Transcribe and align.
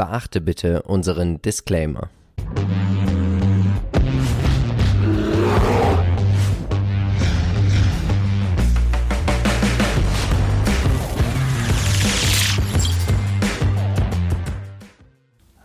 Beachte 0.00 0.40
bitte 0.40 0.80
unseren 0.80 1.42
Disclaimer. 1.42 2.08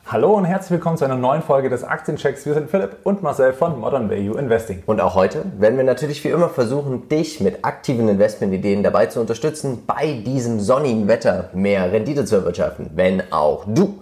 Hallo 0.05 0.33
und 0.33 0.44
herzlich 0.44 0.72
willkommen 0.72 0.97
zu 0.97 1.06
einer 1.06 1.15
neuen 1.15 1.42
Folge 1.42 1.70
des 1.70 1.86
Aktienchecks. 1.86 2.46
Wir 2.46 2.56
sind 2.56 2.70
Philipp 2.70 2.97
und 3.04 3.24
Marcel 3.24 3.54
von 3.54 3.79
Modern 3.79 4.10
Value 4.10 4.38
Investing. 4.38 4.83
Und 4.86 4.99
auch 4.99 5.15
heute 5.15 5.46
werden 5.60 5.78
wir 5.78 5.86
natürlich 5.86 6.22
wie 6.26 6.29
immer 6.29 6.49
versuchen, 6.49 7.08
dich 7.08 7.40
mit 7.40 7.63
aktiven 7.63 8.10
Investmentideen 8.10 8.83
dabei 8.83 9.06
zu 9.06 9.22
unterstützen, 9.22 9.83
bei 9.88 10.12
diesem 10.26 10.60
sonnigen 10.60 11.08
Wetter 11.08 11.52
mehr 11.54 11.90
Rendite 11.94 12.26
zu 12.26 12.36
erwirtschaften. 12.36 12.90
Wenn 12.96 13.31
auch 13.31 13.63
du 13.65 14.02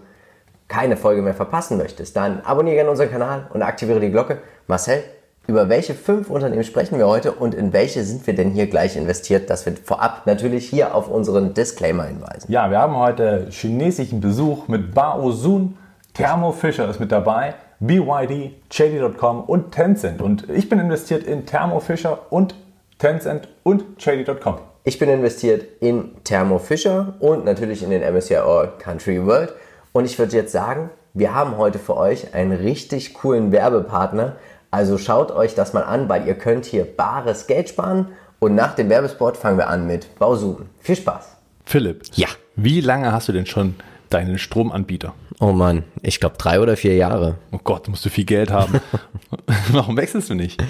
keine 0.74 0.98
Folge 0.98 1.22
mehr 1.22 1.36
verpassen 1.36 1.78
möchtest, 1.78 2.16
dann 2.16 2.42
abonniere 2.42 2.78
gerne 2.78 2.90
unseren 2.90 3.12
Kanal 3.12 3.48
und 3.54 3.62
aktiviere 3.62 4.00
die 4.00 4.10
Glocke. 4.10 4.40
Marcel, 4.68 5.04
über 5.46 5.70
welche 5.70 5.94
fünf 5.94 6.30
Unternehmen 6.30 6.64
sprechen 6.64 6.98
wir 6.98 7.08
heute 7.08 7.34
und 7.34 7.54
in 7.54 7.74
welche 7.74 8.04
sind 8.04 8.26
wir 8.26 8.34
denn 8.34 8.50
hier 8.52 8.68
gleich 8.68 8.96
investiert, 8.96 9.50
dass 9.50 9.66
wir 9.66 9.74
vorab 9.76 10.26
natürlich 10.26 10.68
hier 10.68 10.96
auf 10.96 11.10
unseren 11.10 11.54
Disclaimer 11.54 12.06
hinweisen? 12.06 12.52
Ja, 12.52 12.72
wir 12.72 12.80
haben 12.80 12.98
heute 12.98 13.48
chinesischen 13.52 14.20
Besuch 14.20 14.68
mit 14.68 14.94
Bao 14.96 15.32
Sun 15.32 15.78
Thermo 16.14 16.52
Fisher 16.52 16.88
ist 16.90 17.00
mit 17.00 17.12
dabei, 17.12 17.56
BYD, 17.80 18.52
JD.com 18.72 19.42
und 19.42 19.72
Tencent. 19.72 20.22
Und 20.22 20.48
ich 20.50 20.70
bin 20.70 20.80
investiert 20.80 21.24
in 21.24 21.48
Thermo 21.48 21.80
Fisher 21.80 22.20
und 22.30 22.54
Tencent 23.00 23.48
und 23.64 23.84
JD.com. 23.98 24.60
Ich 24.84 25.00
bin 25.00 25.10
investiert 25.10 25.66
in 25.82 26.12
Thermo 26.24 26.60
Fisher 26.60 27.16
und 27.20 27.46
natürlich 27.46 27.82
in 27.82 27.90
den 27.90 28.04
MSCI 28.04 28.36
All 28.36 28.74
Country 28.78 29.26
World. 29.26 29.54
Und 29.94 30.06
ich 30.06 30.20
würde 30.20 30.36
jetzt 30.36 30.52
sagen, 30.52 30.90
wir 31.14 31.34
haben 31.34 31.58
heute 31.58 31.80
für 31.80 31.96
euch 31.96 32.34
einen 32.34 32.52
richtig 32.52 33.14
coolen 33.14 33.52
Werbepartner. 33.52 34.36
Also 34.72 34.98
schaut 34.98 35.32
euch 35.32 35.54
das 35.54 35.74
mal 35.74 35.84
an, 35.84 36.10
weil 36.10 36.28
ihr 36.28 36.34
könnt 36.34 36.66
hier 36.66 36.84
bares 36.84 37.46
Geld 37.48 37.70
sparen. 37.70 38.08
Und 38.40 38.56
nach 38.56 38.74
dem 38.74 38.90
Werbespot 38.90 39.38
fangen 39.38 39.58
wir 39.58 39.70
an 39.70 39.86
mit 39.86 40.18
Bausun. 40.18 40.66
Viel 40.80 40.96
Spaß. 40.96 41.38
Philipp. 41.64 42.04
Ja. 42.16 42.28
Wie 42.56 42.82
lange 42.82 43.12
hast 43.12 43.30
du 43.30 43.32
denn 43.32 43.46
schon 43.46 43.76
deinen 44.10 44.38
Stromanbieter? 44.38 45.14
Oh 45.40 45.52
Mann, 45.52 45.84
ich 46.02 46.20
glaube 46.20 46.38
drei 46.38 46.60
oder 46.60 46.76
vier 46.78 46.96
Jahre. 46.96 47.36
Oh 47.52 47.60
Gott, 47.64 47.88
musst 47.88 48.06
du 48.06 48.10
viel 48.10 48.26
Geld 48.26 48.52
haben. 48.52 48.80
Warum 49.72 49.98
wechselst 49.98 50.30
du 50.30 50.36
nicht? 50.36 50.64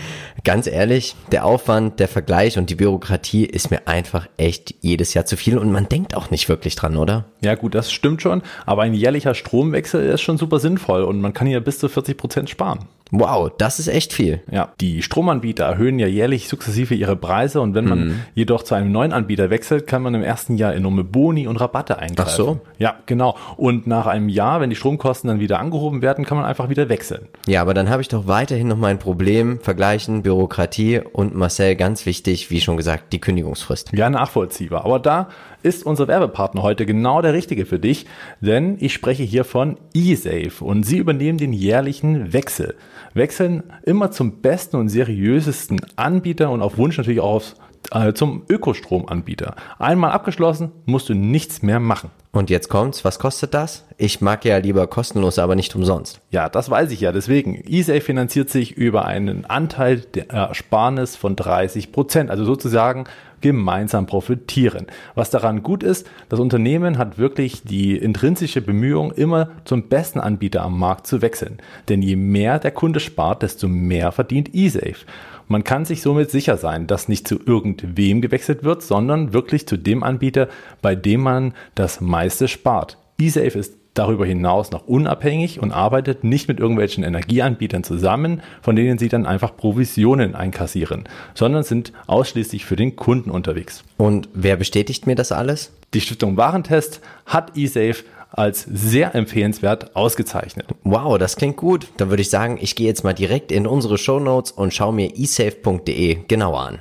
Ganz 0.43 0.67
ehrlich, 0.67 1.15
der 1.31 1.45
Aufwand, 1.45 1.99
der 1.99 2.07
Vergleich 2.07 2.57
und 2.57 2.69
die 2.69 2.75
Bürokratie 2.75 3.45
ist 3.45 3.71
mir 3.71 3.87
einfach 3.87 4.27
echt 4.37 4.75
jedes 4.81 5.13
Jahr 5.13 5.25
zu 5.25 5.37
viel 5.37 5.57
und 5.57 5.71
man 5.71 5.89
denkt 5.89 6.15
auch 6.15 6.31
nicht 6.31 6.49
wirklich 6.49 6.75
dran, 6.75 6.97
oder? 6.97 7.25
Ja 7.41 7.55
gut, 7.55 7.75
das 7.75 7.91
stimmt 7.91 8.21
schon, 8.21 8.41
aber 8.65 8.83
ein 8.83 8.93
jährlicher 8.93 9.35
Stromwechsel 9.35 10.05
ist 10.05 10.21
schon 10.21 10.37
super 10.37 10.59
sinnvoll 10.59 11.03
und 11.03 11.21
man 11.21 11.33
kann 11.33 11.47
hier 11.47 11.59
bis 11.61 11.79
zu 11.79 11.89
40 11.89 12.17
Prozent 12.17 12.49
sparen. 12.49 12.87
Wow, 13.15 13.51
das 13.59 13.77
ist 13.77 13.89
echt 13.89 14.11
viel. 14.11 14.41
Ja, 14.51 14.69
die 14.81 15.03
Stromanbieter 15.03 15.65
erhöhen 15.65 15.99
ja 15.99 16.07
jährlich 16.07 16.49
sukzessive 16.49 16.95
ihre 16.95 17.15
Preise 17.15 17.61
und 17.61 17.75
wenn 17.75 17.85
man 17.85 18.07
mhm. 18.07 18.19
jedoch 18.33 18.63
zu 18.63 18.73
einem 18.73 18.91
neuen 18.91 19.13
Anbieter 19.13 19.51
wechselt, 19.51 19.85
kann 19.85 20.01
man 20.01 20.15
im 20.15 20.23
ersten 20.23 20.57
Jahr 20.57 20.73
enorme 20.73 21.03
Boni 21.03 21.45
und 21.45 21.57
Rabatte 21.57 21.99
eingreifen. 21.99 22.27
Ach 22.27 22.35
so? 22.35 22.59
Ja, 22.79 22.95
genau. 23.05 23.37
Und 23.55 23.85
nach 23.85 24.07
einem 24.07 24.29
Jahr, 24.29 24.61
wenn 24.61 24.71
die 24.71 24.75
Stromkosten 24.75 25.27
dann 25.27 25.39
wieder 25.39 25.59
angehoben 25.59 26.01
werden, 26.01 26.25
kann 26.25 26.37
man 26.37 26.45
einfach 26.47 26.69
wieder 26.69 26.89
wechseln. 26.89 27.27
Ja, 27.45 27.61
aber 27.61 27.75
dann 27.75 27.87
habe 27.87 28.01
ich 28.01 28.07
doch 28.07 28.25
weiterhin 28.25 28.67
noch 28.67 28.77
mein 28.77 28.97
Problem, 28.97 29.59
Vergleichen, 29.59 30.23
Bürokratie 30.23 31.01
und 31.13 31.35
Marcel, 31.35 31.75
ganz 31.75 32.07
wichtig, 32.07 32.49
wie 32.49 32.61
schon 32.61 32.77
gesagt, 32.77 33.13
die 33.13 33.21
Kündigungsfrist. 33.21 33.91
Ja, 33.93 34.09
nachvollziehbar. 34.09 34.85
Aber 34.85 34.97
da 34.97 35.29
ist 35.63 35.85
unser 35.85 36.07
Werbepartner 36.07 36.61
heute 36.61 36.85
genau 36.85 37.21
der 37.21 37.33
richtige 37.33 37.65
für 37.65 37.79
dich, 37.79 38.05
denn 38.41 38.77
ich 38.79 38.93
spreche 38.93 39.23
hier 39.23 39.43
von 39.43 39.77
eSafe 39.95 40.63
und 40.63 40.83
sie 40.83 40.97
übernehmen 40.97 41.37
den 41.37 41.53
jährlichen 41.53 42.33
Wechsel 42.33 42.75
wechseln 43.13 43.63
immer 43.83 44.11
zum 44.11 44.41
besten 44.41 44.77
und 44.77 44.89
seriösesten 44.89 45.81
Anbieter 45.95 46.49
und 46.51 46.61
auf 46.61 46.77
Wunsch 46.77 46.97
natürlich 46.97 47.19
auch 47.19 47.33
aufs, 47.33 47.55
äh, 47.91 48.13
zum 48.13 48.43
Ökostromanbieter. 48.49 49.55
Einmal 49.79 50.11
abgeschlossen, 50.11 50.71
musst 50.85 51.09
du 51.09 51.13
nichts 51.13 51.61
mehr 51.61 51.79
machen. 51.79 52.11
Und 52.33 52.49
jetzt 52.49 52.67
kommt's, 52.67 53.05
was 53.05 53.19
kostet 53.19 53.53
das? 53.53 53.85
Ich 53.97 54.19
mag 54.19 54.43
ja 54.43 54.57
lieber 54.57 54.87
kostenlos, 54.87 55.37
aber 55.37 55.55
nicht 55.55 55.75
umsonst. 55.75 56.19
Ja, 56.31 56.49
das 56.49 56.67
weiß 56.67 56.89
ich 56.89 56.99
ja. 56.99 57.11
Deswegen, 57.11 57.63
eSafe 57.63 58.01
finanziert 58.01 58.49
sich 58.49 58.71
über 58.71 59.05
einen 59.05 59.45
Anteil 59.45 59.99
der 59.99 60.31
Ersparnis 60.31 61.15
von 61.15 61.35
30 61.35 61.91
Prozent. 61.91 62.31
Also 62.31 62.43
sozusagen 62.43 63.03
gemeinsam 63.41 64.07
profitieren. 64.07 64.87
Was 65.13 65.29
daran 65.29 65.61
gut 65.61 65.83
ist, 65.83 66.09
das 66.29 66.39
Unternehmen 66.39 66.97
hat 66.97 67.19
wirklich 67.19 67.61
die 67.63 67.95
intrinsische 67.97 68.61
Bemühung, 68.61 69.11
immer 69.11 69.49
zum 69.65 69.89
besten 69.89 70.19
Anbieter 70.19 70.63
am 70.63 70.79
Markt 70.79 71.05
zu 71.05 71.21
wechseln. 71.21 71.59
Denn 71.87 72.01
je 72.01 72.15
mehr 72.15 72.57
der 72.57 72.71
Kunde 72.71 72.99
spart, 72.99 73.43
desto 73.43 73.67
mehr 73.67 74.11
verdient 74.11 74.55
eSafe. 74.55 75.05
Man 75.47 75.63
kann 75.63 75.85
sich 75.85 76.01
somit 76.01 76.31
sicher 76.31 76.57
sein, 76.57 76.87
dass 76.87 77.07
nicht 77.07 77.27
zu 77.27 77.39
irgendwem 77.45 78.21
gewechselt 78.21 78.63
wird, 78.63 78.81
sondern 78.81 79.33
wirklich 79.33 79.67
zu 79.67 79.77
dem 79.77 80.03
Anbieter, 80.03 80.47
bei 80.81 80.95
dem 80.95 81.21
man 81.21 81.53
das 81.75 82.01
meiste 82.01 82.47
spart. 82.47 82.97
eSafe 83.19 83.59
ist 83.59 83.75
darüber 83.93 84.25
hinaus 84.25 84.71
noch 84.71 84.87
unabhängig 84.87 85.61
und 85.61 85.71
arbeitet 85.71 86.23
nicht 86.23 86.47
mit 86.47 86.59
irgendwelchen 86.59 87.03
Energieanbietern 87.03 87.83
zusammen, 87.83 88.41
von 88.61 88.75
denen 88.75 88.97
sie 88.97 89.07
dann 89.07 89.25
einfach 89.25 89.55
Provisionen 89.55 90.35
einkassieren, 90.35 91.03
sondern 91.35 91.63
sind 91.63 91.93
ausschließlich 92.07 92.65
für 92.65 92.75
den 92.75 92.95
Kunden 92.95 93.29
unterwegs. 93.29 93.83
Und 93.97 94.29
wer 94.33 94.55
bestätigt 94.55 95.05
mir 95.07 95.15
das 95.15 95.31
alles? 95.31 95.73
Die 95.93 96.01
Stiftung 96.01 96.37
Warentest 96.37 97.01
hat 97.27 97.55
eSafe 97.55 98.03
als 98.33 98.63
sehr 98.63 99.15
empfehlenswert 99.15 99.95
ausgezeichnet. 99.95 100.67
Wow, 100.83 101.17
das 101.17 101.35
klingt 101.35 101.55
gut. 101.55 101.87
Dann 101.97 102.09
würde 102.09 102.21
ich 102.21 102.29
sagen, 102.29 102.57
ich 102.59 102.75
gehe 102.75 102.87
jetzt 102.87 103.03
mal 103.03 103.13
direkt 103.13 103.51
in 103.51 103.65
unsere 103.67 103.97
Show 103.97 104.19
Notes 104.19 104.51
und 104.51 104.73
schaue 104.73 104.93
mir 104.93 105.15
esafe.de 105.15 106.25
genauer 106.27 106.59
an. 106.59 106.79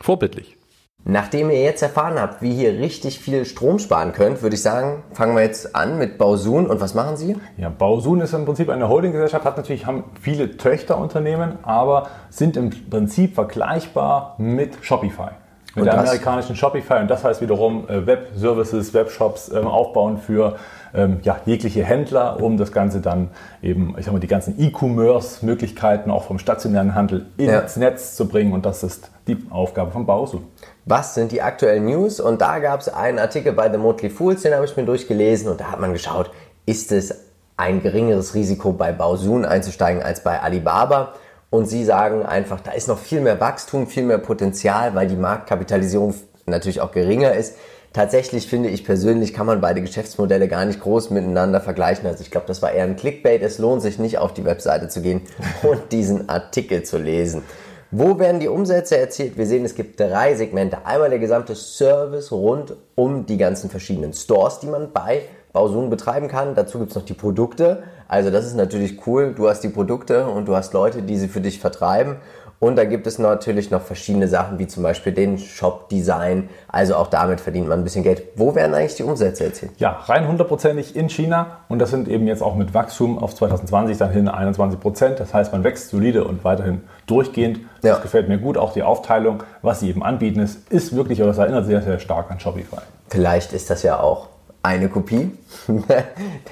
Vorbildlich. 0.00 0.56
Nachdem 1.04 1.50
ihr 1.50 1.60
jetzt 1.60 1.82
erfahren 1.82 2.20
habt, 2.20 2.42
wie 2.42 2.62
ihr 2.62 2.78
richtig 2.78 3.18
viel 3.18 3.44
Strom 3.44 3.80
sparen 3.80 4.12
könnt, 4.12 4.42
würde 4.42 4.54
ich 4.54 4.62
sagen, 4.62 5.02
fangen 5.12 5.34
wir 5.34 5.42
jetzt 5.42 5.74
an 5.74 5.98
mit 5.98 6.16
Bausun. 6.16 6.66
Und 6.68 6.80
was 6.80 6.94
machen 6.94 7.16
Sie? 7.16 7.36
Ja, 7.56 7.70
Bausun 7.70 8.20
ist 8.20 8.34
im 8.34 8.44
Prinzip 8.44 8.68
eine 8.68 8.88
Holdinggesellschaft, 8.88 9.44
hat 9.44 9.56
natürlich 9.56 9.86
haben 9.86 10.04
viele 10.20 10.56
Töchterunternehmen, 10.56 11.58
aber 11.64 12.08
sind 12.30 12.56
im 12.56 12.70
Prinzip 12.88 13.34
vergleichbar 13.34 14.36
mit 14.38 14.76
Shopify. 14.82 15.30
Mit 15.74 15.82
und 15.82 15.84
der 15.86 15.94
das? 15.94 16.10
amerikanischen 16.10 16.54
Shopify. 16.54 17.00
Und 17.00 17.08
das 17.08 17.24
heißt 17.24 17.40
wiederum 17.40 17.88
äh, 17.88 18.06
Web-Services, 18.06 18.94
Webshops 18.94 19.48
ähm, 19.48 19.66
aufbauen 19.66 20.18
für 20.18 20.56
ähm, 20.94 21.20
ja, 21.22 21.40
jegliche 21.46 21.84
Händler, 21.84 22.42
um 22.42 22.56
das 22.56 22.72
Ganze 22.72 23.00
dann 23.00 23.30
eben, 23.62 23.94
ich 23.98 24.04
sag 24.04 24.12
mal, 24.12 24.20
die 24.20 24.26
ganzen 24.26 24.60
E-Commerce-Möglichkeiten 24.60 26.10
auch 26.10 26.24
vom 26.24 26.38
stationären 26.38 26.94
Handel 26.94 27.26
ins 27.36 27.76
ja. 27.76 27.80
Netz 27.80 28.16
zu 28.16 28.28
bringen. 28.28 28.52
Und 28.52 28.66
das 28.66 28.82
ist 28.82 29.10
die 29.26 29.38
Aufgabe 29.50 29.90
von 29.90 30.06
Bausun 30.06 30.44
was 30.84 31.14
sind 31.14 31.32
die 31.32 31.42
aktuellen 31.42 31.84
News? 31.84 32.20
Und 32.20 32.40
da 32.40 32.58
gab 32.58 32.80
es 32.80 32.88
einen 32.88 33.18
Artikel 33.18 33.52
bei 33.52 33.70
The 33.70 33.78
Motley 33.78 34.10
Fools, 34.10 34.42
den 34.42 34.54
habe 34.54 34.64
ich 34.64 34.76
mir 34.76 34.84
durchgelesen 34.84 35.48
und 35.48 35.60
da 35.60 35.70
hat 35.70 35.80
man 35.80 35.92
geschaut, 35.92 36.30
ist 36.66 36.92
es 36.92 37.14
ein 37.56 37.82
geringeres 37.82 38.34
Risiko 38.34 38.72
bei 38.72 38.92
Baosun 38.92 39.44
einzusteigen 39.44 40.02
als 40.02 40.22
bei 40.22 40.40
Alibaba? 40.40 41.14
Und 41.50 41.66
sie 41.66 41.84
sagen 41.84 42.24
einfach, 42.24 42.60
da 42.60 42.72
ist 42.72 42.88
noch 42.88 42.98
viel 42.98 43.20
mehr 43.20 43.38
Wachstum, 43.38 43.86
viel 43.86 44.04
mehr 44.04 44.18
Potenzial, 44.18 44.94
weil 44.94 45.06
die 45.06 45.16
Marktkapitalisierung 45.16 46.14
natürlich 46.46 46.80
auch 46.80 46.92
geringer 46.92 47.34
ist. 47.34 47.56
Tatsächlich 47.92 48.46
finde 48.46 48.70
ich 48.70 48.84
persönlich, 48.84 49.34
kann 49.34 49.44
man 49.44 49.60
beide 49.60 49.82
Geschäftsmodelle 49.82 50.48
gar 50.48 50.64
nicht 50.64 50.80
groß 50.80 51.10
miteinander 51.10 51.60
vergleichen. 51.60 52.06
Also 52.06 52.22
ich 52.22 52.30
glaube, 52.30 52.46
das 52.46 52.62
war 52.62 52.72
eher 52.72 52.84
ein 52.84 52.96
Clickbait. 52.96 53.42
Es 53.42 53.58
lohnt 53.58 53.82
sich 53.82 53.98
nicht, 53.98 54.16
auf 54.16 54.32
die 54.32 54.46
Webseite 54.46 54.88
zu 54.88 55.02
gehen 55.02 55.20
und 55.62 55.92
diesen 55.92 56.28
Artikel 56.30 56.84
zu 56.84 56.96
lesen. 56.96 57.42
Wo 57.90 58.18
werden 58.18 58.40
die 58.40 58.48
Umsätze 58.48 58.96
erzielt? 58.96 59.36
Wir 59.36 59.44
sehen, 59.44 59.66
es 59.66 59.74
gibt 59.74 60.00
drei 60.00 60.34
Segmente. 60.34 60.86
Einmal 60.86 61.10
der 61.10 61.18
gesamte 61.18 61.54
Service 61.54 62.32
rund 62.32 62.74
um 62.94 63.26
die 63.26 63.36
ganzen 63.36 63.68
verschiedenen 63.68 64.14
Stores, 64.14 64.60
die 64.60 64.68
man 64.68 64.92
bei 64.92 65.24
Bausun 65.52 65.90
betreiben 65.90 66.28
kann. 66.28 66.54
Dazu 66.54 66.78
gibt 66.78 66.92
es 66.92 66.96
noch 66.96 67.04
die 67.04 67.12
Produkte. 67.12 67.82
Also 68.08 68.30
das 68.30 68.46
ist 68.46 68.56
natürlich 68.56 69.06
cool. 69.06 69.34
Du 69.36 69.50
hast 69.50 69.60
die 69.60 69.68
Produkte 69.68 70.26
und 70.26 70.48
du 70.48 70.56
hast 70.56 70.72
Leute, 70.72 71.02
die 71.02 71.18
sie 71.18 71.28
für 71.28 71.42
dich 71.42 71.60
vertreiben. 71.60 72.16
Und 72.62 72.76
da 72.76 72.84
gibt 72.84 73.08
es 73.08 73.18
natürlich 73.18 73.72
noch 73.72 73.82
verschiedene 73.82 74.28
Sachen, 74.28 74.60
wie 74.60 74.68
zum 74.68 74.84
Beispiel 74.84 75.12
den 75.12 75.36
Shop-Design. 75.36 76.48
Also 76.68 76.94
auch 76.94 77.08
damit 77.08 77.40
verdient 77.40 77.66
man 77.66 77.80
ein 77.80 77.82
bisschen 77.82 78.04
Geld. 78.04 78.22
Wo 78.36 78.54
werden 78.54 78.72
eigentlich 78.72 78.94
die 78.94 79.02
Umsätze 79.02 79.46
erzielt? 79.46 79.72
Ja, 79.78 79.98
rein 80.04 80.28
hundertprozentig 80.28 80.94
in 80.94 81.08
China. 81.08 81.58
Und 81.68 81.80
das 81.80 81.90
sind 81.90 82.06
eben 82.06 82.28
jetzt 82.28 82.40
auch 82.40 82.54
mit 82.54 82.72
Wachstum 82.72 83.18
auf 83.18 83.34
2020 83.34 83.98
dann 83.98 84.12
hin 84.12 84.28
21 84.28 84.78
Prozent. 84.78 85.18
Das 85.18 85.34
heißt, 85.34 85.50
man 85.50 85.64
wächst 85.64 85.88
solide 85.88 86.22
und 86.22 86.44
weiterhin 86.44 86.82
durchgehend. 87.06 87.58
Das 87.80 87.96
ja. 87.96 87.98
gefällt 87.98 88.28
mir 88.28 88.38
gut. 88.38 88.56
Auch 88.56 88.72
die 88.72 88.84
Aufteilung, 88.84 89.42
was 89.62 89.80
sie 89.80 89.90
eben 89.90 90.04
anbieten, 90.04 90.38
ist, 90.38 90.70
ist 90.70 90.94
wirklich, 90.94 91.20
oder 91.20 91.32
es 91.32 91.38
erinnert 91.38 91.66
sehr, 91.66 91.82
sehr 91.82 91.98
stark 91.98 92.30
an 92.30 92.38
Shopify. 92.38 92.82
Vielleicht 93.08 93.52
ist 93.54 93.70
das 93.70 93.82
ja 93.82 93.98
auch 93.98 94.28
eine 94.62 94.88
Kopie. 94.88 95.32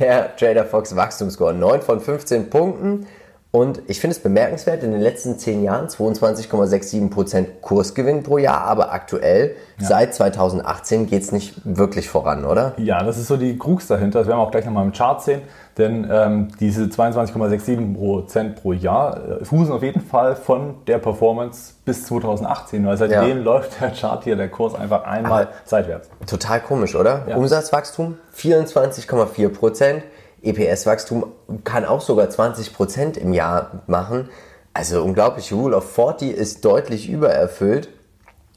Der 0.01 0.37
Trader 0.37 0.65
Fox 0.65 0.97
Wachstumsscore 0.97 1.55
9 1.55 1.83
von 1.83 2.01
15 2.01 2.51
Punkten. 2.51 3.07
Und 3.53 3.83
ich 3.89 3.99
finde 3.99 4.15
es 4.15 4.23
bemerkenswert, 4.23 4.85
in 4.85 4.93
den 4.93 5.01
letzten 5.01 5.37
zehn 5.37 5.65
Jahren 5.65 5.89
22,67% 5.89 7.47
Kursgewinn 7.61 8.23
pro 8.23 8.39
Jahr, 8.39 8.61
aber 8.61 8.93
aktuell 8.93 9.57
ja. 9.79 9.89
seit 9.89 10.15
2018 10.15 11.09
geht 11.09 11.23
es 11.23 11.33
nicht 11.33 11.55
wirklich 11.65 12.09
voran, 12.09 12.45
oder? 12.45 12.75
Ja, 12.77 13.03
das 13.03 13.19
ist 13.19 13.27
so 13.27 13.37
die 13.37 13.59
Krux 13.59 13.89
dahinter. 13.89 14.21
Das 14.21 14.29
werden 14.29 14.39
wir 14.39 14.43
auch 14.43 14.53
gleich 14.53 14.67
nochmal 14.67 14.85
im 14.85 14.93
Chart 14.93 15.21
sehen. 15.21 15.43
Denn 15.79 16.09
ähm, 16.13 16.49
diese 16.61 16.85
22,67% 16.85 18.55
pro 18.55 18.73
Jahr 18.73 19.41
äh, 19.41 19.45
fußen 19.45 19.73
auf 19.73 19.83
jeden 19.83 20.03
Fall 20.03 20.37
von 20.37 20.75
der 20.87 20.99
Performance 20.99 21.75
bis 21.85 22.07
2018, 22.07 22.87
weil 22.87 22.97
seitdem 22.97 23.29
ja. 23.29 23.35
läuft 23.35 23.81
der 23.81 23.91
Chart 23.91 24.23
hier, 24.23 24.37
der 24.37 24.49
Kurs 24.49 24.77
einfach 24.77 25.05
einmal 25.05 25.47
aber 25.47 25.53
seitwärts. 25.65 26.09
Total 26.27 26.61
komisch, 26.61 26.95
oder? 26.95 27.25
Ja. 27.29 27.37
Umsatzwachstum 27.37 28.17
24,4%. 28.37 30.03
EPS-Wachstum 30.43 31.27
kann 31.65 31.85
auch 31.85 32.01
sogar 32.01 32.27
20% 32.27 33.19
im 33.19 33.33
Jahr 33.33 33.83
machen. 33.87 34.29
Also 34.73 35.03
unglaublich, 35.03 35.53
Rule 35.53 35.77
of 35.77 35.91
40 35.93 36.31
ist 36.31 36.65
deutlich 36.65 37.09
übererfüllt. 37.11 37.89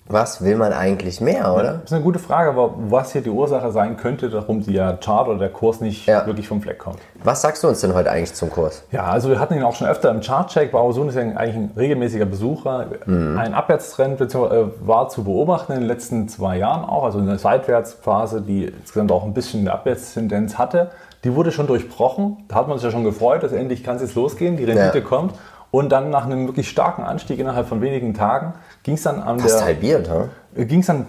Was 0.05 0.43
will 0.43 0.57
man 0.57 0.73
eigentlich 0.73 1.21
mehr, 1.21 1.53
oder? 1.53 1.75
das 1.75 1.83
ist 1.85 1.93
eine 1.93 2.03
gute 2.03 2.19
Frage, 2.19 2.49
aber 2.49 2.73
was 2.77 3.13
hier 3.13 3.21
die 3.21 3.29
Ursache 3.29 3.71
sein 3.71 3.95
könnte, 3.95 4.33
warum 4.33 4.61
der 4.65 4.97
Chart 4.97 5.29
oder 5.29 5.39
der 5.39 5.49
Kurs 5.49 5.79
nicht 5.79 6.05
ja. 6.05 6.25
wirklich 6.25 6.45
vom 6.45 6.61
Fleck 6.61 6.77
kommt. 6.77 6.99
Was 7.23 7.41
sagst 7.41 7.63
du 7.63 7.69
uns 7.69 7.79
denn 7.79 7.93
heute 7.93 8.11
eigentlich 8.11 8.33
zum 8.33 8.49
Kurs? 8.49 8.83
Ja, 8.91 9.05
also 9.05 9.29
wir 9.29 9.39
hatten 9.39 9.53
ihn 9.53 9.63
auch 9.63 9.75
schon 9.75 9.87
öfter 9.87 10.11
im 10.11 10.19
Chartcheck. 10.19 10.73
Bausun 10.73 11.07
ist 11.07 11.15
ja 11.15 11.21
eigentlich 11.21 11.55
ein 11.55 11.71
regelmäßiger 11.77 12.25
Besucher. 12.25 12.87
Mhm. 13.05 13.37
Ein 13.37 13.53
Abwärtstrend 13.53 14.19
äh, 14.19 14.27
war 14.81 15.07
zu 15.07 15.23
beobachten 15.23 15.71
in 15.71 15.79
den 15.79 15.87
letzten 15.87 16.27
zwei 16.27 16.57
Jahren 16.57 16.83
auch, 16.83 17.05
also 17.05 17.19
eine 17.19 17.39
Seitwärtsphase, 17.39 18.41
die 18.41 18.65
insgesamt 18.65 19.09
auch 19.09 19.23
ein 19.23 19.33
bisschen 19.33 19.61
eine 19.61 19.71
Abwärtstendenz 19.71 20.57
hatte. 20.57 20.91
Die 21.23 21.35
wurde 21.35 21.51
schon 21.51 21.67
durchbrochen. 21.67 22.37
Da 22.47 22.55
hat 22.55 22.67
man 22.67 22.77
sich 22.77 22.85
ja 22.85 22.91
schon 22.91 23.03
gefreut, 23.03 23.43
dass 23.43 23.51
endlich 23.51 23.83
kann 23.83 23.95
es 23.95 24.01
jetzt 24.01 24.15
losgehen, 24.15 24.57
die 24.57 24.65
Rendite 24.65 24.99
ja. 24.99 25.03
kommt. 25.03 25.33
Und 25.71 25.91
dann 25.91 26.11
nach 26.11 26.25
einem 26.25 26.45
wirklich 26.45 26.69
starken 26.69 27.03
Anstieg 27.03 27.39
innerhalb 27.39 27.67
von 27.67 27.81
wenigen 27.81 28.13
Tagen 28.13 28.53
ging 28.83 28.93
es 28.93 29.01
dann 29.01 29.21
an 29.21 29.39
Fast 29.39 29.57
der... 29.57 29.65
halbiert, 29.65 30.07
ha? 30.07 30.29
Ging 30.55 30.81
es 30.81 30.85
dann 30.85 31.07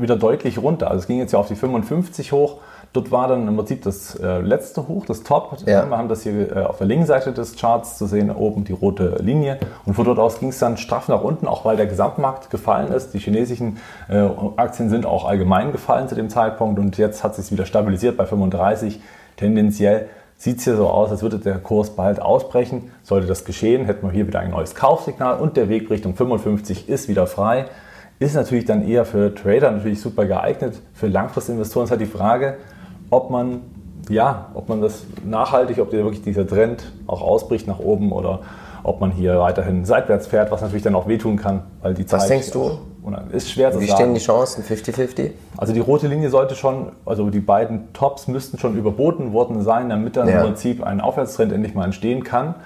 wieder 0.00 0.16
deutlich 0.16 0.56
runter. 0.56 0.88
Also 0.88 1.00
es 1.00 1.06
ging 1.06 1.18
jetzt 1.18 1.32
ja 1.32 1.38
auf 1.38 1.48
die 1.48 1.54
55 1.54 2.32
hoch. 2.32 2.60
Dort 2.94 3.10
war 3.10 3.28
dann 3.28 3.46
im 3.46 3.56
Prinzip 3.56 3.82
das 3.82 4.14
äh, 4.14 4.40
letzte 4.40 4.88
Hoch, 4.88 5.04
das 5.04 5.22
Top. 5.22 5.58
Ja. 5.66 5.86
Wir 5.86 5.98
haben 5.98 6.08
das 6.08 6.22
hier 6.22 6.56
äh, 6.56 6.62
auf 6.62 6.78
der 6.78 6.86
linken 6.86 7.04
Seite 7.04 7.32
des 7.32 7.56
Charts 7.56 7.98
zu 7.98 8.06
sehen, 8.06 8.30
oben 8.30 8.64
die 8.64 8.72
rote 8.72 9.18
Linie. 9.20 9.58
Und 9.84 9.92
von 9.92 10.06
dort 10.06 10.18
aus 10.18 10.38
ging 10.38 10.48
es 10.48 10.58
dann 10.58 10.78
straff 10.78 11.08
nach 11.08 11.22
unten, 11.22 11.46
auch 11.46 11.66
weil 11.66 11.76
der 11.76 11.86
Gesamtmarkt 11.86 12.48
gefallen 12.48 12.90
ist. 12.92 13.12
Die 13.12 13.18
chinesischen 13.18 13.76
äh, 14.08 14.26
Aktien 14.56 14.88
sind 14.88 15.04
auch 15.04 15.26
allgemein 15.26 15.72
gefallen 15.72 16.08
zu 16.08 16.14
dem 16.14 16.30
Zeitpunkt 16.30 16.78
und 16.78 16.96
jetzt 16.96 17.22
hat 17.22 17.34
sich 17.34 17.52
wieder 17.52 17.66
stabilisiert 17.66 18.16
bei 18.16 18.24
35. 18.24 18.98
Tendenziell 19.36 20.08
sieht 20.36 20.58
es 20.58 20.64
hier 20.64 20.76
so 20.76 20.88
aus, 20.88 21.10
als 21.10 21.22
würde 21.22 21.38
der 21.38 21.58
Kurs 21.58 21.90
bald 21.90 22.20
ausbrechen. 22.20 22.90
Sollte 23.02 23.26
das 23.26 23.44
geschehen, 23.44 23.86
hätten 23.86 24.06
wir 24.06 24.12
hier 24.12 24.26
wieder 24.26 24.40
ein 24.40 24.50
neues 24.50 24.74
Kaufsignal 24.74 25.38
und 25.38 25.56
der 25.56 25.68
Weg 25.68 25.90
Richtung 25.90 26.14
55 26.14 26.88
ist 26.88 27.08
wieder 27.08 27.26
frei. 27.26 27.66
Ist 28.18 28.34
natürlich 28.34 28.64
dann 28.64 28.86
eher 28.86 29.04
für 29.04 29.34
Trader 29.34 29.70
natürlich 29.70 30.00
super 30.00 30.24
geeignet. 30.24 30.80
Für 30.94 31.06
Langfristinvestoren 31.06 31.84
ist 31.84 31.90
halt 31.90 32.00
die 32.00 32.06
Frage, 32.06 32.56
ob 33.10 33.30
man, 33.30 33.62
ja, 34.08 34.50
ob 34.54 34.68
man 34.68 34.80
das 34.80 35.04
nachhaltig, 35.24 35.78
ob 35.78 35.90
der 35.90 36.02
wirklich 36.02 36.22
dieser 36.22 36.46
Trend 36.46 36.92
auch 37.06 37.20
ausbricht 37.20 37.66
nach 37.66 37.78
oben 37.78 38.12
oder 38.12 38.40
ob 38.82 39.00
man 39.00 39.10
hier 39.10 39.38
weiterhin 39.40 39.84
seitwärts 39.84 40.28
fährt, 40.28 40.50
was 40.50 40.62
natürlich 40.62 40.84
dann 40.84 40.94
auch 40.94 41.08
wehtun 41.08 41.36
kann, 41.36 41.64
weil 41.82 41.92
die 41.92 42.06
Zeit. 42.06 42.20
Was 42.20 42.28
denkst 42.28 42.50
du? 42.52 42.78
Ist 43.30 43.50
schwer 43.50 43.72
zu 43.72 43.80
Wie 43.80 43.86
sagen. 43.86 43.98
Wie 43.98 44.02
stehen 44.02 44.14
die 44.14 44.20
Chancen? 44.20 44.64
50-50? 44.64 45.30
Also 45.56 45.72
die 45.72 45.80
rote 45.80 46.08
Linie 46.08 46.28
sollte 46.30 46.56
schon, 46.56 46.92
also 47.04 47.30
die 47.30 47.40
beiden 47.40 47.92
Tops 47.92 48.26
müssten 48.26 48.58
schon 48.58 48.76
überboten 48.76 49.32
worden 49.32 49.62
sein, 49.62 49.88
damit 49.88 50.16
dann 50.16 50.28
ja. 50.28 50.38
im 50.38 50.46
Prinzip 50.46 50.82
ein 50.82 51.00
Aufwärtstrend 51.00 51.52
endlich 51.52 51.74
mal 51.74 51.84
entstehen 51.84 52.24
kann. 52.24 52.56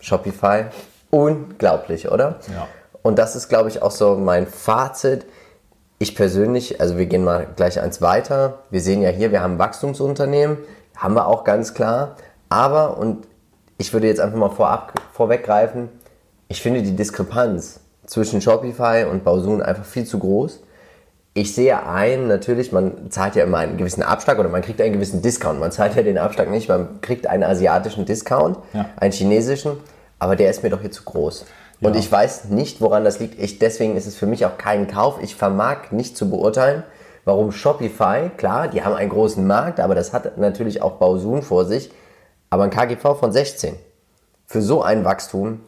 Shopify. 0.00 0.64
Unglaublich, 1.10 2.10
oder? 2.10 2.36
Ja. 2.50 2.66
Und 3.02 3.18
das 3.18 3.36
ist, 3.36 3.50
glaube 3.50 3.68
ich, 3.68 3.82
auch 3.82 3.90
so 3.90 4.16
mein 4.16 4.46
Fazit 4.46 5.26
ich 6.04 6.14
persönlich, 6.14 6.80
also 6.82 6.98
wir 6.98 7.06
gehen 7.06 7.24
mal 7.24 7.46
gleich 7.56 7.80
eins 7.80 8.02
weiter. 8.02 8.58
Wir 8.70 8.80
sehen 8.80 9.00
ja 9.00 9.08
hier, 9.08 9.32
wir 9.32 9.42
haben 9.42 9.58
Wachstumsunternehmen, 9.58 10.58
haben 10.94 11.14
wir 11.14 11.26
auch 11.26 11.44
ganz 11.44 11.72
klar. 11.72 12.16
Aber, 12.50 12.98
und 12.98 13.26
ich 13.78 13.92
würde 13.94 14.06
jetzt 14.06 14.20
einfach 14.20 14.38
mal 14.38 14.50
vorab, 14.50 15.00
vorweggreifen, 15.12 15.88
ich 16.48 16.60
finde 16.60 16.82
die 16.82 16.94
Diskrepanz 16.94 17.80
zwischen 18.04 18.42
Shopify 18.42 19.06
und 19.10 19.24
Bausun 19.24 19.62
einfach 19.62 19.86
viel 19.86 20.04
zu 20.04 20.18
groß. 20.18 20.62
Ich 21.32 21.54
sehe 21.54 21.84
ein, 21.86 22.28
natürlich, 22.28 22.70
man 22.70 23.10
zahlt 23.10 23.34
ja 23.34 23.42
immer 23.42 23.58
einen 23.58 23.78
gewissen 23.78 24.02
Abschlag 24.02 24.38
oder 24.38 24.50
man 24.50 24.60
kriegt 24.60 24.82
einen 24.82 24.92
gewissen 24.92 25.22
Discount. 25.22 25.58
Man 25.58 25.72
zahlt 25.72 25.96
ja 25.96 26.02
den 26.02 26.18
Abschlag 26.18 26.50
nicht, 26.50 26.68
man 26.68 27.00
kriegt 27.00 27.26
einen 27.26 27.42
asiatischen 27.42 28.04
Discount, 28.04 28.58
ja. 28.74 28.90
einen 28.96 29.12
chinesischen, 29.12 29.78
aber 30.18 30.36
der 30.36 30.50
ist 30.50 30.62
mir 30.62 30.68
doch 30.68 30.82
hier 30.82 30.92
zu 30.92 31.02
groß. 31.02 31.46
Ja. 31.80 31.88
Und 31.88 31.96
ich 31.96 32.10
weiß 32.10 32.46
nicht, 32.46 32.80
woran 32.80 33.04
das 33.04 33.20
liegt. 33.20 33.38
Ich, 33.38 33.58
deswegen 33.58 33.96
ist 33.96 34.06
es 34.06 34.16
für 34.16 34.26
mich 34.26 34.46
auch 34.46 34.58
kein 34.58 34.86
Kauf. 34.86 35.18
Ich 35.22 35.34
vermag 35.34 35.90
nicht 35.90 36.16
zu 36.16 36.30
beurteilen, 36.30 36.84
warum 37.24 37.52
Shopify, 37.52 38.30
klar, 38.36 38.68
die 38.68 38.82
haben 38.82 38.94
einen 38.94 39.10
großen 39.10 39.46
Markt, 39.46 39.80
aber 39.80 39.94
das 39.94 40.12
hat 40.12 40.38
natürlich 40.38 40.82
auch 40.82 40.92
Bausun 40.92 41.42
vor 41.42 41.64
sich, 41.64 41.90
aber 42.50 42.64
ein 42.64 42.70
KGV 42.70 43.18
von 43.18 43.32
16. 43.32 43.74
Für 44.46 44.62
so 44.62 44.82
ein 44.82 45.04
Wachstum 45.04 45.60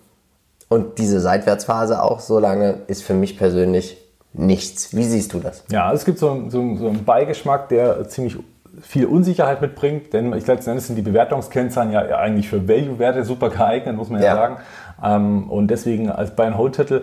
und 0.68 0.98
diese 0.98 1.20
Seitwärtsphase 1.20 2.02
auch 2.02 2.20
so 2.20 2.38
lange 2.38 2.82
ist 2.88 3.02
für 3.02 3.14
mich 3.14 3.38
persönlich 3.38 3.96
nichts. 4.32 4.94
Wie 4.94 5.04
siehst 5.04 5.32
du 5.32 5.40
das? 5.40 5.64
Ja, 5.70 5.92
es 5.92 6.04
gibt 6.04 6.18
so, 6.18 6.44
so, 6.48 6.76
so 6.76 6.88
einen 6.88 7.04
Beigeschmack, 7.04 7.68
der 7.68 8.08
ziemlich 8.08 8.36
viel 8.80 9.06
Unsicherheit 9.06 9.60
mitbringt, 9.60 10.12
denn 10.12 10.32
ich 10.34 10.46
letzten 10.46 10.70
Endes 10.70 10.86
sind 10.86 10.96
die 10.96 11.02
Bewertungskennzahlen 11.02 11.92
ja 11.92 12.00
eigentlich 12.18 12.48
für 12.48 12.68
Value-Werte 12.68 13.24
super 13.24 13.50
geeignet, 13.50 13.96
muss 13.96 14.10
man 14.10 14.20
ja, 14.20 14.28
ja 14.28 14.34
sagen. 14.34 14.56
Ähm, 15.02 15.50
und 15.50 15.68
deswegen 15.68 16.10
als 16.10 16.34
Buy-and-Hold-Titel, 16.34 17.02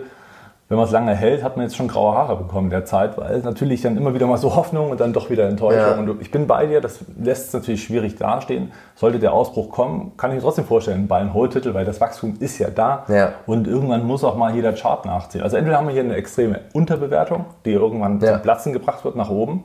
wenn 0.68 0.78
man 0.78 0.86
es 0.86 0.92
lange 0.92 1.14
hält, 1.14 1.42
hat 1.42 1.56
man 1.56 1.66
jetzt 1.66 1.76
schon 1.76 1.88
graue 1.88 2.16
Haare 2.16 2.36
bekommen 2.36 2.70
derzeit, 2.70 3.18
weil 3.18 3.40
natürlich 3.40 3.82
dann 3.82 3.98
immer 3.98 4.14
wieder 4.14 4.26
mal 4.26 4.38
so 4.38 4.56
Hoffnung 4.56 4.90
und 4.90 4.98
dann 4.98 5.12
doch 5.12 5.28
wieder 5.28 5.46
Enttäuschung. 5.46 6.06
Ja. 6.06 6.12
Und 6.12 6.22
ich 6.22 6.30
bin 6.30 6.46
bei 6.46 6.66
dir, 6.66 6.80
das 6.80 7.00
lässt 7.20 7.48
es 7.48 7.52
natürlich 7.52 7.84
schwierig 7.84 8.16
dastehen. 8.16 8.72
Sollte 8.94 9.18
der 9.18 9.34
Ausbruch 9.34 9.70
kommen, 9.70 10.12
kann 10.16 10.30
ich 10.30 10.36
mir 10.36 10.42
trotzdem 10.42 10.64
vorstellen, 10.64 11.06
Buy-and-Hold-Titel, 11.06 11.74
weil 11.74 11.84
das 11.84 12.00
Wachstum 12.00 12.36
ist 12.40 12.58
ja 12.58 12.70
da 12.70 13.04
ja. 13.08 13.32
und 13.46 13.68
irgendwann 13.68 14.06
muss 14.06 14.24
auch 14.24 14.36
mal 14.36 14.54
jeder 14.54 14.72
Chart 14.72 15.04
nachziehen. 15.04 15.42
Also 15.42 15.58
entweder 15.58 15.76
haben 15.76 15.86
wir 15.86 15.92
hier 15.92 16.02
eine 16.02 16.14
extreme 16.14 16.60
Unterbewertung, 16.72 17.44
die 17.66 17.72
irgendwann 17.72 18.20
zum 18.20 18.40
Platzen 18.40 18.72
gebracht 18.72 19.04
wird 19.04 19.16
nach 19.16 19.28
oben, 19.28 19.64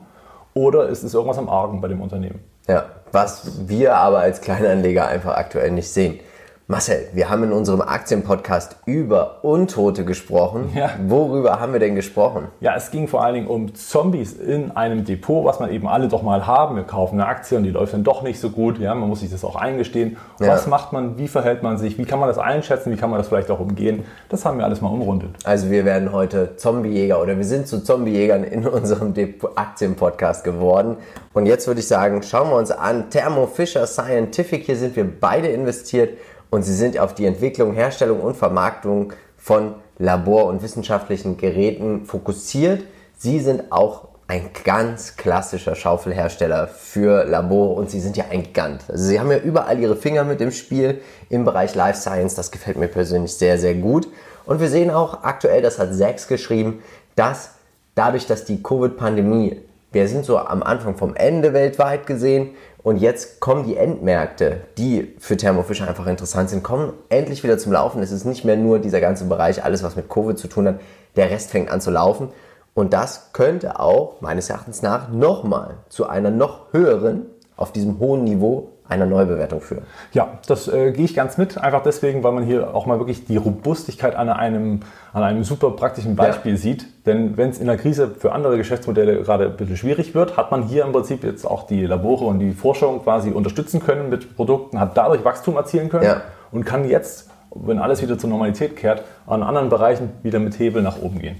oder 0.54 0.88
ist 0.88 1.02
es 1.02 1.14
irgendwas 1.14 1.38
am 1.38 1.48
Argen 1.48 1.80
bei 1.80 1.88
dem 1.88 2.00
Unternehmen. 2.00 2.40
Ja, 2.66 2.84
was 3.12 3.68
wir 3.68 3.96
aber 3.96 4.18
als 4.20 4.40
Kleinanleger 4.40 5.06
einfach 5.06 5.36
aktuell 5.36 5.70
nicht 5.70 5.88
sehen. 5.88 6.20
Marcel, 6.70 7.08
wir 7.14 7.28
haben 7.28 7.42
in 7.42 7.50
unserem 7.50 7.80
Aktienpodcast 7.80 8.76
über 8.86 9.42
Untote 9.42 10.04
gesprochen. 10.04 10.70
Ja. 10.72 10.90
Worüber 11.08 11.58
haben 11.58 11.72
wir 11.72 11.80
denn 11.80 11.96
gesprochen? 11.96 12.46
Ja, 12.60 12.76
es 12.76 12.92
ging 12.92 13.08
vor 13.08 13.24
allen 13.24 13.34
Dingen 13.34 13.46
um 13.48 13.74
Zombies 13.74 14.34
in 14.34 14.70
einem 14.70 15.04
Depot, 15.04 15.44
was 15.44 15.58
man 15.58 15.72
eben 15.72 15.88
alle 15.88 16.06
doch 16.06 16.22
mal 16.22 16.46
haben. 16.46 16.76
Wir 16.76 16.84
kaufen 16.84 17.20
eine 17.20 17.28
Aktie 17.28 17.58
und 17.58 17.64
die 17.64 17.70
läuft 17.70 17.92
dann 17.92 18.04
doch 18.04 18.22
nicht 18.22 18.38
so 18.38 18.50
gut. 18.50 18.78
Ja, 18.78 18.94
man 18.94 19.08
muss 19.08 19.18
sich 19.18 19.32
das 19.32 19.44
auch 19.44 19.56
eingestehen. 19.56 20.16
Ja. 20.38 20.46
Was 20.46 20.68
macht 20.68 20.92
man? 20.92 21.18
Wie 21.18 21.26
verhält 21.26 21.64
man 21.64 21.76
sich? 21.76 21.98
Wie 21.98 22.04
kann 22.04 22.20
man 22.20 22.28
das 22.28 22.38
einschätzen? 22.38 22.92
Wie 22.92 22.96
kann 22.96 23.10
man 23.10 23.18
das 23.18 23.26
vielleicht 23.26 23.50
auch 23.50 23.58
umgehen? 23.58 24.04
Das 24.28 24.44
haben 24.44 24.58
wir 24.58 24.64
alles 24.64 24.80
mal 24.80 24.90
umrundet. 24.90 25.30
Also 25.42 25.72
wir 25.72 25.84
werden 25.84 26.12
heute 26.12 26.54
Zombiejäger 26.56 27.20
oder 27.20 27.36
wir 27.36 27.44
sind 27.44 27.66
zu 27.66 27.82
Zombiejägern 27.82 28.44
in 28.44 28.64
unserem 28.64 29.12
Aktienpodcast 29.56 30.44
geworden. 30.44 30.98
Und 31.32 31.46
jetzt 31.46 31.66
würde 31.66 31.80
ich 31.80 31.88
sagen, 31.88 32.22
schauen 32.22 32.48
wir 32.48 32.56
uns 32.56 32.70
an 32.70 33.10
Thermo 33.10 33.48
Fisher 33.48 33.88
Scientific. 33.88 34.66
Hier 34.66 34.76
sind 34.76 34.94
wir 34.94 35.04
beide 35.20 35.48
investiert 35.48 36.10
und 36.50 36.62
sie 36.62 36.74
sind 36.74 36.98
auf 36.98 37.14
die 37.14 37.26
Entwicklung, 37.26 37.72
Herstellung 37.72 38.20
und 38.20 38.36
Vermarktung 38.36 39.12
von 39.36 39.74
Labor- 39.98 40.46
und 40.46 40.62
wissenschaftlichen 40.62 41.36
Geräten 41.36 42.04
fokussiert. 42.04 42.82
Sie 43.16 43.40
sind 43.40 43.70
auch 43.70 44.08
ein 44.26 44.50
ganz 44.64 45.16
klassischer 45.16 45.74
Schaufelhersteller 45.74 46.68
für 46.68 47.24
Labor 47.24 47.76
und 47.76 47.90
sie 47.90 48.00
sind 48.00 48.16
ja 48.16 48.26
ein 48.30 48.44
Gigant. 48.44 48.84
Also 48.88 49.04
sie 49.04 49.18
haben 49.18 49.30
ja 49.30 49.38
überall 49.38 49.78
ihre 49.80 49.96
Finger 49.96 50.24
mit 50.24 50.40
im 50.40 50.52
Spiel 50.52 51.00
im 51.28 51.44
Bereich 51.44 51.74
Life 51.74 52.00
Science. 52.00 52.34
Das 52.34 52.50
gefällt 52.50 52.76
mir 52.76 52.88
persönlich 52.88 53.34
sehr, 53.34 53.58
sehr 53.58 53.74
gut. 53.74 54.06
Und 54.46 54.60
wir 54.60 54.68
sehen 54.68 54.90
auch 54.90 55.24
aktuell, 55.24 55.62
das 55.62 55.78
hat 55.78 55.94
Sachs 55.94 56.28
geschrieben, 56.28 56.82
dass 57.16 57.54
dadurch, 57.94 58.26
dass 58.26 58.44
die 58.44 58.62
Covid-Pandemie 58.62 59.62
wir 59.92 60.06
sind 60.06 60.24
so 60.24 60.38
am 60.38 60.62
Anfang 60.62 60.96
vom 60.96 61.16
Ende 61.16 61.52
weltweit 61.52 62.06
gesehen 62.06 62.50
und 62.82 62.96
jetzt 62.96 63.40
kommen 63.40 63.64
die 63.64 63.76
Endmärkte, 63.76 64.62
die 64.78 65.14
für 65.18 65.36
Thermo 65.36 65.62
Fisher 65.62 65.86
einfach 65.86 66.06
interessant 66.06 66.48
sind, 66.48 66.62
kommen 66.62 66.94
endlich 67.10 67.42
wieder 67.42 67.58
zum 67.58 67.72
Laufen. 67.72 68.02
Es 68.02 68.10
ist 68.10 68.24
nicht 68.24 68.44
mehr 68.44 68.56
nur 68.56 68.78
dieser 68.78 69.00
ganze 69.00 69.26
Bereich, 69.26 69.62
alles 69.62 69.82
was 69.82 69.96
mit 69.96 70.08
Covid 70.08 70.38
zu 70.38 70.48
tun 70.48 70.66
hat. 70.66 70.80
Der 71.16 71.30
Rest 71.30 71.50
fängt 71.50 71.70
an 71.70 71.80
zu 71.80 71.90
laufen. 71.90 72.28
Und 72.72 72.92
das 72.92 73.32
könnte 73.32 73.78
auch 73.78 74.20
meines 74.20 74.48
Erachtens 74.48 74.80
nach 74.80 75.10
nochmal 75.10 75.78
zu 75.88 76.08
einer 76.08 76.30
noch 76.30 76.72
höheren, 76.72 77.26
auf 77.56 77.72
diesem 77.72 77.98
hohen 77.98 78.24
Niveau 78.24 78.70
einer 78.90 79.06
Neubewertung 79.06 79.60
führen. 79.60 79.84
Ja, 80.12 80.38
das 80.46 80.68
äh, 80.68 80.92
gehe 80.92 81.04
ich 81.04 81.14
ganz 81.14 81.38
mit, 81.38 81.58
einfach 81.58 81.82
deswegen, 81.82 82.22
weil 82.22 82.32
man 82.32 82.44
hier 82.44 82.74
auch 82.74 82.86
mal 82.86 82.98
wirklich 82.98 83.24
die 83.24 83.36
Robustigkeit 83.36 84.16
an 84.16 84.28
einem, 84.28 84.80
an 85.12 85.22
einem 85.22 85.44
super 85.44 85.70
praktischen 85.70 86.16
Beispiel 86.16 86.52
ja. 86.52 86.58
sieht. 86.58 86.86
Denn 87.06 87.36
wenn 87.36 87.50
es 87.50 87.58
in 87.58 87.66
der 87.66 87.76
Krise 87.76 88.08
für 88.08 88.32
andere 88.32 88.56
Geschäftsmodelle 88.56 89.22
gerade 89.22 89.46
ein 89.46 89.56
bisschen 89.56 89.76
schwierig 89.76 90.14
wird, 90.14 90.36
hat 90.36 90.50
man 90.50 90.64
hier 90.64 90.84
im 90.84 90.92
Prinzip 90.92 91.24
jetzt 91.24 91.46
auch 91.46 91.66
die 91.66 91.86
Labore 91.86 92.24
und 92.24 92.40
die 92.40 92.52
Forschung 92.52 93.02
quasi 93.02 93.30
unterstützen 93.30 93.80
können 93.80 94.10
mit 94.10 94.36
Produkten, 94.36 94.80
hat 94.80 94.96
dadurch 94.96 95.24
Wachstum 95.24 95.56
erzielen 95.56 95.88
können 95.88 96.04
ja. 96.04 96.22
und 96.50 96.64
kann 96.64 96.88
jetzt, 96.88 97.30
wenn 97.54 97.78
alles 97.78 98.02
wieder 98.02 98.18
zur 98.18 98.30
Normalität 98.30 98.76
kehrt, 98.76 99.04
an 99.26 99.42
anderen 99.42 99.68
Bereichen 99.68 100.10
wieder 100.22 100.40
mit 100.40 100.58
Hebel 100.58 100.82
nach 100.82 101.00
oben 101.00 101.20
gehen. 101.20 101.36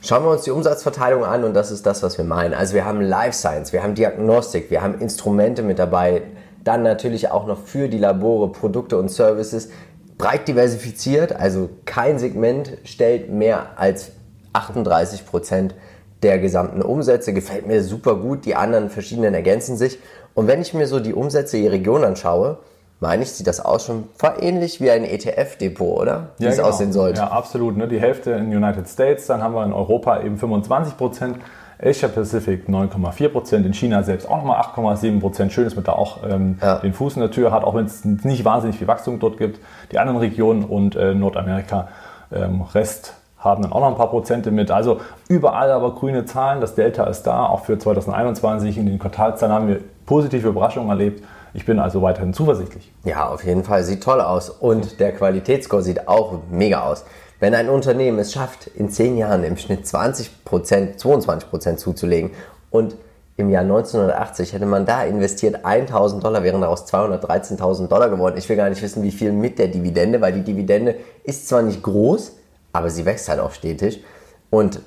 Schauen 0.00 0.22
wir 0.22 0.30
uns 0.30 0.42
die 0.42 0.52
Umsatzverteilung 0.52 1.24
an 1.24 1.42
und 1.42 1.54
das 1.54 1.72
ist 1.72 1.84
das, 1.84 2.04
was 2.04 2.18
wir 2.18 2.24
meinen. 2.24 2.54
Also 2.54 2.74
wir 2.74 2.84
haben 2.84 3.00
Life 3.00 3.32
Science, 3.32 3.72
wir 3.72 3.82
haben 3.82 3.96
Diagnostik, 3.96 4.70
wir 4.70 4.80
haben 4.80 5.00
Instrumente 5.00 5.62
mit 5.62 5.80
dabei, 5.80 6.22
dann 6.64 6.82
natürlich 6.82 7.30
auch 7.30 7.46
noch 7.46 7.58
für 7.58 7.88
die 7.88 7.98
Labore 7.98 8.50
Produkte 8.50 8.98
und 8.98 9.10
Services 9.10 9.70
breit 10.18 10.48
diversifiziert. 10.48 11.32
Also 11.32 11.70
kein 11.84 12.18
Segment 12.18 12.78
stellt 12.84 13.30
mehr 13.30 13.66
als 13.76 14.12
38 14.52 15.26
Prozent 15.26 15.74
der 16.22 16.38
gesamten 16.38 16.82
Umsätze. 16.82 17.32
Gefällt 17.32 17.66
mir 17.66 17.82
super 17.82 18.16
gut. 18.16 18.44
Die 18.44 18.54
anderen 18.54 18.90
verschiedenen 18.90 19.34
ergänzen 19.34 19.76
sich. 19.76 19.98
Und 20.34 20.46
wenn 20.46 20.60
ich 20.60 20.74
mir 20.74 20.86
so 20.86 21.00
die 21.00 21.14
Umsätze 21.14 21.56
je 21.56 21.68
Region 21.68 22.04
anschaue, 22.04 22.58
meine 23.00 23.22
ich, 23.22 23.30
sieht 23.30 23.46
das 23.46 23.64
aus 23.64 23.86
schon 23.86 24.08
ähnlich 24.40 24.80
wie 24.80 24.90
ein 24.90 25.04
ETF-Depot, 25.04 26.00
oder? 26.00 26.30
Wie 26.38 26.44
ja, 26.44 26.50
es 26.50 26.56
genau. 26.56 26.68
aussehen 26.68 26.92
sollte. 26.92 27.20
Ja, 27.20 27.28
absolut. 27.28 27.76
Ne? 27.76 27.86
Die 27.86 28.00
Hälfte 28.00 28.32
in 28.32 28.50
den 28.50 28.62
United 28.62 28.88
States, 28.88 29.26
dann 29.26 29.40
haben 29.42 29.54
wir 29.54 29.64
in 29.64 29.72
Europa 29.72 30.20
eben 30.20 30.36
25 30.36 30.96
Prozent 30.96 31.36
Asia 31.80 32.08
Pacific 32.08 32.68
9,4 32.68 33.28
Prozent, 33.28 33.66
in 33.66 33.72
China 33.72 34.02
selbst 34.02 34.28
auch 34.28 34.38
nochmal 34.38 34.60
8,7 34.60 35.20
Prozent. 35.20 35.52
Schön, 35.52 35.64
dass 35.64 35.76
man 35.76 35.84
da 35.84 35.92
auch 35.92 36.18
ähm, 36.28 36.58
ja. 36.60 36.78
den 36.78 36.92
Fuß 36.92 37.14
in 37.14 37.20
der 37.20 37.30
Tür 37.30 37.52
hat, 37.52 37.62
auch 37.62 37.74
wenn 37.74 37.86
es 37.86 38.04
nicht 38.04 38.44
wahnsinnig 38.44 38.78
viel 38.78 38.88
Wachstum 38.88 39.20
dort 39.20 39.38
gibt. 39.38 39.60
Die 39.92 39.98
anderen 39.98 40.18
Regionen 40.18 40.64
und 40.64 40.96
äh, 40.96 41.14
Nordamerika, 41.14 41.88
ähm, 42.32 42.62
Rest 42.62 43.14
haben 43.38 43.62
dann 43.62 43.72
auch 43.72 43.80
noch 43.80 43.88
ein 43.88 43.96
paar 43.96 44.10
Prozente 44.10 44.50
mit. 44.50 44.70
Also 44.70 45.00
überall 45.28 45.70
aber 45.70 45.94
grüne 45.94 46.24
Zahlen, 46.24 46.60
das 46.60 46.74
Delta 46.74 47.04
ist 47.04 47.22
da, 47.22 47.46
auch 47.46 47.64
für 47.64 47.78
2021. 47.78 48.76
In 48.76 48.86
den 48.86 48.98
Quartalszahlen 48.98 49.54
haben 49.54 49.68
wir 49.68 49.80
positive 50.06 50.48
Überraschungen 50.48 50.90
erlebt. 50.90 51.22
Ich 51.54 51.64
bin 51.64 51.78
also 51.78 52.02
weiterhin 52.02 52.34
zuversichtlich. 52.34 52.92
Ja, 53.04 53.28
auf 53.28 53.44
jeden 53.44 53.64
Fall. 53.64 53.84
Sieht 53.84 54.02
toll 54.02 54.20
aus. 54.20 54.50
Und 54.50 55.00
der 55.00 55.12
Qualitätsscore 55.12 55.82
sieht 55.82 56.08
auch 56.08 56.40
mega 56.50 56.82
aus. 56.82 57.04
Wenn 57.40 57.54
ein 57.54 57.68
Unternehmen 57.68 58.18
es 58.18 58.32
schafft, 58.32 58.66
in 58.66 58.90
10 58.90 59.16
Jahren 59.16 59.44
im 59.44 59.56
Schnitt 59.56 59.84
20%, 59.84 60.98
22% 60.98 61.76
zuzulegen 61.76 62.30
und 62.70 62.96
im 63.36 63.50
Jahr 63.50 63.62
1980 63.62 64.52
hätte 64.52 64.66
man 64.66 64.84
da 64.84 65.04
investiert 65.04 65.64
1000 65.64 66.24
Dollar, 66.24 66.42
wären 66.42 66.60
daraus 66.60 66.92
213.000 66.92 67.86
Dollar 67.86 68.10
geworden. 68.10 68.36
Ich 68.36 68.48
will 68.48 68.56
gar 68.56 68.68
nicht 68.68 68.82
wissen, 68.82 69.04
wie 69.04 69.12
viel 69.12 69.30
mit 69.30 69.60
der 69.60 69.68
Dividende, 69.68 70.20
weil 70.20 70.32
die 70.32 70.42
Dividende 70.42 70.96
ist 71.22 71.48
zwar 71.48 71.62
nicht 71.62 71.80
groß, 71.84 72.32
aber 72.72 72.90
sie 72.90 73.06
wächst 73.06 73.28
halt 73.28 73.38
auch 73.38 73.52
stetig. 73.52 74.02
Und 74.50 74.80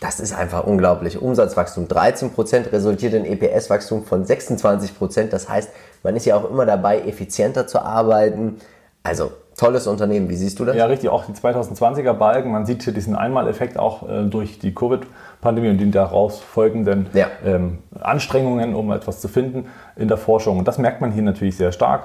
das 0.00 0.20
ist 0.20 0.32
einfach 0.32 0.66
unglaublich. 0.66 1.20
Umsatzwachstum 1.20 1.86
13% 1.86 2.72
resultiert 2.72 3.12
in 3.12 3.26
EPS-Wachstum 3.26 4.04
von 4.04 4.24
26%. 4.24 5.28
Das 5.28 5.50
heißt, 5.50 5.68
man 6.02 6.16
ist 6.16 6.24
ja 6.24 6.36
auch 6.36 6.48
immer 6.48 6.64
dabei, 6.64 7.00
effizienter 7.02 7.66
zu 7.66 7.82
arbeiten. 7.82 8.56
Also 9.02 9.32
tolles 9.56 9.86
Unternehmen. 9.86 10.28
Wie 10.28 10.36
siehst 10.36 10.58
du 10.58 10.64
das? 10.64 10.76
Ja, 10.76 10.86
richtig. 10.86 11.10
Auch 11.10 11.24
die 11.24 11.32
2020er 11.32 12.12
Balken. 12.12 12.50
Man 12.50 12.66
sieht 12.66 12.82
hier 12.82 12.92
diesen 12.92 13.14
Einmaleffekt 13.14 13.78
auch 13.78 14.08
äh, 14.08 14.24
durch 14.24 14.58
die 14.58 14.74
Covid-Pandemie 14.74 15.70
und 15.70 15.78
die 15.78 15.90
daraus 15.90 16.40
folgenden 16.40 17.06
ja. 17.12 17.26
ähm, 17.44 17.78
Anstrengungen, 18.00 18.74
um 18.74 18.90
etwas 18.92 19.20
zu 19.20 19.28
finden 19.28 19.66
in 19.96 20.08
der 20.08 20.16
Forschung. 20.16 20.58
Und 20.58 20.68
das 20.68 20.78
merkt 20.78 21.00
man 21.00 21.12
hier 21.12 21.22
natürlich 21.22 21.56
sehr 21.56 21.72
stark. 21.72 22.04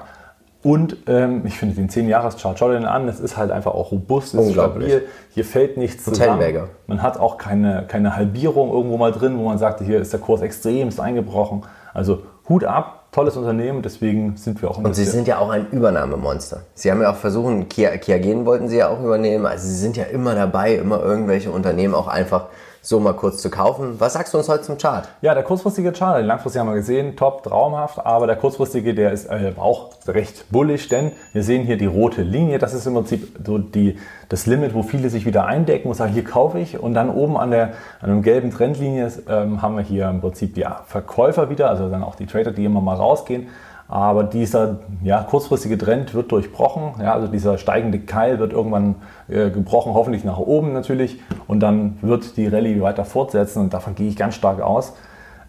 Und 0.62 0.96
ähm, 1.06 1.42
ich 1.46 1.56
finde 1.56 1.76
den 1.76 1.88
10-Jahres-Chart, 1.88 2.58
schau 2.58 2.68
dir 2.68 2.74
den 2.74 2.84
an, 2.84 3.06
es 3.06 3.20
ist 3.20 3.36
halt 3.36 3.52
einfach 3.52 3.74
auch 3.74 3.92
robust, 3.92 4.34
es 4.34 4.46
ist 4.48 4.52
stabil, 4.54 5.06
hier 5.30 5.44
fällt 5.44 5.76
nichts 5.76 6.02
zusammen. 6.04 6.42
Man 6.88 7.00
hat 7.00 7.18
auch 7.18 7.38
keine, 7.38 7.84
keine 7.86 8.16
Halbierung 8.16 8.72
irgendwo 8.72 8.96
mal 8.96 9.12
drin, 9.12 9.38
wo 9.38 9.44
man 9.44 9.58
sagt, 9.58 9.80
hier 9.82 10.00
ist 10.00 10.12
der 10.12 10.18
Kurs 10.18 10.42
extremst 10.42 10.98
eingebrochen. 10.98 11.62
Also 11.94 12.22
Hut 12.48 12.64
ab, 12.64 12.97
tolles 13.12 13.36
Unternehmen, 13.36 13.82
deswegen 13.82 14.36
sind 14.36 14.60
wir 14.60 14.70
auch 14.70 14.78
Und 14.78 14.94
Sie 14.94 15.04
sind 15.04 15.26
ja 15.26 15.38
auch 15.38 15.50
ein 15.50 15.68
Übernahmemonster. 15.70 16.62
Sie 16.74 16.90
haben 16.90 17.00
ja 17.00 17.10
auch 17.10 17.16
versucht, 17.16 17.70
Kia, 17.70 17.96
Kia 17.96 18.18
Gen 18.18 18.44
wollten 18.46 18.68
Sie 18.68 18.76
ja 18.76 18.88
auch 18.88 19.00
übernehmen. 19.00 19.46
Also 19.46 19.66
Sie 19.66 19.76
sind 19.76 19.96
ja 19.96 20.04
immer 20.04 20.34
dabei, 20.34 20.74
immer 20.74 21.02
irgendwelche 21.02 21.50
Unternehmen 21.50 21.94
auch 21.94 22.06
einfach 22.06 22.46
so 22.80 23.00
mal 23.00 23.12
kurz 23.12 23.42
zu 23.42 23.50
kaufen. 23.50 23.96
Was 23.98 24.14
sagst 24.14 24.34
du 24.34 24.38
uns 24.38 24.48
heute 24.48 24.62
zum 24.62 24.78
Chart? 24.78 25.08
Ja, 25.20 25.34
der 25.34 25.42
kurzfristige 25.42 25.92
Chart, 25.92 26.18
den 26.18 26.26
langfristig 26.26 26.60
haben 26.60 26.68
wir 26.68 26.76
gesehen, 26.76 27.16
top, 27.16 27.42
traumhaft, 27.42 28.04
aber 28.04 28.26
der 28.26 28.36
kurzfristige, 28.36 28.94
der 28.94 29.12
ist 29.12 29.26
äh, 29.26 29.52
auch 29.56 29.90
recht 30.06 30.50
bullisch, 30.50 30.88
denn 30.88 31.12
wir 31.32 31.42
sehen 31.42 31.64
hier 31.64 31.76
die 31.76 31.86
rote 31.86 32.22
Linie, 32.22 32.58
das 32.58 32.74
ist 32.74 32.86
im 32.86 32.94
Prinzip 32.94 33.36
so 33.44 33.58
die, 33.58 33.98
das 34.28 34.46
Limit, 34.46 34.74
wo 34.74 34.82
viele 34.82 35.10
sich 35.10 35.26
wieder 35.26 35.46
eindecken 35.46 35.88
und 35.88 35.94
sagen, 35.94 36.12
hier 36.12 36.24
kaufe 36.24 36.58
ich 36.58 36.78
und 36.78 36.94
dann 36.94 37.10
oben 37.10 37.36
an 37.36 37.50
der 37.50 37.74
an 38.00 38.10
einem 38.10 38.22
gelben 38.22 38.50
Trendlinie 38.50 39.10
ähm, 39.28 39.60
haben 39.62 39.76
wir 39.76 39.82
hier 39.82 40.08
im 40.08 40.20
Prinzip 40.20 40.54
die 40.54 40.64
Verkäufer 40.86 41.50
wieder, 41.50 41.68
also 41.68 41.88
dann 41.88 42.02
auch 42.02 42.14
die 42.14 42.26
Trader, 42.26 42.52
die 42.52 42.64
immer 42.64 42.80
mal 42.80 42.96
rausgehen 42.96 43.48
aber 43.88 44.22
dieser 44.24 44.80
ja, 45.02 45.22
kurzfristige 45.22 45.78
Trend 45.78 46.14
wird 46.14 46.30
durchbrochen. 46.30 47.02
Ja, 47.02 47.14
also 47.14 47.26
dieser 47.26 47.56
steigende 47.56 47.98
Keil 47.98 48.38
wird 48.38 48.52
irgendwann 48.52 48.96
äh, 49.28 49.50
gebrochen, 49.50 49.94
hoffentlich 49.94 50.24
nach 50.24 50.38
oben 50.38 50.74
natürlich. 50.74 51.18
Und 51.46 51.60
dann 51.60 51.96
wird 52.02 52.36
die 52.36 52.46
Rallye 52.46 52.82
weiter 52.82 53.06
fortsetzen 53.06 53.60
und 53.62 53.72
davon 53.72 53.94
gehe 53.94 54.08
ich 54.08 54.16
ganz 54.16 54.34
stark 54.34 54.60
aus. 54.60 54.94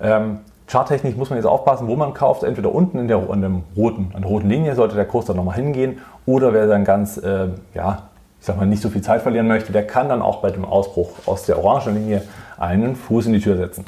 Ähm, 0.01 0.39
Charttechnisch 0.67 1.15
muss 1.15 1.29
man 1.31 1.37
jetzt 1.37 1.47
aufpassen, 1.47 1.87
wo 1.87 1.95
man 1.95 2.13
kauft. 2.13 2.43
Entweder 2.43 2.73
unten 2.73 2.99
in 2.99 3.07
der, 3.07 3.29
an, 3.29 3.41
dem 3.41 3.63
roten, 3.75 4.11
an 4.13 4.21
der 4.21 4.29
roten 4.29 4.47
Linie 4.47 4.75
sollte 4.75 4.95
der 4.95 5.05
Kurs 5.05 5.25
dann 5.25 5.35
nochmal 5.35 5.55
hingehen. 5.55 5.97
Oder 6.25 6.53
wer 6.53 6.67
dann 6.67 6.85
ganz, 6.85 7.17
äh, 7.17 7.47
ja, 7.73 8.03
ich 8.39 8.45
sag 8.45 8.55
mal, 8.55 8.67
nicht 8.67 8.81
so 8.81 8.89
viel 8.89 9.01
Zeit 9.01 9.21
verlieren 9.21 9.47
möchte, 9.47 9.73
der 9.73 9.85
kann 9.85 10.07
dann 10.07 10.21
auch 10.21 10.37
bei 10.41 10.51
dem 10.51 10.63
Ausbruch 10.63 11.09
aus 11.25 11.45
der 11.45 11.61
orangen 11.61 11.95
Linie 11.95 12.21
einen 12.57 12.95
Fuß 12.95 13.25
in 13.25 13.33
die 13.33 13.41
Tür 13.41 13.57
setzen. 13.57 13.83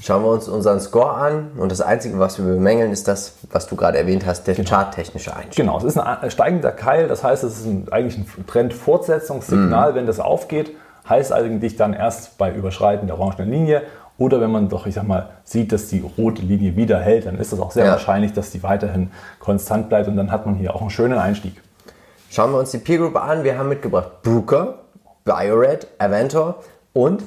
Schauen 0.00 0.22
wir 0.22 0.30
uns 0.30 0.48
unseren 0.48 0.80
Score 0.80 1.12
an 1.12 1.50
und 1.56 1.72
das 1.72 1.80
Einzige, 1.80 2.18
was 2.18 2.38
wir 2.38 2.44
bemängeln, 2.44 2.92
ist 2.92 3.08
das, 3.08 3.34
was 3.50 3.66
du 3.66 3.74
gerade 3.74 3.98
erwähnt 3.98 4.26
hast, 4.26 4.46
der 4.46 4.54
genau. 4.54 4.68
charttechnische 4.68 5.34
Einstieg. 5.34 5.56
Genau, 5.56 5.78
es 5.78 5.84
ist 5.84 5.98
ein 5.98 6.30
steigender 6.30 6.70
Keil, 6.70 7.08
das 7.08 7.24
heißt, 7.24 7.42
es 7.42 7.58
ist 7.58 7.66
ein, 7.66 7.88
eigentlich 7.90 8.16
ein 8.16 8.46
Trendfortsetzungssignal. 8.46 9.92
Mhm. 9.92 9.96
Wenn 9.96 10.06
das 10.06 10.20
aufgeht, 10.20 10.76
heißt 11.08 11.32
eigentlich 11.32 11.76
dann 11.76 11.94
erst 11.94 12.38
bei 12.38 12.52
Überschreiten 12.52 13.08
der 13.08 13.18
orangen 13.18 13.50
Linie 13.50 13.82
oder 14.18 14.40
wenn 14.40 14.50
man 14.50 14.68
doch, 14.68 14.86
ich 14.86 14.94
sag 14.94 15.06
mal, 15.06 15.30
sieht, 15.44 15.72
dass 15.72 15.88
die 15.88 16.04
rote 16.16 16.42
Linie 16.42 16.76
wieder 16.76 16.98
hält, 16.98 17.26
dann 17.26 17.38
ist 17.38 17.52
es 17.52 17.60
auch 17.60 17.70
sehr 17.70 17.86
ja. 17.86 17.92
wahrscheinlich, 17.92 18.32
dass 18.32 18.50
die 18.50 18.62
weiterhin 18.62 19.10
konstant 19.40 19.88
bleibt 19.88 20.08
und 20.08 20.16
dann 20.16 20.30
hat 20.30 20.46
man 20.46 20.54
hier 20.56 20.74
auch 20.74 20.80
einen 20.80 20.90
schönen 20.90 21.18
Einstieg. 21.18 21.60
Schauen 22.30 22.52
wir 22.52 22.58
uns 22.58 22.70
die 22.70 22.78
Peer 22.78 22.98
Group 22.98 23.16
an. 23.16 23.42
Wir 23.42 23.58
haben 23.58 23.68
mitgebracht 23.68 24.22
Brooker, 24.22 24.80
Biored, 25.24 25.86
Aventor 25.98 26.56
und 26.92 27.22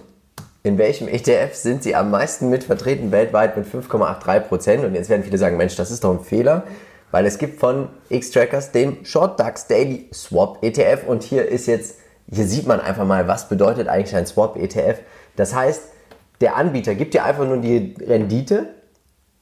in 0.64 0.78
welchem 0.78 1.08
ETF 1.08 1.56
sind 1.56 1.84
sie 1.84 1.96
am 1.96 2.12
meisten 2.12 2.50
mit 2.50 2.64
vertreten 2.64 3.12
weltweit 3.12 3.58
mit 3.58 3.66
5,83 3.66 4.40
Prozent? 4.42 4.86
Und 4.86 4.94
jetzt 4.94 5.10
werden 5.10 5.24
viele 5.24 5.38
sagen, 5.38 5.58
Mensch, 5.58 5.76
das 5.76 5.90
ist 5.90 6.04
doch 6.04 6.12
ein 6.12 6.24
Fehler, 6.24 6.64
weil 7.10 7.26
es 7.26 7.38
gibt 7.38 7.60
von 7.60 7.90
X-Trackers 8.10 8.72
den 8.72 9.04
Short 9.06 9.40
DAX 9.40 9.68
Daily 9.68 10.08
Swap 10.14 10.60
ETF 10.64 11.08
und 11.08 11.24
hier 11.24 11.48
ist 11.48 11.66
jetzt, 11.68 11.98
hier 12.32 12.46
sieht 12.46 12.68
man 12.68 12.80
einfach 12.80 13.06
mal, 13.06 13.28
was 13.28 13.50
bedeutet 13.50 13.88
eigentlich 13.88 14.16
ein 14.16 14.28
Swap 14.28 14.56
ETF. 14.56 15.00
Das 15.36 15.56
heißt, 15.56 15.84
der 16.42 16.56
Anbieter 16.56 16.96
gibt 16.96 17.14
dir 17.14 17.26
einfach 17.26 17.46
nur 17.46 17.58
die 17.58 17.96
Rendite, 18.00 18.70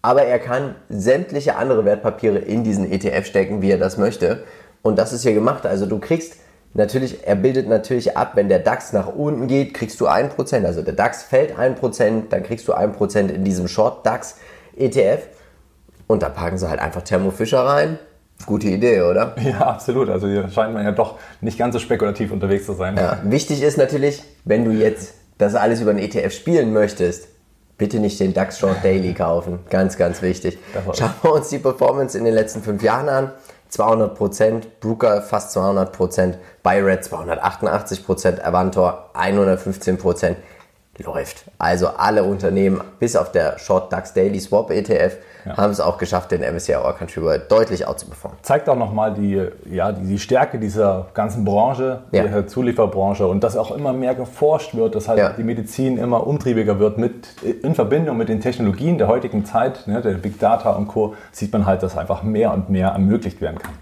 aber 0.01 0.23
er 0.23 0.39
kann 0.39 0.75
sämtliche 0.88 1.57
andere 1.57 1.83
Wertpapiere 1.83 2.38
in 2.38 2.63
diesen 2.63 2.89
ETF 2.89 3.25
stecken, 3.25 3.61
wie 3.61 3.71
er 3.71 3.77
das 3.77 3.97
möchte. 3.97 4.43
Und 4.81 4.97
das 4.97 5.11
ist 5.11 5.23
hier 5.23 5.33
gemacht. 5.33 5.65
Also 5.65 5.85
du 5.85 5.99
kriegst 5.99 6.38
Natürlich, 6.73 7.25
er 7.25 7.35
bildet 7.35 7.67
natürlich 7.67 8.15
ab, 8.15 8.33
wenn 8.35 8.47
der 8.47 8.59
DAX 8.59 8.93
nach 8.93 9.07
unten 9.07 9.47
geht, 9.47 9.73
kriegst 9.73 9.99
du 9.99 10.07
1%. 10.07 10.65
Also 10.65 10.81
der 10.81 10.93
DAX 10.93 11.23
fällt 11.23 11.57
1%, 11.57 12.29
dann 12.29 12.43
kriegst 12.43 12.67
du 12.67 12.73
1% 12.73 13.29
in 13.29 13.43
diesem 13.43 13.67
Short 13.67 14.05
DAX 14.05 14.38
ETF. 14.77 15.27
Und 16.07 16.23
da 16.23 16.29
packen 16.29 16.57
sie 16.57 16.69
halt 16.69 16.79
einfach 16.79 17.01
Thermo 17.01 17.31
Fischer 17.31 17.65
rein. 17.65 17.97
Gute 18.45 18.67
Idee, 18.67 19.01
oder? 19.01 19.35
Ja, 19.43 19.59
absolut. 19.61 20.09
Also 20.09 20.27
hier 20.27 20.47
scheint 20.49 20.73
man 20.73 20.83
ja 20.85 20.91
doch 20.91 21.17
nicht 21.41 21.57
ganz 21.57 21.73
so 21.73 21.79
spekulativ 21.79 22.31
unterwegs 22.31 22.65
zu 22.65 22.73
sein. 22.73 22.95
Ja. 22.97 23.19
Wichtig 23.23 23.61
ist 23.61 23.77
natürlich, 23.77 24.23
wenn 24.45 24.63
du 24.63 24.71
jetzt 24.71 25.13
das 25.38 25.55
alles 25.55 25.81
über 25.81 25.91
einen 25.91 25.99
ETF 25.99 26.33
spielen 26.33 26.71
möchtest, 26.71 27.27
bitte 27.77 27.99
nicht 27.99 28.19
den 28.19 28.33
DAX 28.33 28.59
Short 28.59 28.83
Daily 28.83 29.13
kaufen. 29.13 29.59
Ganz, 29.69 29.97
ganz 29.97 30.21
wichtig. 30.21 30.59
Schauen 30.93 31.13
wir 31.21 31.33
uns 31.33 31.49
die 31.49 31.59
Performance 31.59 32.17
in 32.17 32.25
den 32.25 32.33
letzten 32.33 32.61
fünf 32.61 32.83
Jahren 32.83 33.09
an. 33.09 33.31
200 33.69 34.15
Prozent, 34.15 34.79
Brooker 34.79 35.21
fast 35.21 35.51
200 35.51 35.91
Prozent, 35.91 36.38
Byred 36.63 37.03
288 37.03 38.05
Prozent, 38.05 38.43
Avantor 38.43 39.11
115 39.13 39.97
Prozent. 39.97 40.38
läuft. 40.97 41.45
Also 41.57 41.88
alle 41.88 42.23
Unternehmen, 42.23 42.81
bis 42.99 43.15
auf 43.15 43.31
der 43.31 43.57
Short 43.57 43.93
DAX 43.93 44.13
Daily 44.13 44.39
Swap 44.39 44.69
ETF, 44.69 45.17
ja. 45.46 45.58
haben 45.58 45.72
es 45.72 45.79
auch 45.79 45.98
geschafft, 45.98 46.31
den 46.31 46.41
MSCI 46.41 46.75
All 46.75 46.93
Country 46.93 47.22
World 47.22 47.51
deutlich 47.51 47.88
outzuperformen. 47.88 48.39
Zeigt 48.41 48.69
auch 48.69 48.75
nochmal 48.75 49.13
die, 49.13 49.41
ja, 49.69 49.91
die, 49.91 50.05
die, 50.05 50.19
Stärke 50.19 50.60
dieser 50.60 51.08
ganzen 51.13 51.46
Branche, 51.46 52.01
ja. 52.12 52.24
der 52.24 52.48
Zulieferbranche 52.48 53.27
und 53.27 53.43
dass 53.43 53.58
auch 53.58 53.72
immer 53.75 53.93
mehr 53.93 54.15
geforscht 54.15 54.75
wird, 54.75 54.96
dass 54.96 55.08
halt 55.08 55.19
ja. 55.19 55.29
die 55.31 55.43
Medizin 55.43 55.98
immer 55.98 56.25
umtriebiger 56.25 56.79
wird 56.79 56.98
mit, 56.98 57.27
in 57.43 57.75
Verbindung 57.75 58.17
mit 58.17 58.29
den 58.29 58.41
Technologien 58.41 58.98
der 58.98 59.08
heutigen 59.08 59.46
Zeit, 59.46 59.88
ne, 59.88 60.01
der 60.01 60.12
Big 60.12 60.39
Data 60.39 60.72
und 60.72 60.88
Co., 60.88 61.15
sieht 61.31 61.53
man 61.53 61.65
halt, 61.65 61.84
dass 61.84 61.98
einfach 61.98 62.24
mehr 62.24 62.53
und 62.53 62.69
mehr 62.69 62.89
ermöglicht 62.89 63.41
werden 63.41 63.60
kann. 63.60 63.74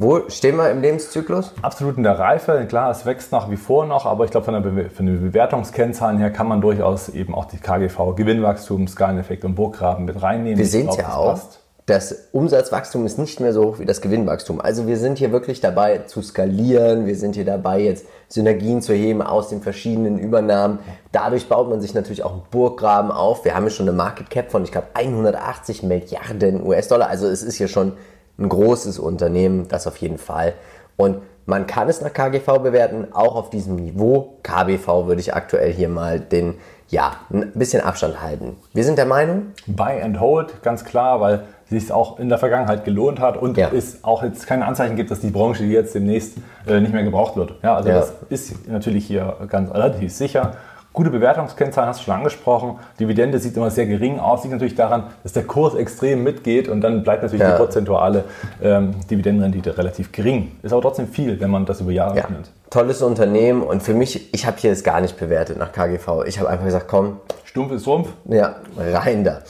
Wo 0.00 0.30
stehen 0.30 0.56
wir 0.56 0.70
im 0.70 0.80
Lebenszyklus? 0.80 1.52
Absolut 1.60 1.98
in 1.98 2.04
der 2.04 2.18
Reife. 2.18 2.64
Klar, 2.66 2.90
es 2.90 3.04
wächst 3.04 3.32
nach 3.32 3.50
wie 3.50 3.58
vor 3.58 3.84
noch, 3.84 4.06
aber 4.06 4.24
ich 4.24 4.30
glaube, 4.30 4.46
von, 4.46 4.54
von 4.88 5.04
den 5.04 5.20
Bewertungskennzahlen 5.20 6.16
her 6.16 6.30
kann 6.30 6.48
man 6.48 6.62
durchaus 6.62 7.10
eben 7.10 7.34
auch 7.34 7.44
die 7.44 7.58
KGV, 7.58 8.16
Gewinnwachstum, 8.16 8.88
Skaleneffekt 8.88 9.44
und 9.44 9.56
Burggraben 9.56 10.06
mit 10.06 10.22
reinnehmen. 10.22 10.56
Wir 10.56 10.64
sehen 10.64 10.88
es 10.88 10.96
ja 10.96 11.14
auch. 11.14 11.32
Passt. 11.32 11.60
Das 11.84 12.28
Umsatzwachstum 12.32 13.04
ist 13.04 13.18
nicht 13.18 13.40
mehr 13.40 13.52
so 13.52 13.64
hoch 13.64 13.78
wie 13.78 13.84
das 13.84 14.00
Gewinnwachstum. 14.00 14.60
Also 14.60 14.86
wir 14.86 14.96
sind 14.96 15.18
hier 15.18 15.32
wirklich 15.32 15.60
dabei 15.60 15.98
zu 15.98 16.22
skalieren. 16.22 17.04
Wir 17.04 17.16
sind 17.16 17.34
hier 17.34 17.44
dabei, 17.44 17.80
jetzt 17.80 18.06
Synergien 18.28 18.80
zu 18.80 18.94
heben 18.94 19.20
aus 19.20 19.48
den 19.48 19.60
verschiedenen 19.60 20.18
Übernahmen. 20.18 20.78
Dadurch 21.12 21.48
baut 21.48 21.68
man 21.68 21.80
sich 21.80 21.92
natürlich 21.92 22.22
auch 22.22 22.32
einen 22.32 22.42
Burggraben 22.50 23.10
auf. 23.10 23.44
Wir 23.44 23.54
haben 23.54 23.64
hier 23.64 23.72
schon 23.72 23.88
eine 23.88 23.96
Market 23.96 24.30
Cap 24.30 24.50
von, 24.50 24.62
ich 24.62 24.72
glaube, 24.72 24.86
180 24.94 25.82
Milliarden 25.82 26.64
US-Dollar. 26.64 27.08
Also 27.08 27.26
es 27.26 27.42
ist 27.42 27.56
hier 27.56 27.68
schon 27.68 27.94
ein 28.40 28.48
großes 28.48 28.98
Unternehmen, 28.98 29.68
das 29.68 29.86
auf 29.86 29.96
jeden 29.98 30.18
Fall. 30.18 30.54
Und 30.96 31.18
man 31.46 31.66
kann 31.66 31.88
es 31.88 32.00
nach 32.00 32.12
KGV 32.12 32.58
bewerten, 32.62 33.08
auch 33.12 33.34
auf 33.34 33.50
diesem 33.50 33.76
Niveau. 33.76 34.36
KBV 34.42 35.06
würde 35.06 35.20
ich 35.20 35.34
aktuell 35.34 35.72
hier 35.72 35.88
mal 35.88 36.20
den, 36.20 36.54
ja, 36.88 37.12
ein 37.32 37.52
bisschen 37.54 37.82
Abstand 37.82 38.22
halten. 38.22 38.56
Wir 38.72 38.84
sind 38.84 38.98
der 38.98 39.06
Meinung? 39.06 39.46
Buy 39.66 40.00
and 40.00 40.20
hold, 40.20 40.62
ganz 40.62 40.84
klar, 40.84 41.20
weil 41.20 41.44
es 41.64 41.70
sich 41.70 41.92
auch 41.92 42.18
in 42.18 42.28
der 42.28 42.38
Vergangenheit 42.38 42.84
gelohnt 42.84 43.20
hat 43.20 43.36
und 43.36 43.56
ja. 43.56 43.70
es 43.72 44.04
auch 44.04 44.22
jetzt 44.22 44.46
keine 44.46 44.66
Anzeichen 44.66 44.96
gibt, 44.96 45.10
dass 45.10 45.20
die 45.20 45.30
Branche 45.30 45.64
jetzt 45.64 45.94
demnächst 45.94 46.38
äh, 46.66 46.80
nicht 46.80 46.92
mehr 46.92 47.04
gebraucht 47.04 47.36
wird. 47.36 47.54
Ja, 47.62 47.76
also 47.76 47.88
ja. 47.88 47.96
das 47.96 48.12
ist 48.28 48.68
natürlich 48.68 49.06
hier 49.06 49.36
ganz 49.48 49.72
relativ 49.72 50.12
sicher. 50.12 50.52
Gute 50.92 51.10
Bewertungskennzahlen 51.10 51.88
hast 51.88 52.00
du 52.00 52.04
schon 52.04 52.14
angesprochen. 52.14 52.80
Dividende 52.98 53.38
sieht 53.38 53.56
immer 53.56 53.70
sehr 53.70 53.86
gering 53.86 54.18
aus. 54.18 54.42
Liegt 54.42 54.52
natürlich 54.52 54.74
daran, 54.74 55.04
dass 55.22 55.32
der 55.32 55.44
Kurs 55.44 55.76
extrem 55.76 56.24
mitgeht 56.24 56.68
und 56.68 56.80
dann 56.80 57.04
bleibt 57.04 57.22
natürlich 57.22 57.42
ja. 57.42 57.52
die 57.52 57.56
prozentuale 57.56 58.24
ähm, 58.60 58.96
Dividendenrendite 59.08 59.78
relativ 59.78 60.10
gering. 60.10 60.50
Ist 60.62 60.72
aber 60.72 60.82
trotzdem 60.82 61.06
viel, 61.06 61.38
wenn 61.40 61.50
man 61.50 61.64
das 61.64 61.80
über 61.80 61.92
Jahre 61.92 62.16
ja. 62.16 62.28
nimmt. 62.28 62.50
Tolles 62.70 63.02
Unternehmen 63.02 63.62
und 63.62 63.84
für 63.84 63.94
mich, 63.94 64.34
ich 64.34 64.46
habe 64.46 64.56
hier 64.58 64.72
es 64.72 64.82
gar 64.82 65.00
nicht 65.00 65.16
bewertet 65.16 65.58
nach 65.58 65.70
KGV. 65.70 66.24
Ich 66.26 66.40
habe 66.40 66.48
einfach 66.48 66.64
gesagt, 66.64 66.88
komm. 66.88 67.18
Stumpf 67.44 67.72
ist 67.72 67.86
Rumpf. 67.86 68.08
Ja, 68.28 68.56
rein 68.76 69.24
da. 69.24 69.42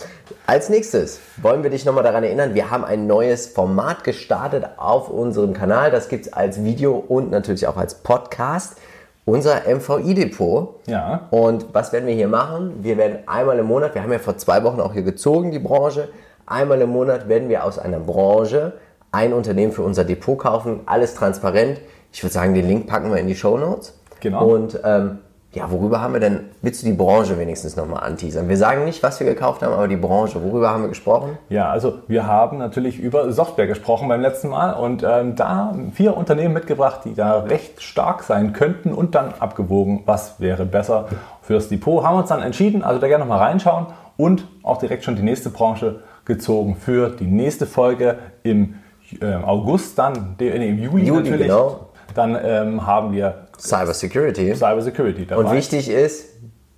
Als 0.47 0.69
nächstes 0.69 1.21
wollen 1.41 1.63
wir 1.63 1.71
dich 1.71 1.85
nochmal 1.85 2.03
daran 2.03 2.25
erinnern, 2.25 2.55
wir 2.55 2.71
haben 2.71 2.85
ein 2.85 3.07
neues 3.07 3.47
Format 3.47 4.05
gestartet 4.05 4.65
auf 4.79 5.09
unserem 5.09 5.53
Kanal. 5.55 5.91
Das 5.91 6.09
gibt 6.09 6.27
es 6.27 6.33
als 6.33 6.65
Video 6.65 6.97
und 6.97 7.31
natürlich 7.31 7.67
auch 7.67 7.77
als 7.77 7.95
Podcast 7.95 8.77
unser 9.25 9.63
MVI-Depot. 9.69 10.81
Ja. 10.87 11.29
Und 11.31 11.73
was 11.73 11.93
werden 11.93 12.07
wir 12.07 12.15
hier 12.15 12.29
machen? 12.29 12.83
Wir 12.83 12.97
werden 12.97 13.19
einmal 13.27 13.59
im 13.59 13.67
Monat, 13.67 13.95
wir 13.95 14.03
haben 14.03 14.13
ja 14.13 14.19
vor 14.19 14.37
zwei 14.39 14.63
Wochen 14.65 14.81
auch 14.81 14.93
hier 14.93 15.03
gezogen, 15.03 15.51
die 15.51 15.59
Branche, 15.59 16.09
einmal 16.47 16.81
im 16.81 16.91
Monat 16.91 17.29
werden 17.29 17.49
wir 17.49 17.65
aus 17.65 17.79
einer 17.79 18.01
Branche 18.01 18.75
ein 19.13 19.33
Unternehmen 19.33 19.73
für 19.73 19.83
unser 19.83 20.05
Depot 20.05 20.39
kaufen. 20.39 20.81
Alles 20.87 21.15
transparent. 21.15 21.81
Ich 22.13 22.23
würde 22.23 22.33
sagen, 22.33 22.55
den 22.55 22.67
Link 22.67 22.87
packen 22.87 23.11
wir 23.11 23.19
in 23.19 23.27
die 23.27 23.35
Show 23.35 23.57
Notes. 23.57 23.99
Genau. 24.21 24.47
Und 24.47 24.79
ähm, 24.85 25.19
ja, 25.53 25.69
worüber 25.69 26.01
haben 26.01 26.13
wir 26.13 26.21
denn, 26.21 26.45
willst 26.63 26.83
du 26.83 26.87
die 26.87 26.93
Branche 26.93 27.37
wenigstens 27.37 27.75
nochmal 27.75 28.05
anteasern? 28.05 28.49
Wir 28.49 28.57
sagen 28.57 28.85
nicht, 28.85 29.03
was 29.03 29.19
wir 29.19 29.27
gekauft 29.27 29.63
haben, 29.63 29.73
aber 29.73 29.89
die 29.89 29.97
Branche, 29.97 30.41
worüber 30.45 30.71
haben 30.71 30.83
wir 30.83 30.89
gesprochen? 30.89 31.39
Ja, 31.49 31.69
also 31.71 31.95
wir 32.07 32.25
haben 32.25 32.59
natürlich 32.59 33.01
über 33.01 33.33
Software 33.33 33.67
gesprochen 33.67 34.07
beim 34.07 34.21
letzten 34.21 34.49
Mal 34.49 34.75
und 34.75 35.03
ähm, 35.03 35.35
da 35.35 35.75
vier 35.93 36.17
Unternehmen 36.17 36.55
mitgebracht, 36.55 37.01
die 37.05 37.15
da 37.15 37.41
recht 37.41 37.83
stark 37.83 38.23
sein 38.23 38.53
könnten 38.53 38.93
und 38.93 39.17
dann 39.17 39.35
abgewogen, 39.41 40.05
was 40.07 40.39
wäre 40.39 40.65
besser 40.65 41.09
fürs 41.43 41.69
Depot. 41.69 42.05
Haben 42.05 42.19
uns 42.19 42.29
dann 42.29 42.43
entschieden, 42.43 42.85
also 42.85 43.01
da 43.01 43.09
gerne 43.09 43.25
nochmal 43.25 43.41
reinschauen 43.41 43.87
und 44.17 44.47
auch 44.63 44.79
direkt 44.79 45.03
schon 45.03 45.17
die 45.17 45.23
nächste 45.23 45.51
Branche 45.51 46.01
gezogen 46.27 46.77
für 46.77 47.09
die 47.11 47.27
nächste 47.27 47.67
Folge 47.67 48.19
im 48.45 48.77
äh, 49.21 49.35
August 49.35 49.99
dann, 49.99 50.37
im 50.39 50.79
Juli, 50.79 51.07
Juli 51.07 51.11
natürlich. 51.11 51.49
Genau. 51.49 51.87
Dann 52.15 52.39
ähm, 52.41 52.87
haben 52.87 53.13
wir 53.13 53.47
Cyber 53.61 53.95
Security. 53.95 54.55
Cyber 54.55 54.83
Security 54.83 55.27
dabei. 55.27 55.45
Und 55.45 55.57
wichtig 55.57 55.91
ist, 55.91 56.27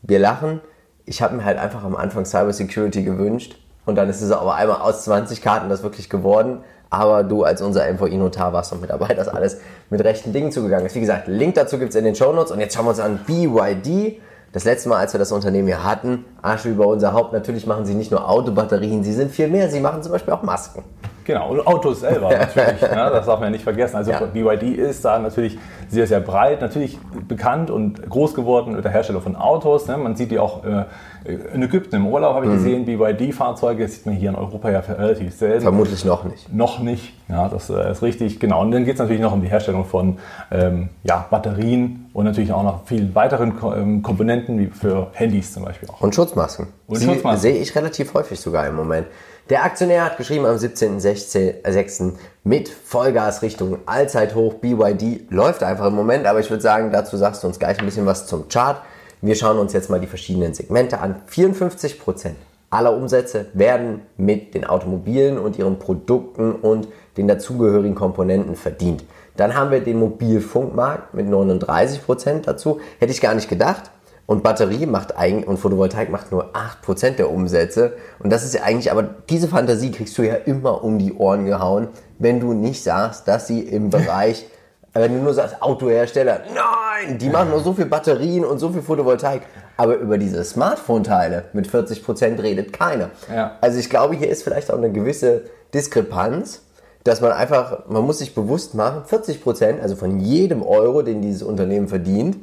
wir 0.02 0.18
lachen. 0.18 0.60
Ich 1.04 1.22
habe 1.22 1.36
mir 1.36 1.44
halt 1.44 1.58
einfach 1.58 1.84
am 1.84 1.96
Anfang 1.96 2.24
Cyber 2.24 2.52
Security 2.52 3.02
gewünscht 3.02 3.56
und 3.84 3.96
dann 3.96 4.08
ist 4.08 4.20
es 4.20 4.30
aber 4.30 4.54
einmal 4.54 4.80
aus 4.80 5.04
20 5.04 5.42
Karten 5.42 5.68
das 5.68 5.82
wirklich 5.82 6.08
geworden. 6.08 6.58
Aber 6.90 7.24
du 7.24 7.42
als 7.42 7.62
unser 7.62 7.90
MVI-Notar 7.90 8.52
warst 8.52 8.70
noch 8.72 8.80
mit 8.80 8.90
dabei, 8.90 9.14
dass 9.14 9.26
alles 9.26 9.58
mit 9.88 10.04
rechten 10.04 10.32
Dingen 10.32 10.52
zugegangen 10.52 10.84
ist. 10.84 10.94
Wie 10.94 11.00
gesagt, 11.00 11.26
Link 11.26 11.54
dazu 11.54 11.78
gibt 11.78 11.90
es 11.90 11.96
in 11.96 12.04
den 12.04 12.14
Show 12.14 12.32
Notes. 12.32 12.52
Und 12.52 12.60
jetzt 12.60 12.74
schauen 12.74 12.84
wir 12.84 12.90
uns 12.90 13.00
an 13.00 13.20
BYD. 13.26 14.20
Das 14.52 14.64
letzte 14.64 14.90
Mal, 14.90 14.98
als 14.98 15.14
wir 15.14 15.18
das 15.18 15.32
Unternehmen 15.32 15.66
hier 15.66 15.82
hatten, 15.82 16.26
Asche 16.42 16.68
über 16.68 16.86
unser 16.86 17.14
Haupt. 17.14 17.32
Natürlich 17.32 17.66
machen 17.66 17.86
sie 17.86 17.94
nicht 17.94 18.10
nur 18.10 18.28
Autobatterien, 18.28 19.02
sie 19.02 19.14
sind 19.14 19.30
viel 19.30 19.48
mehr. 19.48 19.70
Sie 19.70 19.80
machen 19.80 20.02
zum 20.02 20.12
Beispiel 20.12 20.34
auch 20.34 20.42
Masken. 20.42 20.84
Genau, 21.24 21.50
und 21.50 21.66
Autos 21.66 22.00
selber 22.00 22.30
natürlich, 22.38 22.82
ne? 22.82 23.10
das 23.12 23.26
darf 23.26 23.38
man 23.38 23.48
ja 23.48 23.50
nicht 23.50 23.64
vergessen. 23.64 23.96
Also 23.96 24.10
ja. 24.10 24.20
BYD 24.20 24.76
ist 24.76 25.04
da 25.04 25.18
natürlich 25.18 25.58
sehr, 25.88 26.06
sehr 26.06 26.20
breit, 26.20 26.60
natürlich 26.60 26.98
bekannt 27.28 27.70
und 27.70 28.08
groß 28.08 28.34
geworden 28.34 28.74
mit 28.74 28.84
der 28.84 28.92
Hersteller 28.92 29.20
von 29.20 29.36
Autos. 29.36 29.86
Ne? 29.86 29.96
Man 29.96 30.16
sieht 30.16 30.30
die 30.30 30.38
auch 30.38 30.64
äh, 30.64 30.84
in 31.24 31.62
Ägypten 31.62 31.96
im 31.96 32.06
Urlaub, 32.06 32.34
habe 32.34 32.46
ich 32.46 32.52
mhm. 32.52 32.56
gesehen, 32.56 32.84
BYD-Fahrzeuge, 32.84 33.84
das 33.84 33.94
sieht 33.94 34.06
man 34.06 34.14
hier 34.14 34.30
in 34.30 34.36
Europa 34.36 34.70
ja 34.70 34.80
relativ 34.80 35.34
selten. 35.34 35.62
Vermutlich 35.62 36.04
noch 36.04 36.24
nicht. 36.24 36.52
Noch 36.52 36.80
nicht, 36.80 37.14
ja, 37.28 37.48
das 37.48 37.70
äh, 37.70 37.92
ist 37.92 38.02
richtig, 38.02 38.40
genau. 38.40 38.62
Und 38.62 38.72
dann 38.72 38.84
geht 38.84 38.94
es 38.94 39.00
natürlich 39.00 39.22
noch 39.22 39.32
um 39.32 39.40
die 39.40 39.48
Herstellung 39.48 39.84
von 39.84 40.18
ähm, 40.50 40.88
ja, 41.04 41.26
Batterien 41.30 42.10
und 42.12 42.24
natürlich 42.24 42.52
auch 42.52 42.64
noch 42.64 42.86
vielen 42.86 43.14
weiteren 43.14 43.54
ähm, 43.76 44.02
Komponenten, 44.02 44.58
wie 44.58 44.66
für 44.66 45.08
Handys 45.12 45.52
zum 45.52 45.64
Beispiel 45.64 45.88
auch. 45.90 46.00
Und 46.00 46.14
Schutzmasken. 46.14 46.68
Und 46.88 47.02
Schutzmasken. 47.02 47.40
Sehe 47.40 47.56
ich 47.60 47.74
relativ 47.76 48.12
häufig 48.14 48.40
sogar 48.40 48.66
im 48.66 48.74
Moment. 48.74 49.06
Der 49.50 49.64
Aktionär 49.64 50.04
hat 50.04 50.18
geschrieben 50.18 50.46
am 50.46 50.56
17.06. 50.56 52.12
mit 52.44 52.68
Vollgas 52.68 53.42
Richtung 53.42 53.78
Allzeithoch. 53.86 54.54
BYD 54.54 55.30
läuft 55.30 55.64
einfach 55.64 55.86
im 55.86 55.94
Moment, 55.94 56.26
aber 56.26 56.38
ich 56.38 56.48
würde 56.48 56.62
sagen, 56.62 56.92
dazu 56.92 57.16
sagst 57.16 57.42
du 57.42 57.48
uns 57.48 57.58
gleich 57.58 57.78
ein 57.80 57.84
bisschen 57.84 58.06
was 58.06 58.26
zum 58.26 58.48
Chart. 58.48 58.80
Wir 59.20 59.34
schauen 59.34 59.58
uns 59.58 59.72
jetzt 59.72 59.90
mal 59.90 59.98
die 59.98 60.06
verschiedenen 60.06 60.54
Segmente 60.54 61.00
an. 61.00 61.16
54% 61.28 62.30
aller 62.70 62.96
Umsätze 62.96 63.46
werden 63.52 64.02
mit 64.16 64.54
den 64.54 64.64
Automobilen 64.64 65.38
und 65.38 65.58
ihren 65.58 65.78
Produkten 65.78 66.52
und 66.52 66.86
den 67.16 67.26
dazugehörigen 67.26 67.96
Komponenten 67.96 68.54
verdient. 68.54 69.04
Dann 69.36 69.56
haben 69.56 69.72
wir 69.72 69.80
den 69.80 69.98
Mobilfunkmarkt 69.98 71.14
mit 71.14 71.26
39% 71.26 72.42
dazu. 72.42 72.80
Hätte 73.00 73.12
ich 73.12 73.20
gar 73.20 73.34
nicht 73.34 73.48
gedacht. 73.48 73.90
Und 74.26 74.42
Batterie 74.42 74.86
macht 74.86 75.16
eigentlich, 75.16 75.48
und 75.48 75.58
Photovoltaik 75.58 76.10
macht 76.10 76.30
nur 76.30 76.52
8% 76.54 77.16
der 77.16 77.30
Umsätze. 77.30 77.94
Und 78.20 78.32
das 78.32 78.44
ist 78.44 78.54
ja 78.54 78.62
eigentlich, 78.62 78.90
aber 78.90 79.02
diese 79.02 79.48
Fantasie 79.48 79.90
kriegst 79.90 80.16
du 80.16 80.22
ja 80.22 80.34
immer 80.34 80.84
um 80.84 80.98
die 80.98 81.12
Ohren 81.12 81.44
gehauen, 81.44 81.88
wenn 82.18 82.40
du 82.40 82.52
nicht 82.52 82.82
sagst, 82.82 83.26
dass 83.26 83.46
sie 83.46 83.60
im 83.60 83.90
Bereich, 83.90 84.46
wenn 84.92 85.12
du 85.14 85.22
nur 85.22 85.34
sagst, 85.34 85.60
Autohersteller, 85.60 86.42
nein, 86.54 87.18
die 87.18 87.28
machen 87.30 87.50
nur 87.50 87.60
so 87.60 87.72
viel 87.72 87.86
Batterien 87.86 88.44
und 88.44 88.58
so 88.58 88.70
viel 88.70 88.82
Photovoltaik. 88.82 89.42
Aber 89.76 89.96
über 89.96 90.18
diese 90.18 90.44
Smartphone-Teile 90.44 91.46
mit 91.52 91.66
40% 91.66 92.40
redet 92.42 92.72
keiner. 92.72 93.10
Ja. 93.34 93.56
Also 93.60 93.78
ich 93.78 93.90
glaube, 93.90 94.14
hier 94.14 94.28
ist 94.28 94.44
vielleicht 94.44 94.70
auch 94.70 94.78
eine 94.78 94.92
gewisse 94.92 95.44
Diskrepanz, 95.74 96.62
dass 97.04 97.20
man 97.20 97.32
einfach, 97.32 97.86
man 97.88 98.04
muss 98.04 98.18
sich 98.18 98.34
bewusst 98.34 98.74
machen, 98.74 99.02
40%, 99.10 99.80
also 99.80 99.96
von 99.96 100.20
jedem 100.20 100.62
Euro, 100.62 101.02
den 101.02 101.20
dieses 101.20 101.42
Unternehmen 101.42 101.88
verdient, 101.88 102.36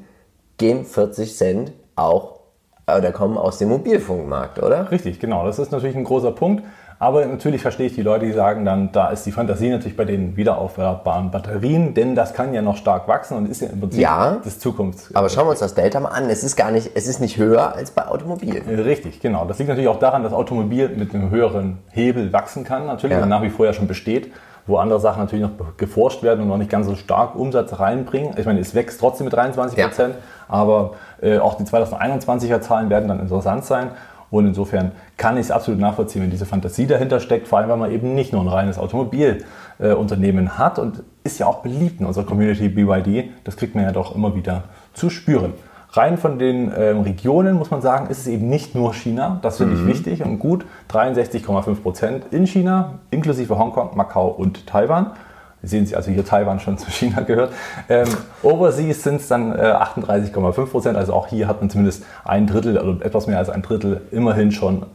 gehen 0.59 0.85
40 0.85 1.35
Cent 1.35 1.71
auch 1.95 2.39
oder 2.87 3.11
kommen 3.11 3.37
aus 3.37 3.57
dem 3.57 3.69
Mobilfunkmarkt, 3.69 4.61
oder? 4.61 4.91
Richtig, 4.91 5.19
genau. 5.19 5.45
Das 5.45 5.59
ist 5.59 5.71
natürlich 5.71 5.95
ein 5.95 6.03
großer 6.03 6.31
Punkt. 6.31 6.63
Aber 7.01 7.25
natürlich 7.25 7.61
verstehe 7.61 7.85
ich 7.85 7.95
die 7.95 8.01
Leute, 8.01 8.25
die 8.25 8.33
sagen 8.33 8.65
dann, 8.65 8.91
da 8.91 9.07
ist 9.07 9.25
die 9.25 9.31
Fantasie 9.31 9.69
natürlich 9.69 9.95
bei 9.95 10.03
den 10.03 10.35
wiederaufladbaren 10.35 11.31
Batterien, 11.31 11.93
denn 11.93 12.13
das 12.13 12.33
kann 12.33 12.53
ja 12.53 12.61
noch 12.61 12.75
stark 12.75 13.07
wachsen 13.07 13.37
und 13.37 13.49
ist 13.49 13.61
ja 13.61 13.69
im 13.69 13.79
Prinzip 13.79 14.01
ja, 14.01 14.37
das 14.43 14.59
Zukunfts. 14.59 15.15
Aber 15.15 15.29
schauen 15.29 15.45
wir 15.45 15.51
uns 15.51 15.61
das 15.61 15.75
Delta 15.75 16.01
mal 16.01 16.09
an. 16.09 16.29
Es 16.29 16.43
ist 16.43 16.57
gar 16.57 16.71
nicht, 16.71 16.91
es 16.95 17.07
ist 17.07 17.21
nicht 17.21 17.37
höher 17.37 17.73
als 17.73 17.91
bei 17.91 18.05
Automobil. 18.05 18.61
Richtig, 18.67 19.21
genau. 19.21 19.45
Das 19.45 19.59
liegt 19.59 19.69
natürlich 19.69 19.87
auch 19.87 19.99
daran, 19.99 20.23
dass 20.23 20.33
Automobil 20.33 20.89
mit 20.89 21.15
einem 21.15 21.29
höheren 21.29 21.77
Hebel 21.91 22.33
wachsen 22.33 22.65
kann, 22.65 22.85
natürlich, 22.85 23.15
ja. 23.15 23.23
und 23.23 23.29
nach 23.29 23.43
wie 23.43 23.49
vor 23.49 23.65
ja 23.65 23.71
schon 23.71 23.87
besteht 23.87 24.29
wo 24.69 24.77
andere 24.77 24.99
Sachen 24.99 25.19
natürlich 25.21 25.43
noch 25.43 25.77
geforscht 25.77 26.23
werden 26.23 26.41
und 26.41 26.47
noch 26.47 26.57
nicht 26.57 26.69
ganz 26.69 26.85
so 26.85 26.95
stark 26.95 27.35
Umsatz 27.35 27.79
reinbringen. 27.79 28.35
Ich 28.37 28.45
meine, 28.45 28.59
es 28.59 28.75
wächst 28.75 28.99
trotzdem 28.99 29.25
mit 29.25 29.33
23 29.33 29.83
Prozent, 29.83 30.15
ja. 30.15 30.21
Aber 30.49 30.91
äh, 31.21 31.37
auch 31.39 31.55
die 31.55 31.63
2021er 31.63 32.59
Zahlen 32.59 32.89
werden 32.89 33.07
dann 33.07 33.19
interessant 33.21 33.63
sein. 33.63 33.91
Und 34.31 34.45
insofern 34.45 34.91
kann 35.17 35.37
ich 35.37 35.45
es 35.45 35.51
absolut 35.51 35.79
nachvollziehen, 35.79 36.21
wenn 36.21 36.29
diese 36.29 36.45
Fantasie 36.45 36.85
dahinter 36.85 37.19
steckt, 37.19 37.47
vor 37.47 37.57
allem 37.59 37.69
weil 37.69 37.77
man 37.77 37.91
eben 37.91 38.13
nicht 38.13 38.31
nur 38.31 38.41
ein 38.43 38.47
reines 38.47 38.77
Automobilunternehmen 38.77 40.47
äh, 40.47 40.49
hat 40.49 40.77
und 40.79 41.03
ist 41.23 41.39
ja 41.39 41.47
auch 41.47 41.59
beliebt 41.59 41.99
in 41.99 42.05
unserer 42.05 42.25
Community 42.25 42.69
BYD. 42.69 43.31
Das 43.43 43.55
kriegt 43.57 43.73
man 43.75 43.85
ja 43.85 43.91
doch 43.91 44.13
immer 44.15 44.35
wieder 44.35 44.63
zu 44.93 45.09
spüren. 45.09 45.53
rein 45.91 46.19
von 46.19 46.37
den 46.37 46.71
ähm, 46.77 47.01
Regionen 47.01 47.55
muss 47.55 47.71
man 47.71 47.81
sagen, 47.81 48.11
ist 48.11 48.19
es 48.19 48.27
eben 48.27 48.47
nicht 48.47 48.75
nur 48.75 48.93
China. 48.93 49.39
Das 49.41 49.57
finde 49.57 49.73
Mhm. 49.75 49.89
ich 49.89 49.95
wichtig 49.95 50.23
und 50.23 50.37
gut. 50.37 50.63
63,5 50.91 51.81
Prozent 51.81 52.25
in 52.29 52.45
China, 52.45 52.99
inklusive 53.09 53.57
Hongkong, 53.57 53.97
Macau 53.97 54.27
und 54.27 54.67
Taiwan. 54.67 55.13
Sehen 55.61 55.85
Sie 55.85 55.95
also 55.95 56.11
hier 56.11 56.25
Taiwan 56.25 56.59
schon 56.59 56.77
zu 56.79 56.89
China 56.89 57.21
gehört. 57.21 57.51
Ähm, 57.89 58.07
overseas 58.43 59.03
sind 59.03 59.21
es 59.21 59.27
dann 59.27 59.53
äh, 59.53 59.61
38,5 59.61 60.65
Prozent. 60.67 60.97
Also 60.97 61.13
auch 61.13 61.27
hier 61.27 61.47
hat 61.47 61.61
man 61.61 61.69
zumindest 61.69 62.03
ein 62.23 62.47
Drittel 62.47 62.77
oder 62.77 63.05
etwas 63.05 63.27
mehr 63.27 63.37
als 63.37 63.49
ein 63.49 63.61
Drittel 63.61 64.01
immerhin 64.11 64.51
schon 64.51 64.85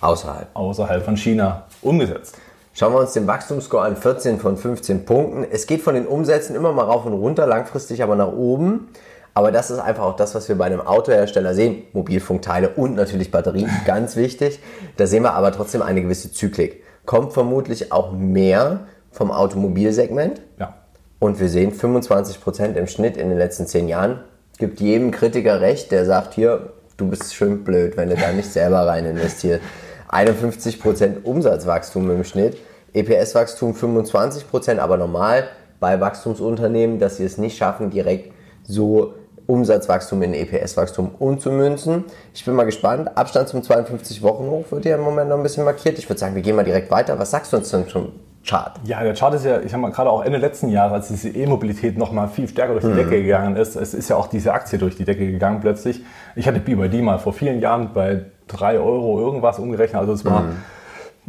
Außerhalb. 0.00 0.48
außerhalb 0.54 1.04
von 1.04 1.16
China 1.16 1.64
umgesetzt. 1.82 2.36
Schauen 2.76 2.92
wir 2.92 2.98
uns 2.98 3.12
den 3.12 3.26
Wachstumsscore 3.26 3.84
an, 3.84 3.96
14 3.96 4.40
von 4.40 4.56
15 4.56 5.04
Punkten. 5.04 5.46
Es 5.48 5.66
geht 5.66 5.80
von 5.80 5.94
den 5.94 6.06
Umsätzen 6.06 6.56
immer 6.56 6.72
mal 6.72 6.82
rauf 6.82 7.06
und 7.06 7.12
runter, 7.12 7.46
langfristig 7.46 8.02
aber 8.02 8.16
nach 8.16 8.32
oben. 8.32 8.88
Aber 9.32 9.52
das 9.52 9.70
ist 9.70 9.78
einfach 9.78 10.04
auch 10.04 10.16
das, 10.16 10.34
was 10.34 10.48
wir 10.48 10.56
bei 10.56 10.64
einem 10.64 10.80
Autohersteller 10.80 11.54
sehen. 11.54 11.82
Mobilfunkteile 11.92 12.70
und 12.70 12.94
natürlich 12.94 13.30
Batterien, 13.30 13.70
ganz 13.84 14.16
wichtig. 14.16 14.60
Da 14.96 15.06
sehen 15.06 15.22
wir 15.22 15.34
aber 15.34 15.52
trotzdem 15.52 15.82
eine 15.82 16.02
gewisse 16.02 16.32
Zyklik. 16.32 16.82
Kommt 17.06 17.32
vermutlich 17.32 17.92
auch 17.92 18.12
mehr 18.12 18.80
vom 19.14 19.30
Automobilsegment. 19.30 20.42
Ja. 20.58 20.74
Und 21.20 21.40
wir 21.40 21.48
sehen 21.48 21.72
25% 21.72 22.74
im 22.74 22.86
Schnitt 22.86 23.16
in 23.16 23.28
den 23.28 23.38
letzten 23.38 23.66
10 23.66 23.88
Jahren. 23.88 24.20
Gibt 24.58 24.80
jedem 24.80 25.10
Kritiker 25.10 25.60
recht, 25.60 25.90
der 25.92 26.04
sagt 26.04 26.34
hier, 26.34 26.72
du 26.96 27.08
bist 27.08 27.34
schön 27.34 27.64
blöd, 27.64 27.96
wenn 27.96 28.10
du 28.10 28.16
da 28.16 28.32
nicht 28.32 28.52
selber 28.52 28.86
rein 28.86 29.06
investierst. 29.06 29.62
51% 30.10 31.22
Umsatzwachstum 31.22 32.10
im 32.10 32.24
Schnitt, 32.24 32.56
EPS-Wachstum 32.92 33.72
25%, 33.72 34.78
aber 34.78 34.96
normal 34.96 35.44
bei 35.80 36.00
Wachstumsunternehmen, 36.00 36.98
dass 36.98 37.16
sie 37.16 37.24
es 37.24 37.38
nicht 37.38 37.56
schaffen, 37.56 37.90
direkt 37.90 38.32
so 38.62 39.14
Umsatzwachstum 39.46 40.22
in 40.22 40.34
EPS-Wachstum 40.34 41.12
umzumünzen. 41.18 42.04
Ich 42.32 42.44
bin 42.44 42.54
mal 42.54 42.64
gespannt. 42.64 43.16
Abstand 43.16 43.48
zum 43.48 43.62
52 43.62 44.22
Wochen 44.22 44.44
hoch 44.44 44.64
wird 44.70 44.84
ja 44.84 44.96
im 44.96 45.02
Moment 45.02 45.28
noch 45.28 45.36
ein 45.36 45.42
bisschen 45.42 45.64
markiert. 45.64 45.98
Ich 45.98 46.08
würde 46.08 46.18
sagen, 46.18 46.34
wir 46.34 46.42
gehen 46.42 46.56
mal 46.56 46.64
direkt 46.64 46.90
weiter. 46.90 47.18
Was 47.18 47.30
sagst 47.30 47.52
du 47.52 47.58
uns 47.58 47.70
denn 47.70 47.88
zum 47.88 48.12
Chart? 48.44 48.78
Ja, 48.84 49.02
der 49.02 49.14
Chart 49.14 49.32
ist 49.34 49.44
ja, 49.44 49.60
ich 49.60 49.72
habe 49.72 49.82
mal 49.82 49.90
gerade 49.90 50.10
auch 50.10 50.22
Ende 50.22 50.38
letzten 50.38 50.68
Jahres, 50.68 50.92
als 50.92 51.08
diese 51.08 51.30
E-Mobilität 51.30 51.96
noch 51.96 52.12
mal 52.12 52.28
viel 52.28 52.46
stärker 52.46 52.74
durch 52.74 52.84
die 52.84 52.92
Decke 52.92 53.22
gegangen 53.22 53.56
ist, 53.56 53.74
es 53.74 53.94
ist 53.94 54.10
ja 54.10 54.16
auch 54.16 54.26
diese 54.26 54.52
Aktie 54.52 54.78
durch 54.78 54.96
die 54.96 55.04
Decke 55.04 55.26
gegangen 55.26 55.60
plötzlich. 55.60 56.02
Ich 56.36 56.46
hatte 56.46 56.60
BYD 56.60 57.02
mal 57.02 57.18
vor 57.18 57.32
vielen 57.32 57.60
Jahren 57.60 57.92
bei 57.94 58.26
3 58.48 58.78
Euro 58.78 59.18
irgendwas 59.18 59.58
umgerechnet, 59.58 60.00
also 60.00 60.12
es 60.12 60.24
war, 60.24 60.44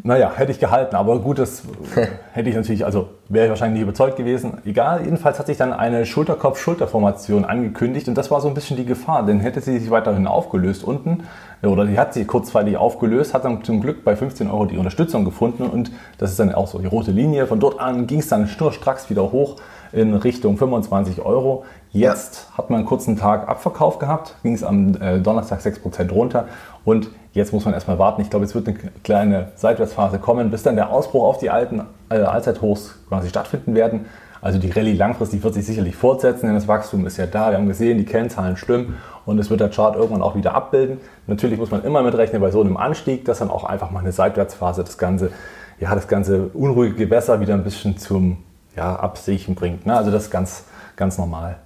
naja, 0.03 0.31
hätte 0.35 0.51
ich 0.51 0.59
gehalten, 0.59 0.95
aber 0.95 1.19
gut, 1.19 1.39
das 1.39 1.63
hätte 2.33 2.49
ich 2.49 2.55
natürlich, 2.55 2.85
also 2.85 3.09
wäre 3.29 3.45
ich 3.45 3.49
wahrscheinlich 3.49 3.79
nicht 3.79 3.83
überzeugt 3.83 4.17
gewesen. 4.17 4.57
Egal, 4.65 5.03
jedenfalls 5.03 5.39
hat 5.39 5.47
sich 5.47 5.57
dann 5.57 5.73
eine 5.73 6.05
Schulterkopf-Schulterformation 6.05 7.45
angekündigt 7.45 8.07
und 8.07 8.15
das 8.15 8.29
war 8.29 8.41
so 8.41 8.47
ein 8.47 8.53
bisschen 8.53 8.77
die 8.77 8.85
Gefahr, 8.85 9.25
denn 9.25 9.39
hätte 9.39 9.61
sie 9.61 9.79
sich 9.79 9.89
weiterhin 9.89 10.27
aufgelöst 10.27 10.83
unten, 10.83 11.23
oder 11.63 11.85
die 11.85 11.97
hat 11.97 12.13
sie 12.13 12.25
kurzweilig 12.25 12.77
aufgelöst, 12.77 13.33
hat 13.33 13.45
dann 13.45 13.63
zum 13.63 13.81
Glück 13.81 14.03
bei 14.03 14.15
15 14.15 14.49
Euro 14.49 14.65
die 14.65 14.77
Unterstützung 14.77 15.25
gefunden 15.25 15.63
und 15.63 15.91
das 16.17 16.29
ist 16.29 16.39
dann 16.39 16.53
auch 16.53 16.67
so 16.67 16.79
die 16.79 16.85
rote 16.85 17.11
Linie. 17.11 17.47
Von 17.47 17.59
dort 17.59 17.79
an 17.79 18.05
ging 18.05 18.19
es 18.19 18.27
dann 18.27 18.47
schnurstracks 18.47 19.09
wieder 19.09 19.31
hoch 19.31 19.55
in 19.91 20.13
Richtung 20.13 20.57
25 20.57 21.21
Euro. 21.21 21.63
Jetzt 21.91 22.49
hat 22.57 22.69
man 22.69 22.79
einen 22.79 22.87
kurzen 22.87 23.17
Tag 23.17 23.47
Abverkauf 23.47 23.99
gehabt, 23.99 24.35
ging 24.43 24.53
es 24.53 24.63
am 24.63 25.01
äh, 25.01 25.19
Donnerstag 25.19 25.61
6% 25.61 26.11
runter 26.11 26.47
und 26.83 27.09
jetzt 27.35 27.53
muss 27.53 27.65
man 27.65 27.73
erstmal 27.73 27.99
warten. 27.99 28.21
Ich 28.21 28.29
glaube, 28.29 28.45
es 28.45 28.55
wird 28.55 28.67
eine 28.67 28.77
kleine 29.03 29.49
Seitwärtsphase 29.55 30.17
kommen, 30.17 30.49
bis 30.49 30.63
dann 30.63 30.75
der 30.75 30.89
Ausbruch 30.89 31.25
auf 31.25 31.37
die 31.37 31.51
alten 31.51 31.83
äh, 32.09 32.15
Allzeithochs 32.15 32.95
quasi 33.07 33.29
stattfinden 33.29 33.75
werden. 33.75 34.05
Also 34.41 34.57
die 34.57 34.69
Rallye 34.69 34.93
langfristig 34.93 35.43
wird 35.43 35.53
sich 35.53 35.65
sicherlich 35.65 35.95
fortsetzen, 35.95 36.45
denn 36.45 36.55
das 36.55 36.67
Wachstum 36.67 37.05
ist 37.05 37.17
ja 37.17 37.25
da. 37.25 37.49
Wir 37.49 37.57
haben 37.57 37.67
gesehen, 37.67 37.97
die 37.97 38.05
Kennzahlen 38.05 38.57
stimmen 38.57 38.95
und 39.25 39.39
es 39.39 39.49
wird 39.49 39.59
der 39.59 39.69
Chart 39.69 39.95
irgendwann 39.95 40.21
auch 40.21 40.35
wieder 40.35 40.53
abbilden. 40.53 40.99
Natürlich 41.27 41.59
muss 41.59 41.71
man 41.71 41.83
immer 41.83 42.03
mitrechnen 42.03 42.41
bei 42.41 42.51
so 42.51 42.61
einem 42.61 42.77
Anstieg, 42.77 43.25
dass 43.25 43.39
dann 43.39 43.49
auch 43.49 43.63
einfach 43.63 43.91
mal 43.91 43.99
eine 43.99 44.11
Seitwärtsphase 44.11 44.83
das 44.83 44.97
Ganze, 44.97 45.31
ja, 45.79 45.93
das 45.93 46.07
ganze 46.07 46.47
unruhige 46.53 46.95
Gewässer 46.95 47.39
wieder 47.41 47.55
ein 47.55 47.63
bisschen 47.63 47.97
zum 47.97 48.37
ja, 48.77 48.95
Absichen 48.95 49.55
bringt. 49.55 49.85
Ne? 49.85 49.97
Also 49.97 50.11
das 50.11 50.25
ist 50.25 50.31
ganz, 50.31 50.65
ganz 50.95 51.17
normal. 51.17 51.57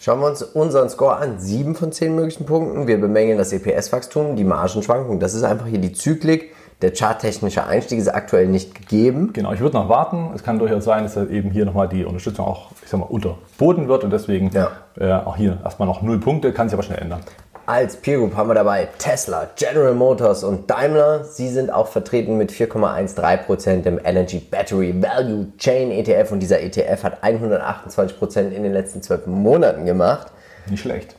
Schauen 0.00 0.20
wir 0.20 0.28
uns 0.28 0.42
unseren 0.42 0.88
Score 0.88 1.16
an. 1.16 1.38
7 1.40 1.74
von 1.74 1.90
10 1.90 2.14
möglichen 2.14 2.46
Punkten. 2.46 2.86
Wir 2.86 3.00
bemängeln 3.00 3.36
das 3.36 3.52
EPS-Wachstum, 3.52 4.36
die 4.36 4.44
Margenschwankung. 4.44 5.18
Das 5.18 5.34
ist 5.34 5.42
einfach 5.42 5.66
hier 5.66 5.78
die 5.80 5.92
Zyklik. 5.92 6.54
Der 6.82 6.94
charttechnische 6.94 7.66
Einstieg 7.66 7.98
ist 7.98 8.06
aktuell 8.06 8.46
nicht 8.46 8.72
gegeben. 8.76 9.32
Genau, 9.32 9.52
ich 9.52 9.58
würde 9.58 9.76
noch 9.76 9.88
warten. 9.88 10.30
Es 10.36 10.44
kann 10.44 10.60
durchaus 10.60 10.84
sein, 10.84 11.02
dass 11.02 11.16
eben 11.16 11.50
hier 11.50 11.64
nochmal 11.64 11.88
die 11.88 12.04
Unterstützung 12.04 12.46
auch, 12.46 12.70
ich 12.84 12.88
sag 12.88 13.00
mal, 13.00 13.06
unterboten 13.06 13.88
wird 13.88 14.04
und 14.04 14.10
deswegen 14.12 14.50
Ja. 14.52 14.70
äh, 14.96 15.10
auch 15.12 15.36
hier 15.36 15.58
erstmal 15.64 15.88
noch 15.88 16.02
null 16.02 16.20
Punkte, 16.20 16.52
kann 16.52 16.68
sich 16.68 16.74
aber 16.74 16.84
schnell 16.84 17.00
ändern. 17.00 17.20
Als 17.68 17.96
Peer 17.96 18.16
Group 18.16 18.34
haben 18.34 18.48
wir 18.48 18.54
dabei 18.54 18.88
Tesla, 18.96 19.46
General 19.56 19.92
Motors 19.92 20.42
und 20.42 20.70
Daimler. 20.70 21.24
Sie 21.24 21.50
sind 21.50 21.70
auch 21.70 21.88
vertreten 21.88 22.38
mit 22.38 22.50
4,13% 22.50 23.84
im 23.84 24.00
Energy 24.02 24.38
Battery 24.38 24.94
Value 25.02 25.48
Chain 25.58 25.90
ETF 25.90 26.32
und 26.32 26.40
dieser 26.40 26.62
ETF 26.62 27.04
hat 27.04 27.22
128% 27.22 28.52
in 28.52 28.62
den 28.62 28.72
letzten 28.72 29.02
12 29.02 29.26
Monaten 29.26 29.84
gemacht. 29.84 30.28
Nicht 30.70 30.80
schlecht. 30.80 31.14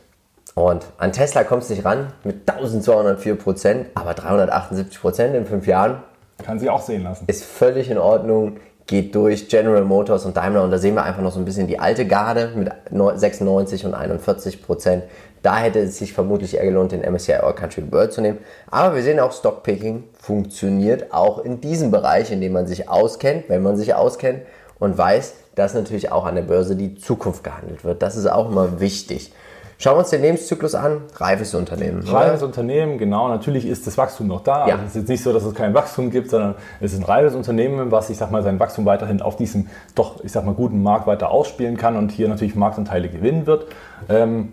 Und 0.56 0.86
an 0.98 1.12
Tesla 1.12 1.44
kommst 1.44 1.70
du 1.70 1.74
nicht 1.74 1.84
ran 1.84 2.08
mit 2.24 2.50
1204%, 2.50 3.84
aber 3.94 4.10
378% 4.10 5.32
in 5.34 5.46
5 5.46 5.68
Jahren 5.68 6.02
Kann 6.44 6.58
sie 6.58 6.68
auch 6.68 6.82
sehen 6.82 7.04
lassen. 7.04 7.26
ist 7.28 7.44
völlig 7.44 7.88
in 7.92 7.98
Ordnung, 7.98 8.56
geht 8.90 9.14
durch 9.14 9.48
General 9.48 9.84
Motors 9.84 10.24
und 10.24 10.36
Daimler 10.36 10.64
und 10.64 10.72
da 10.72 10.78
sehen 10.78 10.96
wir 10.96 11.04
einfach 11.04 11.22
noch 11.22 11.30
so 11.30 11.38
ein 11.38 11.44
bisschen 11.44 11.68
die 11.68 11.78
alte 11.78 12.08
Garde 12.08 12.50
mit 12.56 12.72
96 12.90 13.86
und 13.86 13.94
41 13.94 14.64
Prozent. 14.64 15.04
Da 15.42 15.58
hätte 15.58 15.80
es 15.80 15.98
sich 15.98 16.12
vermutlich 16.12 16.56
eher 16.56 16.64
gelohnt, 16.64 16.92
den 16.92 17.00
MSCI 17.00 17.34
All 17.34 17.54
Country 17.54 17.90
World 17.90 18.12
zu 18.12 18.20
nehmen. 18.20 18.38
Aber 18.70 18.94
wir 18.94 19.02
sehen 19.02 19.20
auch, 19.20 19.32
Stockpicking 19.32 20.04
funktioniert 20.18 21.12
auch 21.12 21.44
in 21.44 21.60
diesem 21.60 21.90
Bereich, 21.90 22.30
in 22.30 22.40
dem 22.40 22.52
man 22.52 22.66
sich 22.66 22.88
auskennt, 22.88 23.48
wenn 23.48 23.62
man 23.62 23.76
sich 23.76 23.94
auskennt 23.94 24.42
und 24.78 24.98
weiß, 24.98 25.34
dass 25.54 25.74
natürlich 25.74 26.12
auch 26.12 26.26
an 26.26 26.34
der 26.34 26.42
Börse 26.42 26.76
die 26.76 26.94
Zukunft 26.96 27.44
gehandelt 27.44 27.84
wird. 27.84 28.02
Das 28.02 28.16
ist 28.16 28.26
auch 28.26 28.50
immer 28.50 28.80
wichtig. 28.80 29.32
Schauen 29.80 29.94
wir 29.94 30.00
uns 30.00 30.10
den 30.10 30.20
Lebenszyklus 30.20 30.74
an. 30.74 31.04
Reifes 31.16 31.54
Unternehmen. 31.54 32.02
oder? 32.02 32.12
Reifes 32.12 32.42
Unternehmen, 32.42 32.98
genau, 32.98 33.28
natürlich 33.28 33.64
ist 33.66 33.86
das 33.86 33.96
Wachstum 33.96 34.26
noch 34.26 34.42
da. 34.42 34.68
Ja. 34.68 34.74
Also 34.74 34.84
es 34.84 34.90
ist 34.90 34.96
jetzt 34.96 35.08
nicht 35.08 35.22
so, 35.22 35.32
dass 35.32 35.42
es 35.42 35.54
kein 35.54 35.72
Wachstum 35.72 36.10
gibt, 36.10 36.28
sondern 36.28 36.54
es 36.82 36.92
ist 36.92 36.98
ein 36.98 37.04
reifes 37.04 37.34
Unternehmen, 37.34 37.90
was, 37.90 38.10
ich 38.10 38.18
sag 38.18 38.30
mal, 38.30 38.42
sein 38.42 38.60
Wachstum 38.60 38.84
weiterhin 38.84 39.22
auf 39.22 39.36
diesem 39.36 39.68
doch, 39.94 40.22
ich 40.22 40.32
sag 40.32 40.44
mal, 40.44 40.52
guten 40.52 40.82
Markt 40.82 41.06
weiter 41.06 41.30
ausspielen 41.30 41.78
kann 41.78 41.96
und 41.96 42.12
hier 42.12 42.28
natürlich 42.28 42.54
Marktanteile 42.54 43.08
gewinnen 43.08 43.46
wird. 43.46 43.68
Ähm, 44.10 44.52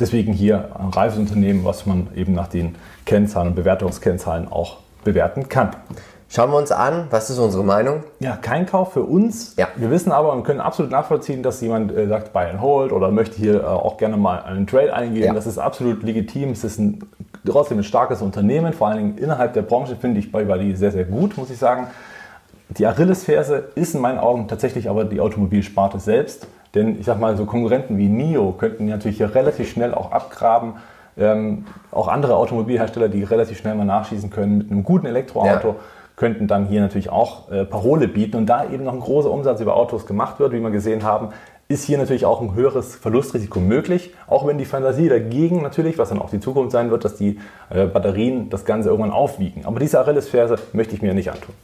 deswegen 0.00 0.32
hier 0.32 0.70
ein 0.78 0.88
reifes 0.88 1.18
Unternehmen, 1.18 1.64
was 1.64 1.86
man 1.86 2.08
eben 2.14 2.34
nach 2.34 2.48
den 2.48 2.76
Kennzahlen 3.04 3.48
und 3.48 3.54
Bewertungskennzahlen 3.54 4.50
auch 4.50 4.78
bewerten 5.04 5.48
kann. 5.48 5.70
Schauen 6.30 6.50
wir 6.50 6.58
uns 6.58 6.70
an, 6.72 7.06
was 7.08 7.30
ist 7.30 7.38
unsere 7.38 7.64
Meinung? 7.64 8.04
Ja, 8.20 8.36
kein 8.36 8.66
Kauf 8.66 8.92
für 8.92 9.02
uns. 9.02 9.54
Ja. 9.56 9.68
Wir 9.76 9.90
wissen 9.90 10.12
aber 10.12 10.32
und 10.32 10.42
können 10.44 10.60
absolut 10.60 10.92
nachvollziehen, 10.92 11.42
dass 11.42 11.62
jemand 11.62 11.90
äh, 11.90 12.06
sagt, 12.06 12.34
buy 12.34 12.44
and 12.50 12.60
hold 12.60 12.92
oder 12.92 13.10
möchte 13.10 13.38
hier 13.38 13.62
äh, 13.62 13.64
auch 13.64 13.96
gerne 13.96 14.18
mal 14.18 14.42
einen 14.42 14.66
Trade 14.66 14.92
eingehen. 14.92 15.24
Ja. 15.24 15.32
Das 15.32 15.46
ist 15.46 15.56
absolut 15.56 16.02
legitim. 16.02 16.50
Es 16.50 16.64
ist 16.64 16.78
ein, 16.78 17.02
trotzdem 17.46 17.78
ein 17.78 17.84
starkes 17.84 18.20
Unternehmen. 18.20 18.74
Vor 18.74 18.88
allen 18.88 18.98
Dingen 18.98 19.18
innerhalb 19.18 19.54
der 19.54 19.62
Branche 19.62 19.96
finde 19.96 20.20
ich 20.20 20.30
BYD 20.30 20.76
sehr, 20.76 20.92
sehr 20.92 21.06
gut, 21.06 21.38
muss 21.38 21.48
ich 21.48 21.56
sagen. 21.56 21.86
Die 22.70 22.86
Achillesferse 22.86 23.68
ist 23.74 23.94
in 23.94 24.00
meinen 24.00 24.18
Augen 24.18 24.46
tatsächlich 24.46 24.90
aber 24.90 25.04
die 25.04 25.20
Automobilsparte 25.20 25.98
selbst. 25.98 26.46
Denn 26.74 27.00
ich 27.00 27.06
sag 27.06 27.18
mal, 27.18 27.36
so 27.36 27.46
Konkurrenten 27.46 27.96
wie 27.96 28.08
NIO 28.08 28.52
könnten 28.52 28.86
natürlich 28.86 29.16
hier 29.16 29.34
relativ 29.34 29.70
schnell 29.70 29.94
auch 29.94 30.12
abgraben. 30.12 30.74
Ähm, 31.16 31.64
auch 31.90 32.08
andere 32.08 32.36
Automobilhersteller, 32.36 33.08
die 33.08 33.24
relativ 33.24 33.58
schnell 33.58 33.74
mal 33.74 33.84
nachschießen 33.86 34.30
können 34.30 34.58
mit 34.58 34.70
einem 34.70 34.84
guten 34.84 35.06
Elektroauto 35.06 35.68
Ja. 35.68 35.74
könnten 36.14 36.46
dann 36.46 36.66
hier 36.66 36.80
natürlich 36.82 37.10
auch 37.10 37.50
äh, 37.50 37.64
Parole 37.64 38.06
bieten. 38.06 38.36
Und 38.36 38.46
da 38.46 38.64
eben 38.70 38.84
noch 38.84 38.92
ein 38.92 39.00
großer 39.00 39.30
Umsatz 39.30 39.60
über 39.60 39.74
Autos 39.76 40.06
gemacht 40.06 40.38
wird, 40.38 40.52
wie 40.52 40.60
wir 40.60 40.70
gesehen 40.70 41.02
haben, 41.04 41.30
ist 41.68 41.84
hier 41.84 41.98
natürlich 41.98 42.24
auch 42.24 42.40
ein 42.40 42.54
höheres 42.54 42.94
Verlustrisiko 42.94 43.60
möglich. 43.60 44.14
Auch 44.26 44.46
wenn 44.46 44.58
die 44.58 44.64
Fantasie 44.64 45.08
dagegen 45.08 45.62
natürlich, 45.62 45.98
was 45.98 46.10
dann 46.10 46.20
auch 46.20 46.30
die 46.30 46.40
Zukunft 46.40 46.72
sein 46.72 46.90
wird, 46.90 47.04
dass 47.04 47.16
die 47.16 47.40
äh, 47.70 47.86
Batterien 47.86 48.50
das 48.50 48.64
Ganze 48.64 48.90
irgendwann 48.90 49.10
aufwiegen. 49.12 49.64
Aber 49.64 49.80
diese 49.80 49.98
Achillesferse 50.00 50.56
möchte 50.72 50.94
ich 50.94 51.02
mir 51.02 51.14
nicht 51.14 51.30
antun. 51.30 51.54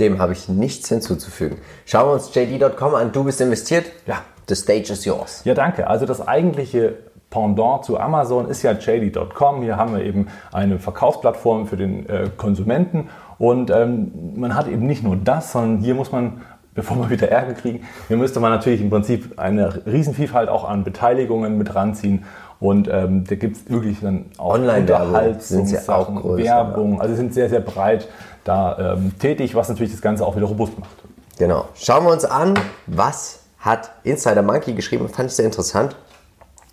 Dem 0.00 0.18
habe 0.18 0.32
ich 0.32 0.48
nichts 0.48 0.88
hinzuzufügen. 0.88 1.58
Schauen 1.86 2.08
wir 2.08 2.12
uns 2.14 2.34
JD.com 2.34 2.94
an. 2.94 3.12
Du 3.12 3.24
bist 3.24 3.40
investiert? 3.40 3.86
Ja. 4.06 4.22
The 4.48 4.54
stage 4.54 4.92
is 4.92 5.04
yours. 5.04 5.42
Ja, 5.44 5.54
danke. 5.54 5.88
Also 5.88 6.06
das 6.06 6.26
eigentliche 6.26 6.94
Pendant 7.30 7.84
zu 7.84 8.00
Amazon 8.00 8.48
ist 8.48 8.62
ja 8.62 8.72
JD.com. 8.72 9.62
Hier 9.62 9.76
haben 9.76 9.94
wir 9.94 10.02
eben 10.02 10.28
eine 10.50 10.78
Verkaufsplattform 10.78 11.66
für 11.66 11.76
den 11.76 12.08
äh, 12.08 12.30
Konsumenten 12.34 13.10
und 13.38 13.70
ähm, 13.70 14.32
man 14.36 14.54
hat 14.54 14.66
eben 14.68 14.86
nicht 14.86 15.02
nur 15.02 15.16
das, 15.16 15.52
sondern 15.52 15.78
hier 15.78 15.94
muss 15.94 16.10
man, 16.10 16.40
bevor 16.74 16.96
wir 16.98 17.10
wieder 17.10 17.30
Ärger 17.30 17.52
kriegen, 17.52 17.86
hier 18.06 18.16
müsste 18.16 18.40
man 18.40 18.50
natürlich 18.50 18.80
im 18.80 18.88
Prinzip 18.88 19.38
eine 19.38 19.84
Riesenvielfalt 19.84 20.48
auch 20.48 20.66
an 20.66 20.84
Beteiligungen 20.84 21.58
mit 21.58 21.74
ranziehen. 21.74 22.24
Und 22.60 22.88
ähm, 22.88 23.24
da 23.24 23.36
gibt 23.36 23.56
es 23.56 23.70
wirklich 23.70 24.00
dann 24.00 24.26
auch 24.36 24.54
Online-Werbung 24.54 25.40
sind 25.40 25.70
ja 25.70 25.78
auch 25.80 26.08
Unterhaltungssachen, 26.08 26.16
größer, 26.16 26.44
Werbung. 26.44 27.00
Also 27.00 27.14
sie 27.14 27.18
sind 27.18 27.34
sehr, 27.34 27.48
sehr 27.48 27.60
breit 27.60 28.08
da 28.44 28.94
ähm, 28.94 29.12
tätig, 29.18 29.54
was 29.54 29.68
natürlich 29.68 29.92
das 29.92 30.00
Ganze 30.00 30.26
auch 30.26 30.34
wieder 30.34 30.46
robust 30.46 30.78
macht. 30.78 30.90
Genau. 31.38 31.66
Schauen 31.74 32.04
wir 32.04 32.12
uns 32.12 32.24
an, 32.24 32.58
was 32.86 33.40
hat 33.58 33.90
Insider 34.02 34.42
Monkey 34.42 34.72
geschrieben. 34.72 35.08
Fand 35.08 35.30
ich 35.30 35.36
sehr 35.36 35.44
interessant. 35.44 35.94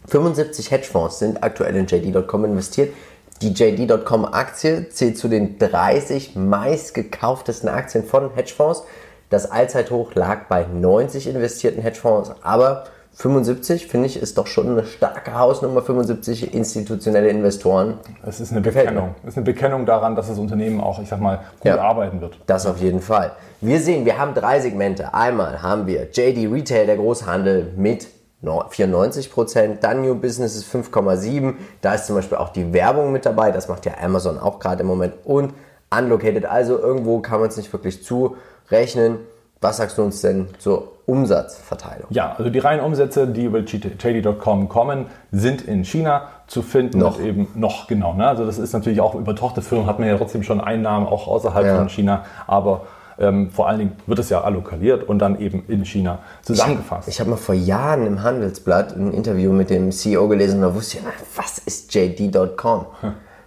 75 0.08 0.71
Hedgefonds 0.71 1.19
sind 1.19 1.43
aktuell 1.43 1.76
in 1.76 1.86
JD.com 1.86 2.45
investiert. 2.45 2.93
Die 3.41 3.54
JD.com-Aktie 3.54 4.89
zählt 4.89 5.17
zu 5.17 5.28
den 5.28 5.60
30 5.60 6.36
meistgekauftesten 6.36 7.69
Aktien 7.69 8.04
von 8.04 8.34
Hedgefonds. 8.34 8.84
Das 9.30 9.52
Allzeithoch 9.52 10.15
lag 10.15 10.48
bei 10.48 10.65
90 10.65 11.28
investierten 11.28 11.82
Hedgefonds, 11.82 12.32
aber 12.41 12.86
75, 13.15 13.88
finde 13.88 14.08
ich, 14.08 14.21
ist 14.21 14.38
doch 14.38 14.45
schon 14.45 14.69
eine 14.69 14.86
starke 14.86 15.34
Hausnummer, 15.39 15.82
75 15.82 16.54
institutionelle 16.54 17.30
Investoren. 17.30 17.93
Es 18.25 18.41
ist 18.41 18.51
eine 18.51 18.60
Bekennung. 18.60 19.15
Es 19.23 19.30
ist 19.30 19.38
eine 19.38 19.45
Bekennung 19.45 19.86
daran, 19.86 20.15
dass 20.17 20.28
das 20.28 20.38
Unternehmen 20.38 20.82
auch, 20.82 20.99
ich 21.01 21.08
sag 21.08 21.21
mal, 21.21 21.38
gut 21.38 21.63
Ja. 21.65 21.78
arbeiten 21.82 22.19
wird. 22.19 22.38
Das 22.45 22.65
auf 22.65 22.78
jeden 22.78 22.99
Fall. 22.99 23.32
Wir 23.62 23.80
sehen, 23.80 24.06
wir 24.06 24.17
haben 24.17 24.34
drei 24.34 24.60
Segmente. 24.60 25.13
Einmal 25.13 25.62
haben 25.62 25.88
wir 25.88 26.10
JD 26.12 26.51
Retail, 26.51 26.88
der 26.88 26.97
Großhandel 26.97 27.71
mit 27.78 28.08
no- 28.41 28.65
94%, 28.69 29.78
dann 29.82 30.01
New 30.01 30.15
Businesses 30.15 30.65
5,7%. 30.65 31.56
Da 31.82 31.93
ist 31.93 32.08
zum 32.08 32.17
Beispiel 32.17 32.38
auch 32.38 32.49
die 32.49 32.73
Werbung 32.73 33.13
mit 33.13 33.25
dabei. 33.25 33.51
Das 33.51 33.69
macht 33.69 33.86
ja 33.86 33.93
Amazon 34.04 34.38
auch 34.38 34.60
gerade 34.60 34.82
im 34.82 34.88
Moment. 34.88 35.13
Und 35.23 35.54
Unlocated, 35.97 36.45
also 36.45 36.78
irgendwo 36.78 37.19
kann 37.19 37.39
man 37.39 37.47
es 37.47 37.56
nicht 37.56 37.71
wirklich 37.71 38.04
zurechnen. 38.04 39.19
Was 39.62 39.78
sagst 39.78 39.97
du 39.97 40.04
uns 40.04 40.19
denn 40.21 40.47
zur 40.60 40.91
Umsatzverteilung? 41.06 42.08
Ja, 42.10 42.36
also 42.38 42.50
die 42.50 42.60
reinen 42.60 42.82
Umsätze, 42.84 43.28
die 43.28 43.46
über 43.46 43.60
JD.com 43.60 44.70
kommen, 44.70 45.06
sind 45.32 45.62
in 45.62 45.86
China 45.86 46.30
zu 46.48 46.62
finden. 46.62 47.00
Noch. 47.00 47.20
Eben 47.20 47.48
noch, 47.56 47.88
genau. 47.88 48.13
Ne? 48.13 48.28
Also 48.28 48.46
das 48.46 48.58
ist 48.58 48.74
natürlich 48.74 49.02
auch 49.02 49.15
über 49.15 49.36
Tochterfirmen 49.36 49.86
hat 49.88 50.00
man 50.00 50.08
ja 50.08 50.18
trotzdem 50.18 50.44
schon 50.44 50.62
Einnahmen 50.62 51.06
auch 51.08 51.28
außerhalb 51.28 51.65
Ja. 51.65 51.78
von 51.78 51.89
China. 51.89 52.24
Aber 52.48 52.82
ähm, 53.18 53.50
vor 53.52 53.68
allen 53.70 53.80
Dingen 53.80 53.91
wird 54.08 54.20
es 54.20 54.30
ja 54.30 54.41
allokaliert 54.41 55.04
und 55.08 55.20
dann 55.20 55.39
eben 55.39 55.63
in 55.68 55.86
China 55.86 56.20
zusammengefasst. 56.41 57.08
Ich 57.08 57.20
habe 57.20 57.30
mal 57.30 57.38
vor 57.38 57.56
Jahren 57.56 58.06
im 58.06 58.24
Handelsblatt 58.24 58.96
ein 58.96 59.13
Interview 59.13 59.54
mit 59.54 59.70
dem 59.70 59.91
CEO 59.91 60.28
gelesen 60.28 60.58
und 60.58 60.62
da 60.70 60.76
wusste 60.76 60.98
ich, 60.98 61.04
was 61.36 61.60
ist 61.60 61.94
JD.com? 61.94 62.86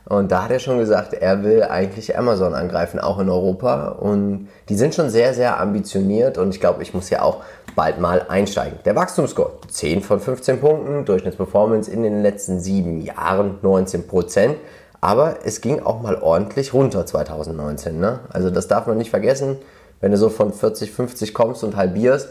Und 0.09 0.33
da 0.33 0.45
hat 0.45 0.51
er 0.51 0.59
schon 0.59 0.79
gesagt, 0.79 1.13
er 1.13 1.45
will 1.45 1.63
eigentlich 1.63 2.17
Amazon 2.17 2.55
angreifen, 2.55 2.99
auch 2.99 3.19
in 3.19 3.29
Europa. 3.29 3.89
Und 3.89 4.49
die 4.71 4.75
sind 4.75 4.95
schon 4.95 5.11
sehr, 5.11 5.35
sehr 5.35 5.61
ambitioniert 5.61 6.39
und 6.39 6.55
ich 6.55 6.61
glaube, 6.61 6.83
ich 6.83 6.95
muss 6.95 7.11
ja 7.11 7.21
auch 7.21 7.43
bald 7.77 8.01
mal 8.01 8.25
einsteigen. 8.29 8.79
Der 8.87 8.97
Wachstumsscore, 8.97 9.53
10 9.69 10.03
von 10.03 10.19
15 10.19 10.61
Punkten, 10.61 11.05
Durchschnittsperformance 11.05 11.91
in 11.91 12.03
den 12.03 12.23
letzten 12.23 12.59
sieben 12.59 13.03
Jahren 13.03 13.59
19 13.61 14.07
Prozent. 14.07 14.57
Aber 15.03 15.37
es 15.45 15.61
ging 15.61 15.81
auch 15.81 16.01
mal 16.01 16.17
ordentlich 16.17 16.73
runter 16.73 17.05
2019. 17.05 18.01
Ne? 18.01 18.21
Also 18.31 18.49
das 18.49 18.67
darf 18.67 18.87
man 18.87 18.97
nicht 18.97 19.11
vergessen, 19.11 19.59
wenn 20.01 20.11
du 20.11 20.17
so 20.17 20.31
von 20.31 20.55
40, 20.55 20.91
50 20.91 21.35
kommst 21.35 21.63
und 21.63 21.77
halbierst, 21.77 22.31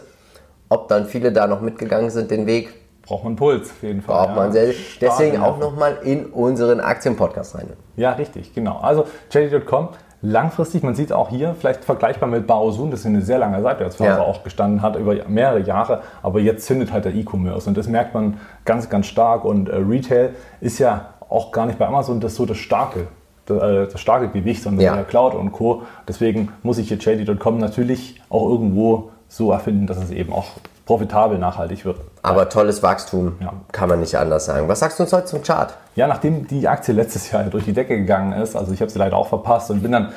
ob 0.68 0.88
dann 0.88 1.06
viele 1.06 1.32
da 1.32 1.46
noch 1.46 1.60
mitgegangen 1.60 2.10
sind, 2.10 2.30
den 2.30 2.46
Weg, 2.46 2.74
Braucht 3.08 3.24
man 3.24 3.36
Puls 3.36 3.70
auf 3.70 3.82
jeden 3.82 4.02
Fall. 4.02 4.16
braucht 4.16 4.28
ja. 4.30 4.34
man 4.36 4.52
sehr. 4.52 4.74
Deswegen 5.00 5.38
auch 5.42 5.58
nochmal 5.58 5.98
in 6.04 6.26
unseren 6.26 6.80
Aktienpodcast 6.80 7.54
rein. 7.56 7.70
Ja, 7.96 8.12
richtig, 8.12 8.54
genau. 8.54 8.78
Also 8.80 9.06
JD.com, 9.30 9.88
langfristig, 10.20 10.82
man 10.82 10.94
sieht 10.94 11.12
auch 11.12 11.30
hier, 11.30 11.54
vielleicht 11.58 11.84
vergleichbar 11.84 12.28
mit 12.28 12.46
Baosun, 12.46 12.90
das 12.90 13.00
ist 13.00 13.06
eine 13.06 13.22
sehr 13.22 13.38
lange 13.38 13.62
Seitwärtsphase 13.62 14.10
Ja. 14.10 14.22
auch 14.22 14.42
gestanden 14.44 14.82
hat, 14.82 14.96
über 14.96 15.14
mehrere 15.28 15.60
Jahre, 15.60 16.02
aber 16.22 16.40
jetzt 16.40 16.66
zündet 16.66 16.92
halt 16.92 17.04
der 17.06 17.14
E-Commerce 17.14 17.68
und 17.68 17.76
das 17.78 17.88
merkt 17.88 18.14
man 18.14 18.38
ganz, 18.64 18.90
ganz 18.90 19.06
stark 19.06 19.44
und 19.44 19.68
äh, 19.68 19.76
Retail 19.76 20.34
ist 20.60 20.78
ja 20.78 21.14
auch 21.28 21.50
gar 21.52 21.66
nicht 21.66 21.78
bei 21.78 21.86
Amazon 21.86 22.20
das 22.20 22.34
so 22.34 22.46
das 22.46 22.56
starke, 22.58 23.06
das, 23.46 23.62
äh, 23.62 23.86
das 23.90 24.00
starke 24.00 24.28
Gewicht, 24.28 24.62
sondern 24.62 24.84
Ja. 24.84 24.94
der 24.96 25.04
Cloud 25.04 25.34
und 25.34 25.52
Co. 25.52 25.82
Deswegen 26.06 26.52
muss 26.62 26.78
ich 26.78 26.88
hier 26.88 26.98
JD.com 26.98 27.58
natürlich 27.58 28.20
auch 28.28 28.48
irgendwo 28.48 29.10
so 29.28 29.52
erfinden, 29.52 29.86
dass 29.86 29.98
es 29.98 30.10
eben 30.10 30.32
auch 30.32 30.46
profitabel 30.88 31.36
nachhaltig 31.38 31.84
wird. 31.84 31.98
Aber 32.22 32.48
tolles 32.48 32.82
Wachstum, 32.82 33.36
Ja. 33.40 33.52
kann 33.72 33.90
man 33.90 34.00
nicht 34.00 34.16
anders 34.16 34.46
sagen. 34.46 34.68
Was 34.68 34.80
sagst 34.80 34.98
du 34.98 35.02
uns 35.02 35.12
heute 35.12 35.26
zum 35.26 35.42
Chart? 35.42 35.74
Ja, 35.96 36.06
nachdem 36.06 36.46
die 36.48 36.66
Aktie 36.66 36.94
letztes 36.94 37.30
Jahr 37.30 37.44
durch 37.44 37.64
die 37.66 37.74
Decke 37.74 37.94
gegangen 37.98 38.32
ist, 38.32 38.56
also 38.56 38.72
ich 38.72 38.80
habe 38.80 38.90
sie 38.90 38.98
leider 38.98 39.14
auch 39.14 39.28
verpasst 39.28 39.70
und 39.70 39.82
bin 39.82 39.92
dann 39.92 40.08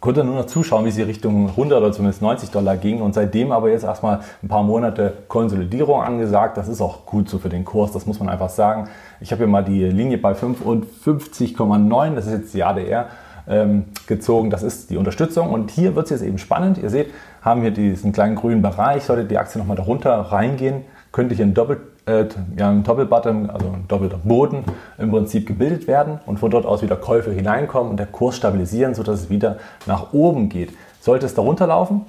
konnte 0.00 0.24
nur 0.24 0.34
noch 0.34 0.46
zuschauen, 0.46 0.84
wie 0.86 0.90
sie 0.90 1.02
Richtung 1.02 1.50
100 1.50 1.78
oder 1.80 1.92
zumindest 1.92 2.20
90 2.20 2.50
Dollar 2.50 2.76
ging 2.76 3.00
und 3.00 3.14
seitdem 3.14 3.52
aber 3.52 3.70
jetzt 3.70 3.84
erstmal 3.84 4.20
ein 4.42 4.48
paar 4.48 4.64
Monate 4.64 5.12
Konsolidierung 5.28 6.02
angesagt. 6.02 6.56
Das 6.56 6.66
ist 6.66 6.80
auch 6.80 7.06
gut 7.06 7.28
so 7.28 7.38
für 7.38 7.48
den 7.48 7.64
Kurs, 7.64 7.92
das 7.92 8.04
muss 8.04 8.18
man 8.18 8.28
einfach 8.28 8.50
sagen. 8.50 8.88
Ich 9.20 9.30
habe 9.30 9.38
hier 9.44 9.46
mal 9.46 9.62
die 9.62 9.84
Linie 9.84 10.18
bei 10.18 10.32
55,9, 10.34 12.14
das 12.16 12.26
ist 12.26 12.32
jetzt 12.32 12.54
die 12.54 12.64
ADR, 12.64 13.06
ähm, 13.48 13.84
gezogen. 14.06 14.50
Das 14.50 14.62
ist 14.62 14.90
die 14.90 14.96
Unterstützung 14.96 15.50
und 15.50 15.70
hier 15.70 15.94
wird 15.94 16.06
es 16.06 16.10
jetzt 16.10 16.22
eben 16.22 16.38
spannend. 16.38 16.78
Ihr 16.78 16.90
seht, 16.90 17.10
haben 17.42 17.62
wir 17.62 17.70
diesen 17.70 18.12
kleinen 18.12 18.36
grünen 18.36 18.62
Bereich. 18.62 19.04
Sollte 19.04 19.24
die 19.24 19.38
Aktie 19.38 19.58
nochmal 19.58 19.76
darunter 19.76 20.12
reingehen, 20.12 20.82
könnte 21.10 21.34
hier 21.34 21.44
ein 21.44 21.54
Doppel, 21.54 21.80
äh, 22.06 22.26
ja, 22.56 22.70
ein 22.70 22.82
Doppelbottom, 22.82 23.50
also 23.50 23.66
ein 23.66 23.84
doppelter 23.88 24.18
Boden 24.18 24.64
im 24.98 25.10
Prinzip 25.10 25.46
gebildet 25.46 25.86
werden 25.86 26.20
und 26.26 26.38
von 26.38 26.50
dort 26.50 26.66
aus 26.66 26.82
wieder 26.82 26.96
Käufe 26.96 27.30
hineinkommen 27.30 27.90
und 27.90 27.96
der 27.96 28.06
Kurs 28.06 28.36
stabilisieren, 28.36 28.94
sodass 28.94 29.22
es 29.22 29.30
wieder 29.30 29.58
nach 29.86 30.12
oben 30.12 30.48
geht. 30.48 30.72
Sollte 31.00 31.26
es 31.26 31.34
darunter 31.34 31.66
laufen, 31.66 32.02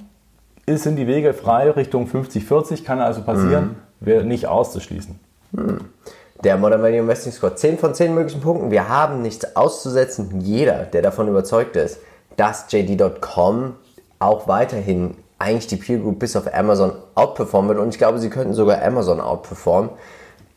sind 0.66 0.96
die 0.96 1.06
Wege 1.06 1.34
frei 1.34 1.70
Richtung 1.70 2.06
50-40, 2.06 2.84
kann 2.84 3.00
also 3.00 3.22
passieren, 3.22 3.76
wäre 4.00 4.24
nicht 4.24 4.46
auszuschließen. 4.46 5.18
Der 6.42 6.56
Modern 6.56 6.82
Value 6.82 6.98
Investing 6.98 7.32
Score, 7.32 7.54
10 7.54 7.78
von 7.78 7.94
10 7.94 8.14
möglichen 8.14 8.40
Punkten. 8.40 8.70
Wir 8.70 8.88
haben 8.88 9.22
nichts 9.22 9.56
auszusetzen. 9.56 10.40
Jeder, 10.40 10.84
der 10.84 11.00
davon 11.00 11.28
überzeugt 11.28 11.76
ist, 11.76 12.00
dass 12.36 12.66
JD.com 12.70 13.74
auch 14.18 14.48
weiterhin 14.48 15.16
eigentlich 15.38 15.68
die 15.68 15.76
Peer 15.76 15.98
Group 15.98 16.18
bis 16.18 16.36
auf 16.36 16.52
Amazon 16.52 16.92
outperformen 17.14 17.68
wird. 17.68 17.78
Und 17.78 17.90
ich 17.90 17.98
glaube, 17.98 18.18
sie 18.18 18.30
könnten 18.30 18.54
sogar 18.54 18.82
Amazon 18.82 19.20
outperformen, 19.20 19.90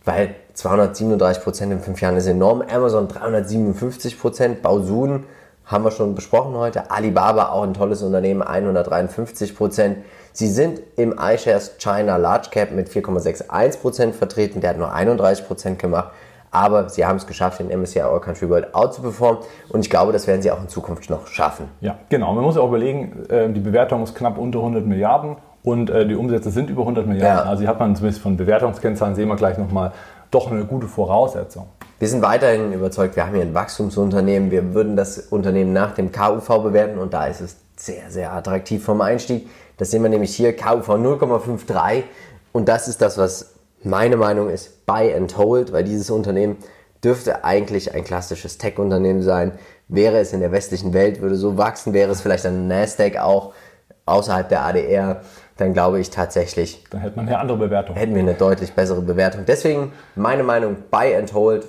weil 0.03 0.35
237% 0.55 1.63
in 1.63 1.79
5 1.79 2.01
Jahren 2.01 2.17
ist 2.17 2.25
enorm. 2.25 2.61
Amazon 2.61 3.07
357%, 3.07 4.61
Baosun 4.61 5.25
haben 5.67 5.83
wir 5.83 5.91
schon 5.91 6.15
besprochen 6.15 6.55
heute. 6.55 6.89
Alibaba 6.91 7.49
auch 7.49 7.63
ein 7.63 7.73
tolles 7.73 8.01
Unternehmen, 8.01 8.41
153%. 8.41 9.95
Sie 10.31 10.47
sind 10.47 10.81
im 10.95 11.13
iShares 11.19 11.77
China 11.77 12.17
Large 12.17 12.49
Cap 12.51 12.71
mit 12.71 12.89
4,61% 12.89 14.13
vertreten. 14.13 14.61
Der 14.61 14.71
hat 14.71 14.77
nur 14.77 14.93
31% 14.93 15.75
gemacht. 15.75 16.11
Aber 16.49 16.89
sie 16.89 17.05
haben 17.05 17.17
es 17.17 17.27
geschafft, 17.27 17.59
den 17.59 17.67
MSCI 17.67 18.01
All 18.01 18.21
Country 18.21 18.49
World 18.49 18.73
out 18.73 18.93
zu 18.93 19.01
performen. 19.01 19.41
Und 19.69 19.81
ich 19.81 19.89
glaube, 19.89 20.13
das 20.13 20.25
werden 20.27 20.41
sie 20.41 20.49
auch 20.49 20.61
in 20.61 20.69
Zukunft 20.69 21.09
noch 21.09 21.27
schaffen. 21.27 21.67
Ja, 21.81 21.97
genau. 22.07 22.33
Man 22.33 22.43
muss 22.43 22.57
auch 22.57 22.69
überlegen, 22.69 23.25
äh, 23.29 23.49
die 23.51 23.59
Bewertung 23.59 24.03
ist 24.03 24.15
knapp 24.15 24.37
unter 24.37 24.59
100 24.59 24.85
Milliarden 24.85 25.35
und 25.63 25.89
äh, 25.89 26.07
die 26.07 26.15
Umsätze 26.15 26.49
sind 26.49 26.69
über 26.69 26.83
100 26.83 27.05
Milliarden. 27.05 27.45
Ja. 27.45 27.49
Also 27.49 27.61
hier 27.61 27.69
hat 27.69 27.79
man 27.79 27.95
zumindest 27.95 28.21
von 28.21 28.37
Bewertungskennzahlen, 28.37 29.15
sehen 29.15 29.27
wir 29.27 29.35
gleich 29.35 29.57
nochmal, 29.57 29.91
doch 30.31 30.49
eine 30.49 30.63
gute 30.63 30.87
Voraussetzung. 30.87 31.67
Wir 31.99 32.07
sind 32.07 32.21
weiterhin 32.21 32.73
überzeugt, 32.73 33.15
wir 33.15 33.25
haben 33.25 33.33
hier 33.33 33.41
ein 33.41 33.55
Wachstumsunternehmen. 33.55 34.51
Wir 34.51 34.75
würden 34.75 34.95
das 34.95 35.17
Unternehmen 35.17 35.73
nach 35.73 35.95
dem 35.95 36.11
KUV 36.11 36.61
bewerten 36.61 36.99
und 36.99 37.13
da 37.13 37.25
ist 37.25 37.41
es 37.41 37.57
sehr, 37.75 38.11
sehr 38.11 38.33
attraktiv 38.33 38.83
vom 38.83 39.01
Einstieg. 39.01 39.49
Das 39.77 39.89
sehen 39.89 40.03
wir 40.03 40.09
nämlich 40.09 40.35
hier, 40.35 40.55
KUV 40.55 40.89
0,53 40.89 42.03
und 42.51 42.69
das 42.69 42.87
ist 42.87 43.01
das, 43.01 43.17
was 43.17 43.53
meine 43.83 44.15
Meinung 44.15 44.49
ist, 44.49 44.85
Buy 44.85 45.13
and 45.13 45.37
Hold, 45.37 45.71
weil 45.73 45.83
dieses 45.83 46.11
Unternehmen 46.11 46.57
dürfte 47.03 47.43
eigentlich 47.43 47.93
ein 47.93 48.03
klassisches 48.03 48.59
Tech-Unternehmen 48.59 49.23
sein. 49.23 49.53
Wäre 49.87 50.19
es 50.19 50.33
in 50.33 50.39
der 50.39 50.51
westlichen 50.51 50.93
Welt, 50.93 51.21
würde 51.21 51.35
so 51.35 51.57
wachsen, 51.57 51.93
wäre 51.93 52.11
es 52.11 52.21
vielleicht 52.21 52.45
ein 52.45 52.67
Nasdaq 52.67 53.17
auch 53.17 53.53
außerhalb 54.05 54.49
der 54.49 54.65
ADR, 54.65 55.21
dann 55.57 55.73
glaube 55.73 55.99
ich 55.99 56.09
tatsächlich, 56.11 56.83
Dann 56.91 57.01
hätte 57.01 57.15
man 57.17 57.27
eine 57.27 57.39
andere 57.39 57.57
Bewertung. 57.57 57.95
hätten 57.95 58.13
wir 58.13 58.21
eine 58.21 58.35
deutlich 58.35 58.73
bessere 58.73 59.01
Bewertung. 59.01 59.45
Deswegen 59.47 59.91
meine 60.15 60.43
Meinung, 60.43 60.77
Buy 60.91 61.15
and 61.15 61.33
Hold 61.33 61.65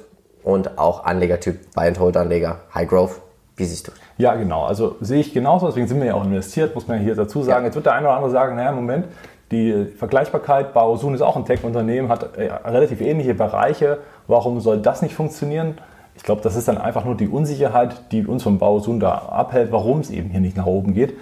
und 0.48 0.78
auch 0.78 1.04
Anlegertyp, 1.04 1.74
Buy 1.74 1.88
and 1.88 2.00
Hold 2.00 2.16
Anleger, 2.16 2.61
High 2.74 2.88
Growth. 2.88 3.20
Wie 3.56 3.66
siehst 3.66 3.88
du? 3.88 3.92
Ja, 4.16 4.34
genau. 4.34 4.64
Also 4.64 4.96
sehe 5.02 5.20
ich 5.20 5.34
genauso. 5.34 5.66
Deswegen 5.66 5.87
sind 5.87 6.00
wir 6.00 6.06
ja 6.06 6.14
auch 6.14 6.24
investiert, 6.24 6.74
muss 6.74 6.88
man 6.88 7.00
hier 7.00 7.14
dazu 7.14 7.42
sagen. 7.42 7.66
Jetzt 7.66 7.74
wird 7.74 7.84
der 7.84 7.92
eine 7.92 8.06
oder 8.06 8.16
andere 8.16 8.30
sagen, 8.30 8.56
naja, 8.56 8.72
Moment, 8.72 9.08
die 9.50 9.84
Vergleichbarkeit, 9.84 10.72
Baosun 10.72 11.14
ist 11.14 11.20
auch 11.20 11.37
ein 11.37 11.44
Tech-Unternehmen, 11.44 12.08
hat 12.08 12.38
äh, 12.38 12.50
relativ 12.64 13.02
ähnliche 13.02 13.34
Bereiche. 13.34 13.98
Warum 14.26 14.61
soll 14.61 14.78
das 14.78 15.02
nicht 15.02 15.14
funktionieren? 15.14 15.76
Ich 16.16 16.22
glaube, 16.22 16.40
das 16.40 16.56
ist 16.56 16.66
dann 16.66 16.78
einfach 16.78 17.04
nur 17.04 17.14
die 17.14 17.28
Unsicherheit, 17.28 18.11
die 18.11 18.24
uns 18.24 18.42
vom 18.42 18.58
Baosun 18.58 19.00
da 19.00 19.16
abhält, 19.18 19.70
warum 19.70 20.00
es 20.00 20.08
eben 20.08 20.30
hier 20.30 20.40
nicht 20.40 20.56
nach 20.56 20.66
oben 20.66 20.94
geht. 20.94 21.12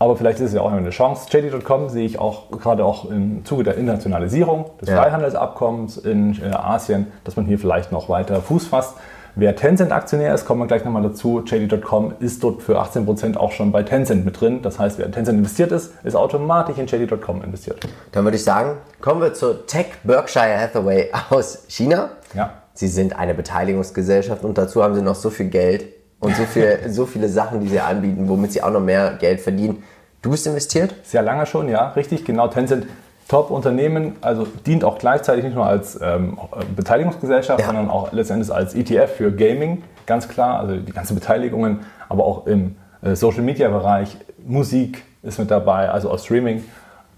Aber 0.00 0.16
vielleicht 0.16 0.40
ist 0.40 0.46
es 0.46 0.54
ja 0.54 0.62
auch 0.62 0.72
eine 0.72 0.88
Chance. 0.88 1.26
JD.com 1.30 1.90
sehe 1.90 2.06
ich 2.06 2.18
auch 2.18 2.50
gerade 2.50 2.86
auch 2.86 3.10
im 3.10 3.44
Zuge 3.44 3.64
der 3.64 3.76
Internationalisierung 3.76 4.70
des 4.80 4.88
Ja. 4.88 4.96
Freihandelsabkommens 5.02 5.98
in 5.98 6.40
äh, 6.42 6.54
Asien, 6.54 7.08
dass 7.22 7.36
man 7.36 7.44
hier 7.44 7.58
vielleicht 7.58 7.92
noch 7.92 8.08
weiter 8.08 8.40
Fuß 8.40 8.68
fasst. 8.68 8.94
Wer 9.36 9.54
Tencent-Aktionär 9.54 10.34
ist, 10.34 10.46
kommen 10.46 10.60
wir 10.62 10.66
gleich 10.66 10.86
nochmal 10.86 11.02
dazu. 11.02 11.42
JD.com 11.44 12.14
ist 12.18 12.42
dort 12.42 12.62
für 12.62 12.80
18% 12.80 13.36
auch 13.36 13.52
schon 13.52 13.72
bei 13.72 13.82
Tencent 13.82 14.24
mit 14.24 14.40
drin. 14.40 14.62
Das 14.62 14.78
heißt, 14.78 14.98
wer 14.98 15.04
in 15.04 15.12
Tencent 15.12 15.36
investiert 15.38 15.70
ist, 15.70 15.92
ist 16.02 16.16
automatisch 16.16 16.78
in 16.78 16.86
JD.com 16.86 17.44
investiert. 17.44 17.86
Dann 18.12 18.24
würde 18.24 18.38
ich 18.38 18.44
sagen, 18.44 18.78
kommen 19.02 19.20
wir 19.20 19.34
zur 19.34 19.66
Tech 19.66 19.86
Berkshire 20.02 20.58
Hathaway 20.58 21.10
aus 21.28 21.64
China. 21.68 22.08
Ja. 22.34 22.54
Sie 22.72 22.88
sind 22.88 23.18
eine 23.18 23.34
Beteiligungsgesellschaft 23.34 24.44
und 24.44 24.56
dazu 24.56 24.82
haben 24.82 24.94
sie 24.94 25.02
noch 25.02 25.14
so 25.14 25.28
viel 25.28 25.50
Geld 25.50 25.84
und 26.20 26.36
so, 26.36 26.44
viel, 26.44 26.78
so 26.88 27.06
viele 27.06 27.28
Sachen, 27.28 27.60
die 27.60 27.68
sie 27.68 27.80
anbieten, 27.80 28.28
womit 28.28 28.52
sie 28.52 28.62
auch 28.62 28.70
noch 28.70 28.80
mehr 28.80 29.14
Geld 29.18 29.40
verdienen. 29.40 29.82
Du 30.22 30.30
bist 30.30 30.46
investiert? 30.46 30.94
Sehr 31.02 31.22
lange 31.22 31.46
schon, 31.46 31.68
ja, 31.68 31.88
richtig, 31.90 32.24
genau. 32.24 32.48
Tencent 32.48 32.86
Top-Unternehmen, 33.28 34.16
also 34.22 34.44
dient 34.66 34.82
auch 34.84 34.98
gleichzeitig 34.98 35.44
nicht 35.44 35.54
nur 35.54 35.64
als 35.64 35.98
ähm, 36.02 36.36
Beteiligungsgesellschaft, 36.74 37.60
Ja. 37.60 37.66
sondern 37.66 37.88
auch 37.88 38.12
letztendlich 38.12 38.52
als 38.52 38.74
ETF 38.74 39.10
für 39.16 39.32
Gaming, 39.32 39.84
ganz 40.06 40.28
klar, 40.28 40.58
also 40.58 40.76
die 40.76 40.92
ganzen 40.92 41.14
Beteiligungen, 41.14 41.80
aber 42.08 42.24
auch 42.24 42.46
im 42.48 42.74
äh, 43.02 43.14
Social-Media-Bereich, 43.14 44.16
Musik 44.44 45.04
ist 45.22 45.38
mit 45.38 45.50
dabei, 45.50 45.90
also 45.90 46.10
auch 46.10 46.18
Streaming, 46.18 46.64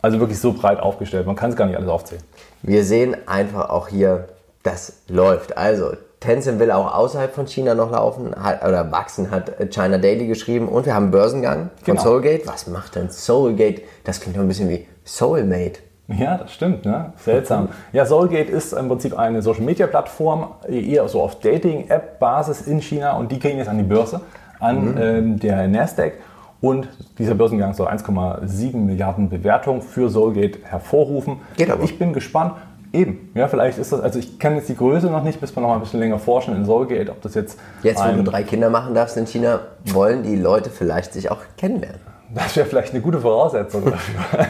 also 0.02 0.20
wirklich 0.20 0.38
so 0.38 0.52
breit 0.52 0.80
aufgestellt, 0.80 1.26
man 1.26 1.34
kann 1.36 1.48
es 1.50 1.56
gar 1.56 1.66
nicht 1.66 1.76
alles 1.76 1.88
aufzählen. 1.88 2.22
Wir 2.62 2.84
sehen 2.84 3.16
einfach 3.26 3.70
auch 3.70 3.88
hier, 3.88 4.28
das 4.62 4.98
läuft. 5.08 5.56
Also 5.56 5.92
Tencent 6.22 6.58
will 6.58 6.70
auch 6.70 6.94
außerhalb 6.94 7.34
von 7.34 7.46
China 7.46 7.74
noch 7.74 7.90
laufen 7.90 8.34
hat, 8.40 8.64
oder 8.66 8.90
wachsen, 8.92 9.30
hat 9.30 9.52
China 9.70 9.98
Daily 9.98 10.26
geschrieben 10.26 10.68
und 10.68 10.86
wir 10.86 10.94
haben 10.94 11.04
einen 11.04 11.12
Börsengang 11.12 11.70
von 11.82 11.94
Genau. 11.94 12.02
Soulgate. 12.02 12.46
Was 12.46 12.66
macht 12.66 12.94
denn 12.94 13.10
Soulgate? 13.10 13.82
Das 14.04 14.20
klingt 14.20 14.36
doch 14.36 14.42
ein 14.42 14.48
bisschen 14.48 14.68
wie 14.68 14.86
Soulmate. 15.04 15.80
Ja, 16.08 16.36
das 16.38 16.52
stimmt, 16.52 16.84
ne? 16.84 17.12
Seltsam. 17.16 17.68
Ja, 17.92 18.04
Soulgate 18.06 18.50
ist 18.50 18.72
im 18.72 18.88
Prinzip 18.88 19.18
eine 19.18 19.40
Social-Media-Plattform, 19.42 20.48
eher 20.68 21.08
so 21.08 21.22
auf 21.22 21.40
Dating-App-Basis 21.40 22.62
in 22.62 22.80
China 22.80 23.16
und 23.16 23.30
die 23.32 23.38
gehen 23.38 23.58
jetzt 23.58 23.68
an 23.68 23.78
die 23.78 23.84
Börse, 23.84 24.20
an 24.60 24.96
ähm, 25.00 25.38
der 25.40 25.68
Nasdaq. 25.68 26.14
Und 26.60 26.88
dieser 27.18 27.34
Börsengang 27.34 27.74
soll 27.74 27.88
1,7 27.88 28.76
Milliarden 28.76 29.28
Bewertung 29.28 29.82
für 29.82 30.08
Soulgate 30.08 30.58
hervorrufen. 30.64 31.38
Geht 31.56 31.70
aber. 31.70 31.82
Ich 31.82 31.98
bin 31.98 32.12
gespannt. 32.12 32.52
Eben, 32.92 33.30
ja, 33.34 33.48
vielleicht 33.48 33.78
ist 33.78 33.90
das, 33.90 34.00
also 34.00 34.18
ich 34.18 34.38
kenne 34.38 34.56
jetzt 34.56 34.68
die 34.68 34.76
Größe 34.76 35.06
noch 35.06 35.22
nicht, 35.22 35.40
bis 35.40 35.56
wir 35.56 35.62
noch 35.62 35.68
mal 35.70 35.76
ein 35.76 35.80
bisschen 35.80 36.00
länger 36.00 36.18
forschen 36.18 36.54
in 36.54 36.66
Soulgate, 36.66 37.10
ob 37.10 37.22
das 37.22 37.34
jetzt 37.34 37.58
Jetzt, 37.82 38.04
wo 38.04 38.12
du 38.12 38.22
drei 38.22 38.42
Kinder 38.42 38.68
machen 38.68 38.94
darfst 38.94 39.16
in 39.16 39.26
China, 39.26 39.60
wollen 39.84 40.22
die 40.22 40.36
Leute 40.36 40.68
vielleicht 40.68 41.14
sich 41.14 41.30
auch 41.30 41.40
kennenlernen. 41.56 42.00
das 42.34 42.54
wäre 42.54 42.66
vielleicht 42.66 42.92
eine 42.92 43.00
gute 43.02 43.20
Voraussetzung 43.20 43.84
dafür. 43.86 44.46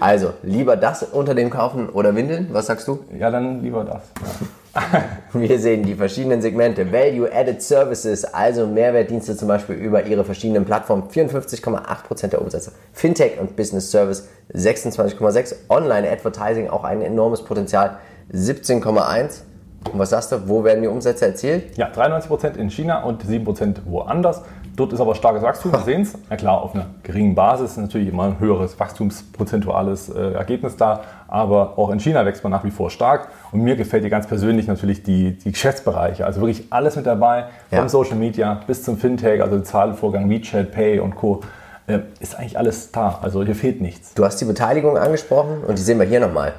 Also, 0.00 0.32
lieber 0.42 0.76
das 0.76 1.04
Unternehmen 1.04 1.50
kaufen 1.50 1.88
oder 1.88 2.14
Windeln? 2.16 2.48
Was 2.52 2.66
sagst 2.66 2.88
du? 2.88 3.04
ja, 3.16 3.30
dann 3.30 3.62
lieber 3.62 3.84
das. 3.84 4.02
Ja. 4.20 4.46
Wir 5.32 5.58
sehen 5.58 5.84
die 5.84 5.94
verschiedenen 5.94 6.42
Segmente. 6.42 6.90
Value-Added 6.90 7.62
Services, 7.62 8.24
also 8.24 8.66
Mehrwertdienste 8.66 9.36
zum 9.36 9.48
Beispiel 9.48 9.76
über 9.76 10.04
ihre 10.04 10.24
verschiedenen 10.24 10.64
Plattformen, 10.64 11.04
54,8% 11.08 12.28
der 12.28 12.42
Umsätze. 12.42 12.72
Fintech 12.92 13.38
und 13.40 13.56
Business 13.56 13.90
Service 13.90 14.28
26,6%. 14.52 15.54
Online-Advertising 15.68 16.68
auch 16.68 16.84
ein 16.84 17.02
enormes 17.02 17.42
Potenzial, 17.42 17.98
17,1%. 18.32 19.42
Und 19.92 19.98
was 19.98 20.10
sagst 20.10 20.32
du, 20.32 20.48
wo 20.48 20.64
werden 20.64 20.82
die 20.82 20.88
Umsätze 20.88 21.26
erzielt? 21.26 21.76
Ja, 21.76 21.90
93% 21.90 22.56
in 22.56 22.70
China 22.70 23.04
und 23.04 23.22
7% 23.22 23.76
woanders. 23.84 24.42
Dort 24.76 24.92
ist 24.92 25.00
aber 25.00 25.14
starkes 25.14 25.42
Wachstum, 25.42 25.72
wir 25.72 25.78
sehen 25.84 26.02
es. 26.02 26.14
Na 26.28 26.36
klar, 26.36 26.62
auf 26.62 26.74
einer 26.74 26.86
geringen 27.02 27.34
Basis 27.34 27.72
ist 27.72 27.76
natürlich 27.78 28.08
immer 28.08 28.24
ein 28.24 28.38
höheres 28.40 28.78
wachstumsprozentuales 28.80 30.08
äh, 30.10 30.32
Ergebnis 30.32 30.76
da. 30.76 31.00
Aber 31.28 31.78
auch 31.78 31.90
in 31.90 32.00
China 32.00 32.24
wächst 32.26 32.42
man 32.42 32.50
nach 32.52 32.64
wie 32.64 32.70
vor 32.70 32.90
stark. 32.90 33.28
Und 33.52 33.60
mir 33.60 33.76
gefällt 33.76 34.02
hier 34.02 34.10
ganz 34.10 34.26
persönlich 34.26 34.66
natürlich 34.66 35.02
die, 35.02 35.38
die 35.38 35.52
Geschäftsbereiche. 35.52 36.24
Also 36.26 36.40
wirklich 36.40 36.64
alles 36.70 36.96
mit 36.96 37.06
dabei, 37.06 37.46
Ja. 37.70 37.78
vom 37.80 37.88
Social 37.88 38.16
Media 38.16 38.60
bis 38.66 38.82
zum 38.82 38.98
Fintech, 38.98 39.42
also 39.42 39.60
Zahlvorgang, 39.60 40.28
WeChat, 40.28 40.72
Pay 40.72 41.00
und 41.00 41.14
Co. 41.16 41.42
Äh, 41.86 42.00
ist 42.20 42.34
eigentlich 42.36 42.58
alles 42.58 42.90
da. 42.92 43.18
Also 43.22 43.44
hier 43.44 43.54
fehlt 43.54 43.80
nichts. 43.80 44.14
Du 44.14 44.24
hast 44.24 44.40
die 44.40 44.44
Beteiligung 44.46 44.96
angesprochen 44.96 45.62
und 45.66 45.78
die 45.78 45.82
sehen 45.82 45.98
wir 45.98 46.06
hier 46.06 46.20
nochmal. 46.20 46.54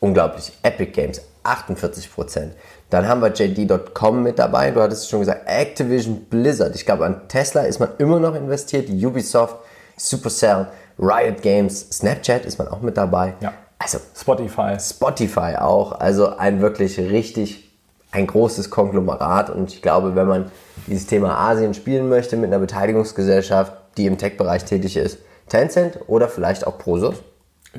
Unglaublich. 0.00 0.52
Epic 0.62 0.92
Games, 0.92 1.22
48%. 1.44 2.50
Dann 2.90 3.08
haben 3.08 3.20
wir 3.20 3.32
JD.com 3.32 4.22
mit 4.22 4.38
dabei. 4.38 4.70
Du 4.70 4.80
hattest 4.80 5.04
es 5.04 5.08
schon 5.10 5.20
gesagt, 5.20 5.42
Activision 5.46 6.24
Blizzard. 6.30 6.74
Ich 6.76 6.86
glaube, 6.86 7.04
an 7.04 7.28
Tesla 7.28 7.62
ist 7.62 7.80
man 7.80 7.88
immer 7.98 8.20
noch 8.20 8.34
investiert. 8.34 8.88
Ubisoft, 8.88 9.56
Supercell, 9.96 10.68
Riot 10.98 11.42
Games, 11.42 11.90
Snapchat 11.90 12.44
ist 12.44 12.58
man 12.58 12.68
auch 12.68 12.80
mit 12.80 12.96
dabei. 12.96 13.34
Ja. 13.40 13.52
Also 13.78 13.98
Spotify. 14.14 14.76
Spotify 14.80 15.56
auch. 15.58 15.92
Also 16.00 16.36
ein 16.36 16.60
wirklich 16.60 16.98
richtig, 16.98 17.70
ein 18.12 18.26
großes 18.26 18.70
Konglomerat. 18.70 19.50
Und 19.50 19.72
ich 19.72 19.82
glaube, 19.82 20.14
wenn 20.14 20.28
man 20.28 20.50
dieses 20.86 21.06
Thema 21.06 21.38
Asien 21.38 21.74
spielen 21.74 22.08
möchte 22.08 22.36
mit 22.36 22.46
einer 22.46 22.60
Beteiligungsgesellschaft, 22.60 23.72
die 23.96 24.06
im 24.06 24.16
Tech-Bereich 24.16 24.64
tätig 24.64 24.96
ist, 24.96 25.18
Tencent 25.48 25.98
oder 26.06 26.28
vielleicht 26.28 26.66
auch 26.66 26.78
Prosus, 26.78 27.16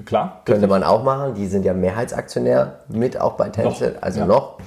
Klar. 0.06 0.42
könnte 0.46 0.68
man 0.68 0.84
auch 0.84 1.04
machen. 1.04 1.34
Die 1.34 1.48
sind 1.48 1.66
ja 1.66 1.74
Mehrheitsaktionär 1.74 2.80
mit 2.90 3.20
auch 3.20 3.34
bei 3.34 3.50
Tencent, 3.50 3.96
Noch, 3.96 4.04
also 4.04 4.20
ja. 4.20 4.26
noch. 4.26 4.58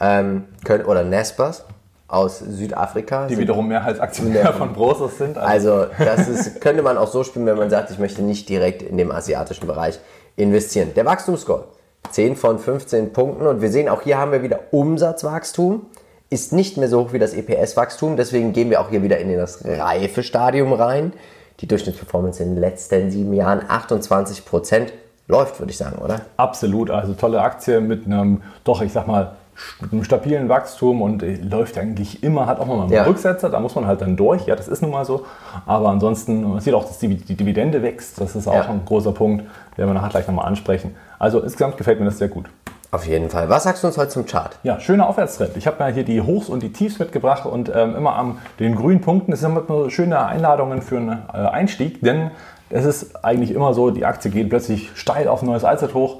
Ähm, 0.00 0.44
können, 0.64 0.84
oder 0.86 1.04
Naspers 1.04 1.64
aus 2.08 2.38
Südafrika. 2.40 3.26
Die 3.26 3.34
sind- 3.34 3.42
wiederum 3.42 3.68
Mehrheitsaktionär 3.68 4.52
von 4.54 4.72
Brosos 4.72 5.18
sind. 5.18 5.36
also 5.38 5.86
das 5.98 6.26
ist, 6.28 6.60
könnte 6.60 6.82
man 6.82 6.96
auch 6.98 7.08
so 7.08 7.22
spielen, 7.22 7.46
wenn 7.46 7.56
man 7.58 7.70
sagt, 7.70 7.90
ich 7.90 7.98
möchte 7.98 8.22
nicht 8.22 8.48
direkt 8.48 8.82
in 8.82 8.96
dem 8.96 9.12
asiatischen 9.12 9.66
Bereich 9.66 10.00
investieren. 10.36 10.90
Der 10.96 11.04
Wachstumsscore, 11.04 11.64
10 12.10 12.34
von 12.36 12.58
15 12.58 13.12
Punkten 13.12 13.46
und 13.46 13.60
wir 13.60 13.70
sehen 13.70 13.88
auch 13.88 14.02
hier 14.02 14.18
haben 14.18 14.32
wir 14.32 14.42
wieder 14.42 14.58
Umsatzwachstum, 14.70 15.86
ist 16.30 16.52
nicht 16.52 16.76
mehr 16.76 16.88
so 16.88 17.00
hoch 17.04 17.12
wie 17.12 17.18
das 17.18 17.34
EPS-Wachstum, 17.34 18.16
deswegen 18.16 18.52
gehen 18.52 18.70
wir 18.70 18.80
auch 18.80 18.88
hier 18.90 19.02
wieder 19.02 19.18
in 19.18 19.36
das 19.36 19.64
reife 19.64 20.22
Stadium 20.22 20.72
rein. 20.72 21.12
Die 21.60 21.66
Durchschnittsperformance 21.68 22.42
in 22.42 22.54
den 22.54 22.60
letzten 22.60 23.10
sieben 23.10 23.34
Jahren 23.34 23.60
28 23.68 24.44
Prozent 24.46 24.92
läuft, 25.28 25.58
würde 25.60 25.70
ich 25.72 25.76
sagen, 25.76 25.98
oder? 25.98 26.22
Absolut, 26.38 26.90
also 26.90 27.12
tolle 27.14 27.40
Aktie 27.42 27.80
mit 27.80 28.06
einem, 28.06 28.42
doch, 28.64 28.80
ich 28.82 28.92
sag 28.92 29.06
mal, 29.06 29.32
mit 29.80 29.92
einem 29.92 30.04
stabilen 30.04 30.48
Wachstum 30.48 31.02
und 31.02 31.22
äh, 31.22 31.36
läuft 31.36 31.78
eigentlich 31.78 32.22
immer, 32.22 32.46
hat 32.46 32.60
auch 32.60 32.66
mal 32.66 32.80
einen 32.82 32.92
Ja. 32.92 33.04
Rücksetzer, 33.04 33.48
da 33.50 33.60
muss 33.60 33.74
man 33.74 33.86
halt 33.86 34.00
dann 34.00 34.16
durch, 34.16 34.46
ja, 34.46 34.56
das 34.56 34.68
ist 34.68 34.82
nun 34.82 34.90
mal 34.90 35.04
so. 35.04 35.24
Aber 35.66 35.88
ansonsten, 35.88 36.42
man 36.42 36.60
sieht 36.60 36.74
auch, 36.74 36.84
dass 36.84 36.98
die, 36.98 37.14
die 37.16 37.34
Dividende 37.36 37.82
wächst, 37.82 38.20
das 38.20 38.36
ist 38.36 38.46
auch 38.48 38.54
Ja. 38.54 38.68
ein 38.68 38.82
großer 38.84 39.12
Punkt, 39.12 39.44
den 39.78 39.86
wir 39.86 39.94
nachher 39.94 40.08
gleich 40.10 40.26
nochmal 40.26 40.46
ansprechen. 40.46 40.94
Also 41.18 41.40
insgesamt 41.40 41.76
gefällt 41.76 41.98
mir 42.00 42.06
das 42.06 42.18
sehr 42.18 42.28
gut. 42.28 42.46
Auf 42.92 43.06
jeden 43.06 43.30
Fall. 43.30 43.48
Was 43.48 43.62
sagst 43.62 43.84
du 43.84 43.86
uns 43.86 43.96
heute 43.98 44.08
zum 44.08 44.26
Chart? 44.26 44.58
Ja, 44.64 44.80
schöner 44.80 45.08
Aufwärtstrend. 45.08 45.56
Ich 45.56 45.68
habe 45.68 45.82
mir 45.82 45.92
hier 45.92 46.02
die 46.02 46.20
Hochs 46.22 46.48
und 46.48 46.60
die 46.62 46.72
Tiefs 46.72 46.98
mitgebracht 46.98 47.46
und 47.46 47.70
ähm, 47.72 47.94
immer 47.94 48.16
an 48.16 48.38
den 48.58 48.74
grünen 48.74 49.00
Punkten. 49.00 49.30
Das 49.30 49.40
sind 49.40 49.50
immer 49.52 49.62
so 49.68 49.88
schöne 49.90 50.24
Einladungen 50.26 50.82
für 50.82 50.96
einen 50.96 51.22
äh, 51.32 51.36
Einstieg, 51.36 52.00
denn 52.00 52.32
es 52.68 52.84
ist 52.84 53.24
eigentlich 53.24 53.52
immer 53.52 53.74
so, 53.74 53.90
die 53.90 54.04
Aktie 54.04 54.30
geht 54.32 54.48
plötzlich 54.48 54.90
steil 54.96 55.28
auf 55.28 55.42
ein 55.42 55.46
neues 55.46 55.62
Allzeithoch. 55.64 56.16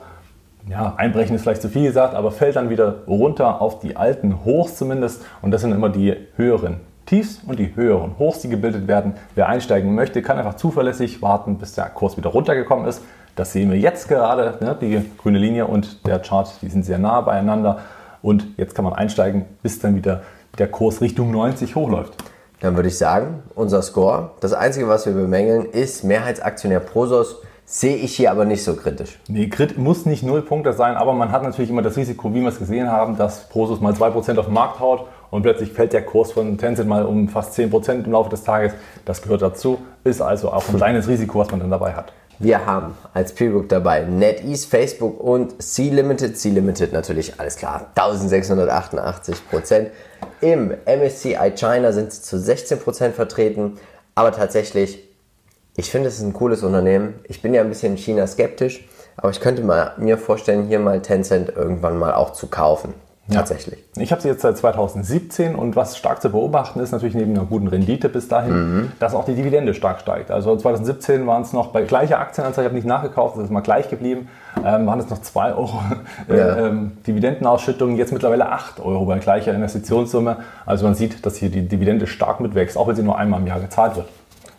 Ja, 0.71 0.95
einbrechen 0.97 1.35
ist 1.35 1.43
vielleicht 1.43 1.63
zu 1.63 1.69
viel 1.69 1.83
gesagt, 1.83 2.15
aber 2.15 2.31
fällt 2.31 2.55
dann 2.55 2.71
wieder 2.71 3.03
runter 3.09 3.61
auf 3.61 3.81
die 3.81 3.97
alten 3.97 4.45
Hochs 4.45 4.77
zumindest. 4.77 5.25
Und 5.43 5.51
das 5.51 5.63
sind 5.63 5.73
immer 5.73 5.89
die 5.89 6.15
höheren 6.37 6.79
Tiefs 7.07 7.41
und 7.45 7.59
die 7.59 7.75
höheren 7.75 8.17
Hochs, 8.21 8.39
die 8.39 8.49
gebildet 8.49 8.87
werden. 8.87 9.15
Wer 9.35 9.49
einsteigen 9.49 9.97
möchte, 9.97 10.23
kann 10.23 10.39
einfach 10.39 10.55
zuverlässig 10.55 11.23
warten, 11.23 11.59
bis 11.59 11.75
der 11.75 11.87
Kurs 11.87 12.17
wieder 12.17 12.31
runtergekommen 12.31 12.87
ist. 12.87 13.03
Das 13.35 13.53
sehen 13.53 13.73
wir 13.73 13.79
jetzt 13.81 14.09
gerade, 14.09 14.65
ne? 14.65 14.77
die 14.81 15.05
grüne 15.19 15.39
Linie 15.39 15.67
und 15.67 16.07
der 16.07 16.21
Chart, 16.21 16.49
die 16.63 16.69
sind 16.69 16.85
sehr 16.85 16.99
nah 16.99 17.21
beieinander. 17.21 17.81
Und 18.23 18.47
jetzt 18.57 18.77
kann 18.77 18.85
man 18.85 18.95
einsteigen, 18.95 19.47
bis 19.65 19.81
dann 19.81 19.97
wieder 19.97 20.23
der 20.59 20.69
Kurs 20.69 21.01
Richtung 21.01 21.33
90 21.33 21.75
hochläuft. 21.75 22.15
Dann 22.61 22.77
würde 22.77 22.91
ich 22.91 22.99
sagen, 22.99 23.43
unser 23.57 23.83
Score. 23.83 24.31
Das 24.41 24.53
Einzige, 24.53 24.87
was 24.87 25.05
wir 25.05 25.15
bemängeln, 25.15 25.65
ist 25.65 26.05
Mehrheitsaktionär 26.05 26.79
Prosos. 26.79 27.43
Sehe 27.73 27.95
ich 27.95 28.17
hier 28.17 28.33
aber 28.33 28.47
nicht 28.47 28.65
so 28.65 28.75
kritisch. 28.75 29.21
Nee, 29.29 29.47
Grid 29.47 29.79
muss 29.79 30.05
nicht 30.05 30.25
null 30.25 30.43
Punkte 30.43 30.73
sein, 30.73 30.97
aber 30.97 31.13
man 31.13 31.31
hat 31.31 31.45
natürlich 31.45 31.71
immer 31.71 31.83
das 31.83 31.97
Risiko, 31.97 32.35
wie 32.35 32.41
wir 32.41 32.49
es 32.49 32.59
gesehen 32.59 32.91
haben, 32.91 33.17
dass 33.17 33.49
Prosus 33.49 33.81
mal 33.81 33.93
2% 33.93 34.39
auf 34.39 34.47
den 34.47 34.55
Markt 34.55 34.81
haut 34.81 35.07
und 35.31 35.43
plötzlich 35.43 35.73
fällt 35.73 35.93
der 35.93 36.05
Kurs 36.05 36.33
von 36.33 36.59
Tencent 36.59 36.89
mal 36.89 37.07
um 37.07 37.29
fast 37.29 37.57
10% 37.57 38.07
im 38.07 38.11
Laufe 38.11 38.29
des 38.29 38.43
Tages. 38.43 38.73
Das 39.05 39.23
gehört 39.23 39.43
dazu, 39.43 39.79
ist 40.03 40.21
also 40.21 40.51
auch 40.51 40.69
ein 40.69 40.79
kleines 40.79 41.07
Risiko, 41.07 41.39
was 41.39 41.53
man 41.53 41.61
dann 41.61 41.71
dabei 41.71 41.93
hat. 41.93 42.13
Wir 42.41 42.67
haben 42.67 42.97
als 43.15 43.33
Peer 43.33 43.51
Group 43.53 43.69
dabei 43.69 44.01
NetEase, 44.01 44.67
Facebook 44.67 45.21
und 45.21 45.63
C-Limited. 45.63 46.37
C-Limited 46.37 46.93
natürlich, 46.93 47.39
alles 47.39 47.55
klar, 47.55 47.87
1688 47.95 49.49
Prozent. 49.49 49.91
Im 50.41 50.73
MSCI 50.87 51.53
China 51.55 51.93
sind 51.93 52.13
sie 52.13 52.21
zu 52.21 52.37
16 52.37 52.81
Prozent 52.81 53.15
vertreten. 53.15 53.79
Aber 54.17 54.33
tatsächlich, 54.33 55.10
ich 55.81 55.91
finde, 55.91 56.09
es 56.09 56.19
ist 56.19 56.23
ein 56.23 56.35
cooles 56.35 56.63
Unternehmen. 56.63 57.15
Ich 57.25 57.41
bin 57.41 57.55
ja 57.55 57.63
ein 57.63 57.69
bisschen 57.71 57.97
China 57.97 58.27
skeptisch, 58.27 58.87
aber 59.17 59.31
ich 59.31 59.41
könnte 59.41 59.63
mal, 59.63 59.93
mir 59.97 60.19
vorstellen, 60.19 60.67
hier 60.67 60.79
mal 60.79 61.01
Tencent 61.01 61.55
irgendwann 61.57 61.99
mal 61.99 62.13
auch 62.13 62.35
zu 62.35 62.49
kaufen. 62.49 62.93
Tatsächlich. 63.33 63.79
Ich 63.97 64.11
habe 64.11 64.21
sie 64.21 64.27
jetzt 64.27 64.43
seit 64.43 64.59
2017 64.59 65.55
und 65.55 65.77
was 65.77 65.97
stark 65.97 66.21
zu 66.21 66.31
beobachten 66.31 66.81
ist 66.81 66.91
natürlich 66.91 67.15
neben 67.15 67.31
einer 67.31 67.45
guten 67.47 67.69
Rendite 67.69 68.09
bis 68.09 68.27
dahin, 68.27 68.91
dass 68.99 69.15
auch 69.15 69.25
die 69.25 69.37
Dividende 69.37 69.73
stark 69.73 70.01
steigt. 70.01 70.33
Also 70.33 70.57
2017 70.57 71.27
waren 71.29 71.43
es 71.43 71.53
noch 71.53 71.69
bei 71.69 71.83
gleicher 71.83 72.19
Aktienanzahl, 72.19 72.65
ich 72.65 72.67
habe 72.67 72.75
nicht 72.75 72.89
nachgekauft, 72.89 73.37
das 73.37 73.45
ist 73.45 73.51
mal 73.51 73.61
gleich 73.61 73.89
geblieben, 73.89 74.29
ähm, 74.65 74.85
waren 74.87 74.99
es 74.99 75.09
noch 75.09 75.21
2 75.23 75.55
Euro 75.55 75.81
äh, 76.29 76.37
Ja. 76.37 76.57
ähm, 76.67 76.93
Dividendenausschüttung, 77.07 77.95
jetzt 77.97 78.13
mittlerweile 78.13 78.51
8 78.51 78.81
Euro 78.81 79.05
bei 79.07 79.19
gleicher 79.21 79.55
Investitionssumme. 79.55 80.39
Also 80.67 80.85
man 80.85 80.97
sieht, 80.97 81.25
dass 81.25 81.37
hier 81.37 81.51
die 81.51 81.69
Dividende 81.69 82.09
stark 82.09 82.41
mitwächst, 82.41 82.77
auch 82.77 82.89
wenn 82.89 82.97
sie 82.97 83.05
nur 83.05 83.17
einmal 83.17 83.41
im 83.41 83.47
Jahr 83.47 83.61
gezahlt 83.61 83.95
wird. 83.95 84.09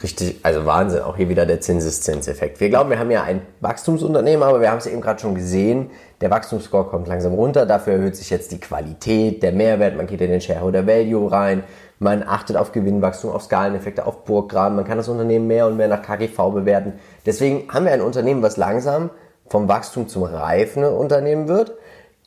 Richtig, 0.04 0.40
also 0.42 0.66
Wahnsinn, 0.66 1.02
auch 1.02 1.16
hier 1.16 1.30
wieder 1.30 1.46
der 1.46 1.62
Zinseszinseffekt. 1.62 2.60
Wir 2.60 2.70
glauben, 2.70 2.90
wir 2.90 2.98
haben 2.98 3.12
ja 3.12 3.22
ein 3.22 3.42
Wachstumsunternehmen, 3.60 4.42
aber 4.42 4.60
wir 4.60 4.72
haben 4.72 4.80
es 4.80 4.88
eben 4.88 5.00
gerade 5.00 5.20
schon 5.20 5.36
gesehen, 5.36 5.92
der 6.22 6.32
Wachstumsscore 6.32 6.86
kommt 6.86 7.08
langsam 7.08 7.34
runter, 7.34 7.68
dafür 7.68 7.94
erhöht 7.94 8.16
sich 8.16 8.32
jetzt 8.32 8.52
die 8.52 8.60
Qualität, 8.60 9.44
der 9.44 9.52
Mehrwert, 9.52 9.96
man 9.96 10.08
geht 10.08 10.22
in 10.22 10.32
den 10.32 10.42
Shareholder 10.42 10.88
Value 10.88 11.32
rein, 11.32 11.64
man 12.00 12.24
achtet 12.24 12.58
auf 12.58 12.72
Gewinnwachstum, 12.72 13.32
auf 13.32 13.44
Skaleneffekte, 13.44 14.08
auf 14.08 14.24
Burggraben, 14.24 14.76
man 14.76 14.86
kann 14.86 14.98
das 14.98 15.08
Unternehmen 15.08 15.46
mehr 15.46 15.68
und 15.68 15.78
mehr 15.78 15.88
nach 15.88 16.02
KGV 16.02 16.52
bewerten. 16.52 16.94
Deswegen 17.28 17.72
haben 17.72 17.86
wir 17.86 17.92
ein 17.92 18.02
Unternehmen, 18.02 18.42
was 18.42 18.58
langsam 18.58 19.12
vom 19.50 19.68
Wachstum 19.68 20.08
zum 20.08 20.24
reifenden 20.24 20.94
Unternehmen 20.94 21.48
wird. 21.48 21.74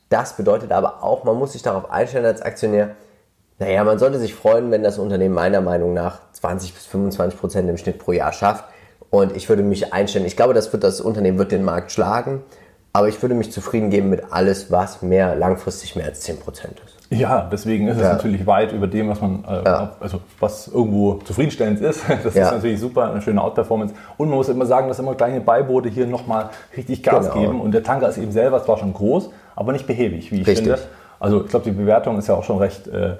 Das 0.07 0.37
bedeutet 0.37 0.71
aber 0.71 1.03
auch, 1.03 1.25
man 1.25 1.35
muss 1.35 1.51
sich 1.51 1.61
darauf 1.61 1.91
einstellen 1.91 2.25
als 2.25 2.41
Aktionär, 2.41 2.95
naja, 3.59 3.83
man 3.83 3.99
sollte 3.99 4.19
sich 4.19 4.33
freuen, 4.33 4.71
wenn 4.71 4.83
das 4.83 4.97
Unternehmen 4.97 5.33
meiner 5.33 5.61
Meinung 5.61 5.93
nach 5.93 6.19
20 6.33 6.73
bis 6.73 6.85
25 6.85 7.39
Prozent 7.39 7.69
im 7.69 7.77
Schnitt 7.77 7.99
pro 7.99 8.11
Jahr 8.11 8.33
schafft. 8.33 8.65
Und 9.09 9.35
ich 9.35 9.47
würde 9.47 9.63
mich 9.63 9.93
einstellen, 9.93 10.25
ich 10.25 10.35
glaube, 10.35 10.53
das, 10.53 10.73
wird, 10.73 10.83
das 10.83 10.99
Unternehmen 10.99 11.37
wird 11.37 11.51
den 11.51 11.63
Markt 11.63 11.91
schlagen, 11.91 12.43
aber 12.91 13.07
ich 13.07 13.21
würde 13.21 13.35
mich 13.35 13.51
zufrieden 13.51 13.89
geben 13.89 14.09
mit 14.09 14.23
alles, 14.31 14.71
was 14.71 15.01
mehr 15.01 15.35
langfristig 15.35 15.95
mehr 15.95 16.05
als 16.05 16.21
10 16.21 16.39
Prozent 16.39 16.81
ist. 16.85 16.95
Ja, 17.11 17.47
deswegen 17.51 17.87
ist 17.87 17.97
es 17.97 18.03
natürlich 18.03 18.47
weit 18.47 18.71
über 18.71 18.87
dem, 18.87 19.09
was 19.09 19.21
man, 19.21 19.45
äh, 19.47 19.63
ja. 19.63 19.95
also 19.99 20.19
was 20.39 20.67
irgendwo 20.67 21.15
zufriedenstellend 21.15 21.79
ist. 21.79 22.01
Das 22.23 22.33
ja. 22.33 22.47
ist 22.47 22.51
natürlich 22.53 22.79
super, 22.79 23.11
eine 23.11 23.21
schöne 23.21 23.41
Outperformance. 23.41 23.93
Und 24.17 24.29
man 24.29 24.37
muss 24.37 24.49
immer 24.49 24.65
sagen, 24.65 24.87
dass 24.87 24.99
immer 24.99 25.13
kleine 25.13 25.39
Beiboote 25.39 25.87
hier 25.87 26.07
nochmal 26.07 26.49
richtig 26.75 27.03
Gas 27.03 27.29
genau. 27.29 27.39
geben. 27.39 27.61
Und 27.61 27.73
der 27.73 27.83
Tanker 27.83 28.09
ist 28.09 28.17
eben 28.17 28.31
selber 28.31 28.63
zwar 28.63 28.77
schon 28.77 28.93
groß, 28.93 29.29
aber 29.55 29.71
nicht 29.71 29.87
behäbig, 29.87 30.31
wie 30.31 30.41
ich 30.41 30.47
richtig. 30.47 30.67
finde. 30.67 30.79
Also 31.19 31.43
ich 31.43 31.49
glaube, 31.49 31.65
die 31.65 31.71
Bewertung 31.71 32.17
ist 32.17 32.27
ja 32.27 32.35
auch 32.35 32.43
schon 32.43 32.57
recht, 32.57 32.87
äh, 32.87 33.15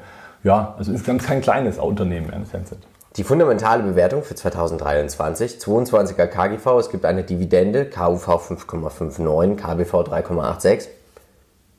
ja, 0.45 0.75
also 0.77 0.91
insgesamt 0.91 1.23
kein 1.23 1.41
kleines 1.41 1.79
Unternehmen 1.79 2.31
in 2.31 2.47
Tencent. 2.47 2.85
Die 3.17 3.23
fundamentale 3.23 3.81
Bewertung 3.81 4.21
für 4.21 4.35
2023, 4.35 5.57
22er 5.57 6.27
KGV, 6.27 6.79
es 6.79 6.89
gibt 6.89 7.05
eine 7.05 7.23
Dividende, 7.23 7.85
KUV 7.85 8.27
5,59, 8.27 9.55
KBV 9.55 9.93
3,86. 9.93 10.87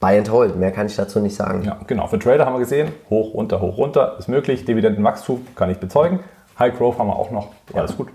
Buy 0.01 0.19
and 0.19 0.31
hold, 0.33 0.57
mehr 0.57 0.73
kann 0.73 0.87
ich 0.87 0.97
dazu 0.97 1.21
nicht 1.21 1.37
sagen. 1.37 1.63
Ja, 1.63 1.79
genau. 1.87 2.09
Für 2.09 2.19
Trader 2.19 2.45
haben 2.45 2.55
wir 2.55 2.61
gesehen, 2.61 2.89
hoch, 3.09 3.35
runter, 3.35 3.61
hoch, 3.61 3.79
runter, 3.79 4.17
ist 4.19 4.29
möglich. 4.29 4.65
Dividendenwachstum 4.65 5.47
kann 5.55 5.71
ich 5.71 5.79
bezeugen. 5.79 6.21
High 6.59 6.77
Growth 6.77 6.99
haben 6.99 7.09
wir 7.09 7.17
auch 7.17 7.31
noch. 7.31 7.51
Alles 7.73 7.93
ja. 7.93 7.97
gut. 7.99 8.09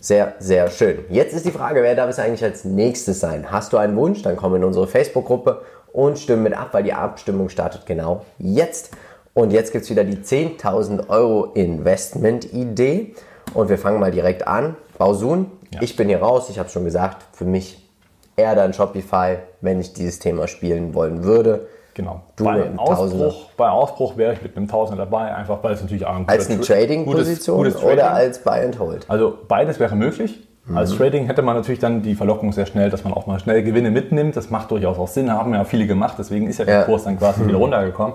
Sehr, 0.00 0.32
sehr 0.38 0.70
schön. 0.70 1.00
Jetzt 1.10 1.34
ist 1.34 1.44
die 1.44 1.50
Frage, 1.50 1.82
wer 1.82 1.94
darf 1.94 2.08
es 2.08 2.18
eigentlich 2.18 2.42
als 2.42 2.64
nächstes 2.64 3.20
sein? 3.20 3.50
Hast 3.50 3.74
du 3.74 3.76
einen 3.76 3.96
Wunsch? 3.96 4.22
Dann 4.22 4.36
komm 4.36 4.54
in 4.54 4.64
unsere 4.64 4.86
Facebook-Gruppe 4.86 5.60
und 5.92 6.18
stimme 6.18 6.42
mit 6.42 6.54
ab, 6.54 6.68
weil 6.72 6.84
die 6.84 6.94
Abstimmung 6.94 7.48
startet 7.48 7.84
genau 7.84 8.24
jetzt. 8.38 8.96
Und 9.34 9.52
jetzt 9.52 9.72
gibt 9.72 9.84
es 9.84 9.90
wieder 9.90 10.04
die 10.04 10.16
10.000 10.16 11.08
Euro 11.08 11.52
Investment-Idee. 11.54 13.14
Und 13.54 13.68
wir 13.68 13.78
fangen 13.78 14.00
mal 14.00 14.10
direkt 14.10 14.46
an. 14.46 14.76
Bausun, 14.98 15.50
ja. 15.72 15.80
ich 15.82 15.96
bin 15.96 16.08
hier 16.08 16.20
raus, 16.20 16.50
ich 16.50 16.58
habe 16.58 16.66
es 16.66 16.72
schon 16.72 16.84
gesagt, 16.84 17.24
für 17.32 17.44
mich 17.44 17.88
eher 18.36 18.54
dann 18.54 18.72
Shopify, 18.72 19.38
wenn 19.60 19.80
ich 19.80 19.92
dieses 19.92 20.18
Thema 20.18 20.46
spielen 20.46 20.94
wollen 20.94 21.24
würde. 21.24 21.68
Genau. 21.94 22.22
Du 22.36 22.44
bei, 22.44 22.70
Ausbruch, 22.76 23.50
bei 23.56 23.68
Ausbruch 23.68 24.16
wäre 24.16 24.32
ich 24.34 24.42
mit 24.42 24.56
einem 24.56 24.68
Tausender 24.68 25.04
dabei, 25.04 25.34
einfach 25.34 25.62
weil 25.62 25.74
es 25.74 25.80
natürlich 25.80 26.06
auch 26.06 26.14
ein 26.14 26.28
Als 26.28 26.48
eine 26.48 26.60
Trading-Position 26.60 27.72
oder 27.82 28.12
als 28.12 28.38
Buy 28.38 28.60
and 28.64 28.78
Hold? 28.78 29.06
Also 29.08 29.36
beides 29.48 29.80
wäre 29.80 29.96
möglich. 29.96 30.46
Mhm. 30.66 30.76
Als 30.76 30.96
Trading 30.96 31.26
hätte 31.26 31.42
man 31.42 31.56
natürlich 31.56 31.80
dann 31.80 32.02
die 32.02 32.14
Verlockung 32.14 32.52
sehr 32.52 32.66
schnell, 32.66 32.90
dass 32.90 33.04
man 33.04 33.12
auch 33.12 33.26
mal 33.26 33.40
schnell 33.40 33.62
Gewinne 33.62 33.90
mitnimmt. 33.90 34.36
Das 34.36 34.50
macht 34.50 34.70
durchaus 34.70 34.98
auch 34.98 35.08
Sinn, 35.08 35.32
haben 35.32 35.52
ja 35.52 35.64
viele 35.64 35.86
gemacht, 35.86 36.16
deswegen 36.18 36.46
ist 36.46 36.58
ja 36.58 36.64
der 36.64 36.80
ja. 36.80 36.82
Kurs 36.84 37.04
dann 37.04 37.18
quasi 37.18 37.42
mhm. 37.42 37.48
wieder 37.48 37.58
runtergekommen. 37.58 38.14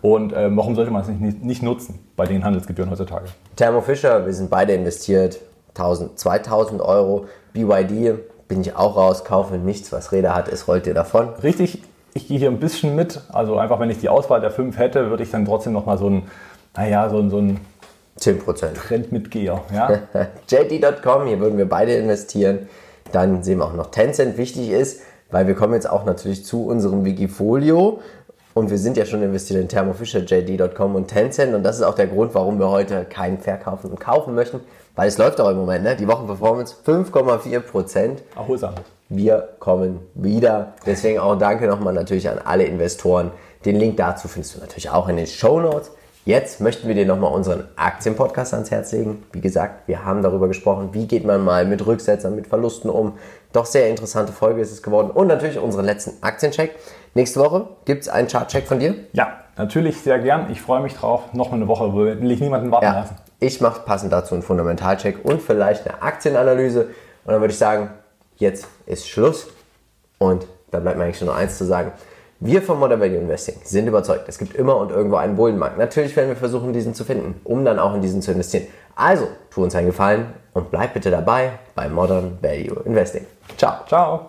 Und 0.00 0.32
äh, 0.32 0.54
warum 0.56 0.74
sollte 0.74 0.90
man 0.90 1.02
es 1.02 1.08
nicht, 1.08 1.42
nicht 1.42 1.62
nutzen 1.62 1.98
bei 2.16 2.24
den 2.24 2.44
Handelsgebühren 2.44 2.90
heutzutage? 2.90 3.26
Thermo 3.56 3.80
Fisher, 3.80 4.24
wir 4.24 4.32
sind 4.32 4.50
beide 4.50 4.72
investiert, 4.72 5.40
1000, 5.70 6.18
2000 6.18 6.80
Euro. 6.80 7.26
BYD 7.52 8.14
bin 8.48 8.60
ich 8.60 8.76
auch 8.76 8.96
raus, 8.96 9.24
kaufe 9.24 9.56
nichts, 9.56 9.92
was 9.92 10.12
Räder 10.12 10.34
hat, 10.34 10.48
es 10.48 10.68
rollt 10.68 10.86
dir 10.86 10.94
davon. 10.94 11.30
Richtig, 11.42 11.82
ich 12.14 12.28
gehe 12.28 12.38
hier 12.38 12.50
ein 12.50 12.60
bisschen 12.60 12.94
mit. 12.94 13.20
Also 13.32 13.56
einfach, 13.56 13.80
wenn 13.80 13.90
ich 13.90 13.98
die 13.98 14.08
Auswahl 14.08 14.40
der 14.40 14.50
fünf 14.50 14.78
hätte, 14.78 15.10
würde 15.10 15.22
ich 15.22 15.30
dann 15.30 15.44
trotzdem 15.44 15.72
nochmal 15.72 15.98
so 15.98 16.08
ein, 16.08 16.22
naja, 16.76 17.08
so, 17.08 17.28
so 17.28 17.38
ein 17.38 17.60
10%. 18.18 18.74
Trendmitgeher. 18.74 19.62
Ja? 19.72 19.98
JD.com, 20.48 21.26
hier 21.26 21.40
würden 21.40 21.58
wir 21.58 21.68
beide 21.68 21.94
investieren. 21.94 22.68
Dann 23.10 23.42
sehen 23.42 23.58
wir 23.58 23.66
auch 23.66 23.74
noch 23.74 23.90
Tencent 23.90 24.38
wichtig 24.38 24.70
ist, 24.70 25.02
weil 25.30 25.46
wir 25.46 25.54
kommen 25.54 25.74
jetzt 25.74 25.88
auch 25.88 26.04
natürlich 26.04 26.44
zu 26.44 26.66
unserem 26.66 27.04
Wikifolio 27.04 28.00
und 28.54 28.70
wir 28.70 28.78
sind 28.78 28.96
ja 28.96 29.04
schon 29.04 29.22
investiert 29.22 29.60
in 29.60 29.68
Thermo 29.68 29.92
Fisher, 29.92 30.20
JD.com 30.20 30.94
und 30.94 31.08
Tencent 31.08 31.54
und 31.54 31.62
das 31.62 31.76
ist 31.76 31.82
auch 31.82 31.94
der 31.94 32.06
Grund, 32.06 32.34
warum 32.34 32.58
wir 32.58 32.70
heute 32.70 33.04
keinen 33.04 33.38
verkaufen 33.38 33.90
und 33.90 34.00
kaufen 34.00 34.34
möchten, 34.34 34.60
weil 34.94 35.08
es 35.08 35.18
läuft 35.18 35.40
auch 35.40 35.50
im 35.50 35.56
Moment, 35.56 35.84
ne? 35.84 35.96
Die 35.96 36.06
Wochenperformance 36.06 36.76
5,4 36.86 37.60
Prozent. 37.60 38.22
Erholsam. 38.36 38.74
Wir 39.08 39.48
kommen 39.58 40.00
wieder. 40.14 40.74
Deswegen 40.86 41.18
auch 41.18 41.36
danke 41.36 41.66
nochmal 41.66 41.92
natürlich 41.92 42.28
an 42.28 42.38
alle 42.38 42.64
Investoren. 42.64 43.30
Den 43.64 43.76
Link 43.76 43.96
dazu 43.96 44.28
findest 44.28 44.56
du 44.56 44.60
natürlich 44.60 44.90
auch 44.90 45.08
in 45.08 45.16
den 45.16 45.26
Show 45.26 45.60
Notes. 45.60 45.92
Jetzt 46.24 46.60
möchten 46.60 46.86
wir 46.86 46.94
dir 46.94 47.04
nochmal 47.04 47.32
unseren 47.32 47.64
Aktienpodcast 47.74 48.54
ans 48.54 48.70
Herz 48.70 48.92
legen. 48.92 49.24
Wie 49.32 49.40
gesagt, 49.40 49.88
wir 49.88 50.04
haben 50.04 50.22
darüber 50.22 50.46
gesprochen, 50.46 50.90
wie 50.92 51.08
geht 51.08 51.24
man 51.24 51.42
mal 51.42 51.64
mit 51.64 51.84
Rücksetzern, 51.84 52.36
mit 52.36 52.46
Verlusten 52.46 52.90
um. 52.90 53.18
Doch 53.52 53.66
sehr 53.66 53.90
interessante 53.90 54.32
Folge 54.32 54.60
ist 54.60 54.70
es 54.70 54.84
geworden. 54.84 55.10
Und 55.10 55.26
natürlich 55.26 55.58
unseren 55.58 55.84
letzten 55.84 56.22
Aktiencheck. 56.22 56.76
Nächste 57.14 57.40
Woche 57.40 57.66
gibt 57.86 58.02
es 58.02 58.08
einen 58.08 58.28
Chartcheck 58.28 58.68
von 58.68 58.78
dir? 58.78 58.94
Ja, 59.12 59.32
natürlich 59.56 60.00
sehr 60.00 60.20
gern. 60.20 60.48
Ich 60.52 60.62
freue 60.62 60.80
mich 60.80 60.94
drauf. 60.94 61.32
Noch 61.32 61.52
eine 61.52 61.66
Woche, 61.66 61.92
will 61.92 62.30
ich 62.30 62.40
niemanden 62.40 62.70
warten 62.70 62.84
ja, 62.84 63.00
lassen. 63.00 63.16
Ich 63.40 63.60
mache 63.60 63.80
passend 63.80 64.12
dazu 64.12 64.34
einen 64.34 64.44
Fundamentalcheck 64.44 65.24
und 65.24 65.42
vielleicht 65.42 65.88
eine 65.88 66.02
Aktienanalyse. 66.02 66.82
Und 67.24 67.32
dann 67.32 67.40
würde 67.40 67.52
ich 67.52 67.58
sagen, 67.58 67.90
jetzt 68.36 68.68
ist 68.86 69.08
Schluss. 69.08 69.48
Und 70.18 70.46
da 70.70 70.78
bleibt 70.78 70.98
mir 70.98 71.04
eigentlich 71.04 71.20
nur 71.20 71.32
noch 71.32 71.40
eins 71.40 71.58
zu 71.58 71.64
sagen. 71.64 71.90
Wir 72.44 72.60
von 72.60 72.80
Modern 72.80 73.00
Value 73.00 73.18
Investing 73.18 73.54
sind 73.62 73.86
überzeugt, 73.86 74.24
es 74.26 74.36
gibt 74.36 74.56
immer 74.56 74.76
und 74.76 74.90
irgendwo 74.90 75.14
einen 75.14 75.36
Bullenmarkt. 75.36 75.78
Natürlich 75.78 76.16
werden 76.16 76.28
wir 76.30 76.36
versuchen, 76.36 76.72
diesen 76.72 76.92
zu 76.92 77.04
finden, 77.04 77.40
um 77.44 77.64
dann 77.64 77.78
auch 77.78 77.94
in 77.94 78.02
diesen 78.02 78.20
zu 78.20 78.32
investieren. 78.32 78.66
Also, 78.96 79.28
tu 79.48 79.62
uns 79.62 79.76
einen 79.76 79.86
Gefallen 79.86 80.26
und 80.52 80.72
bleib 80.72 80.92
bitte 80.92 81.12
dabei 81.12 81.52
bei 81.76 81.88
Modern 81.88 82.38
Value 82.42 82.82
Investing. 82.84 83.24
Ciao. 83.56 83.86
Ciao. 83.86 84.26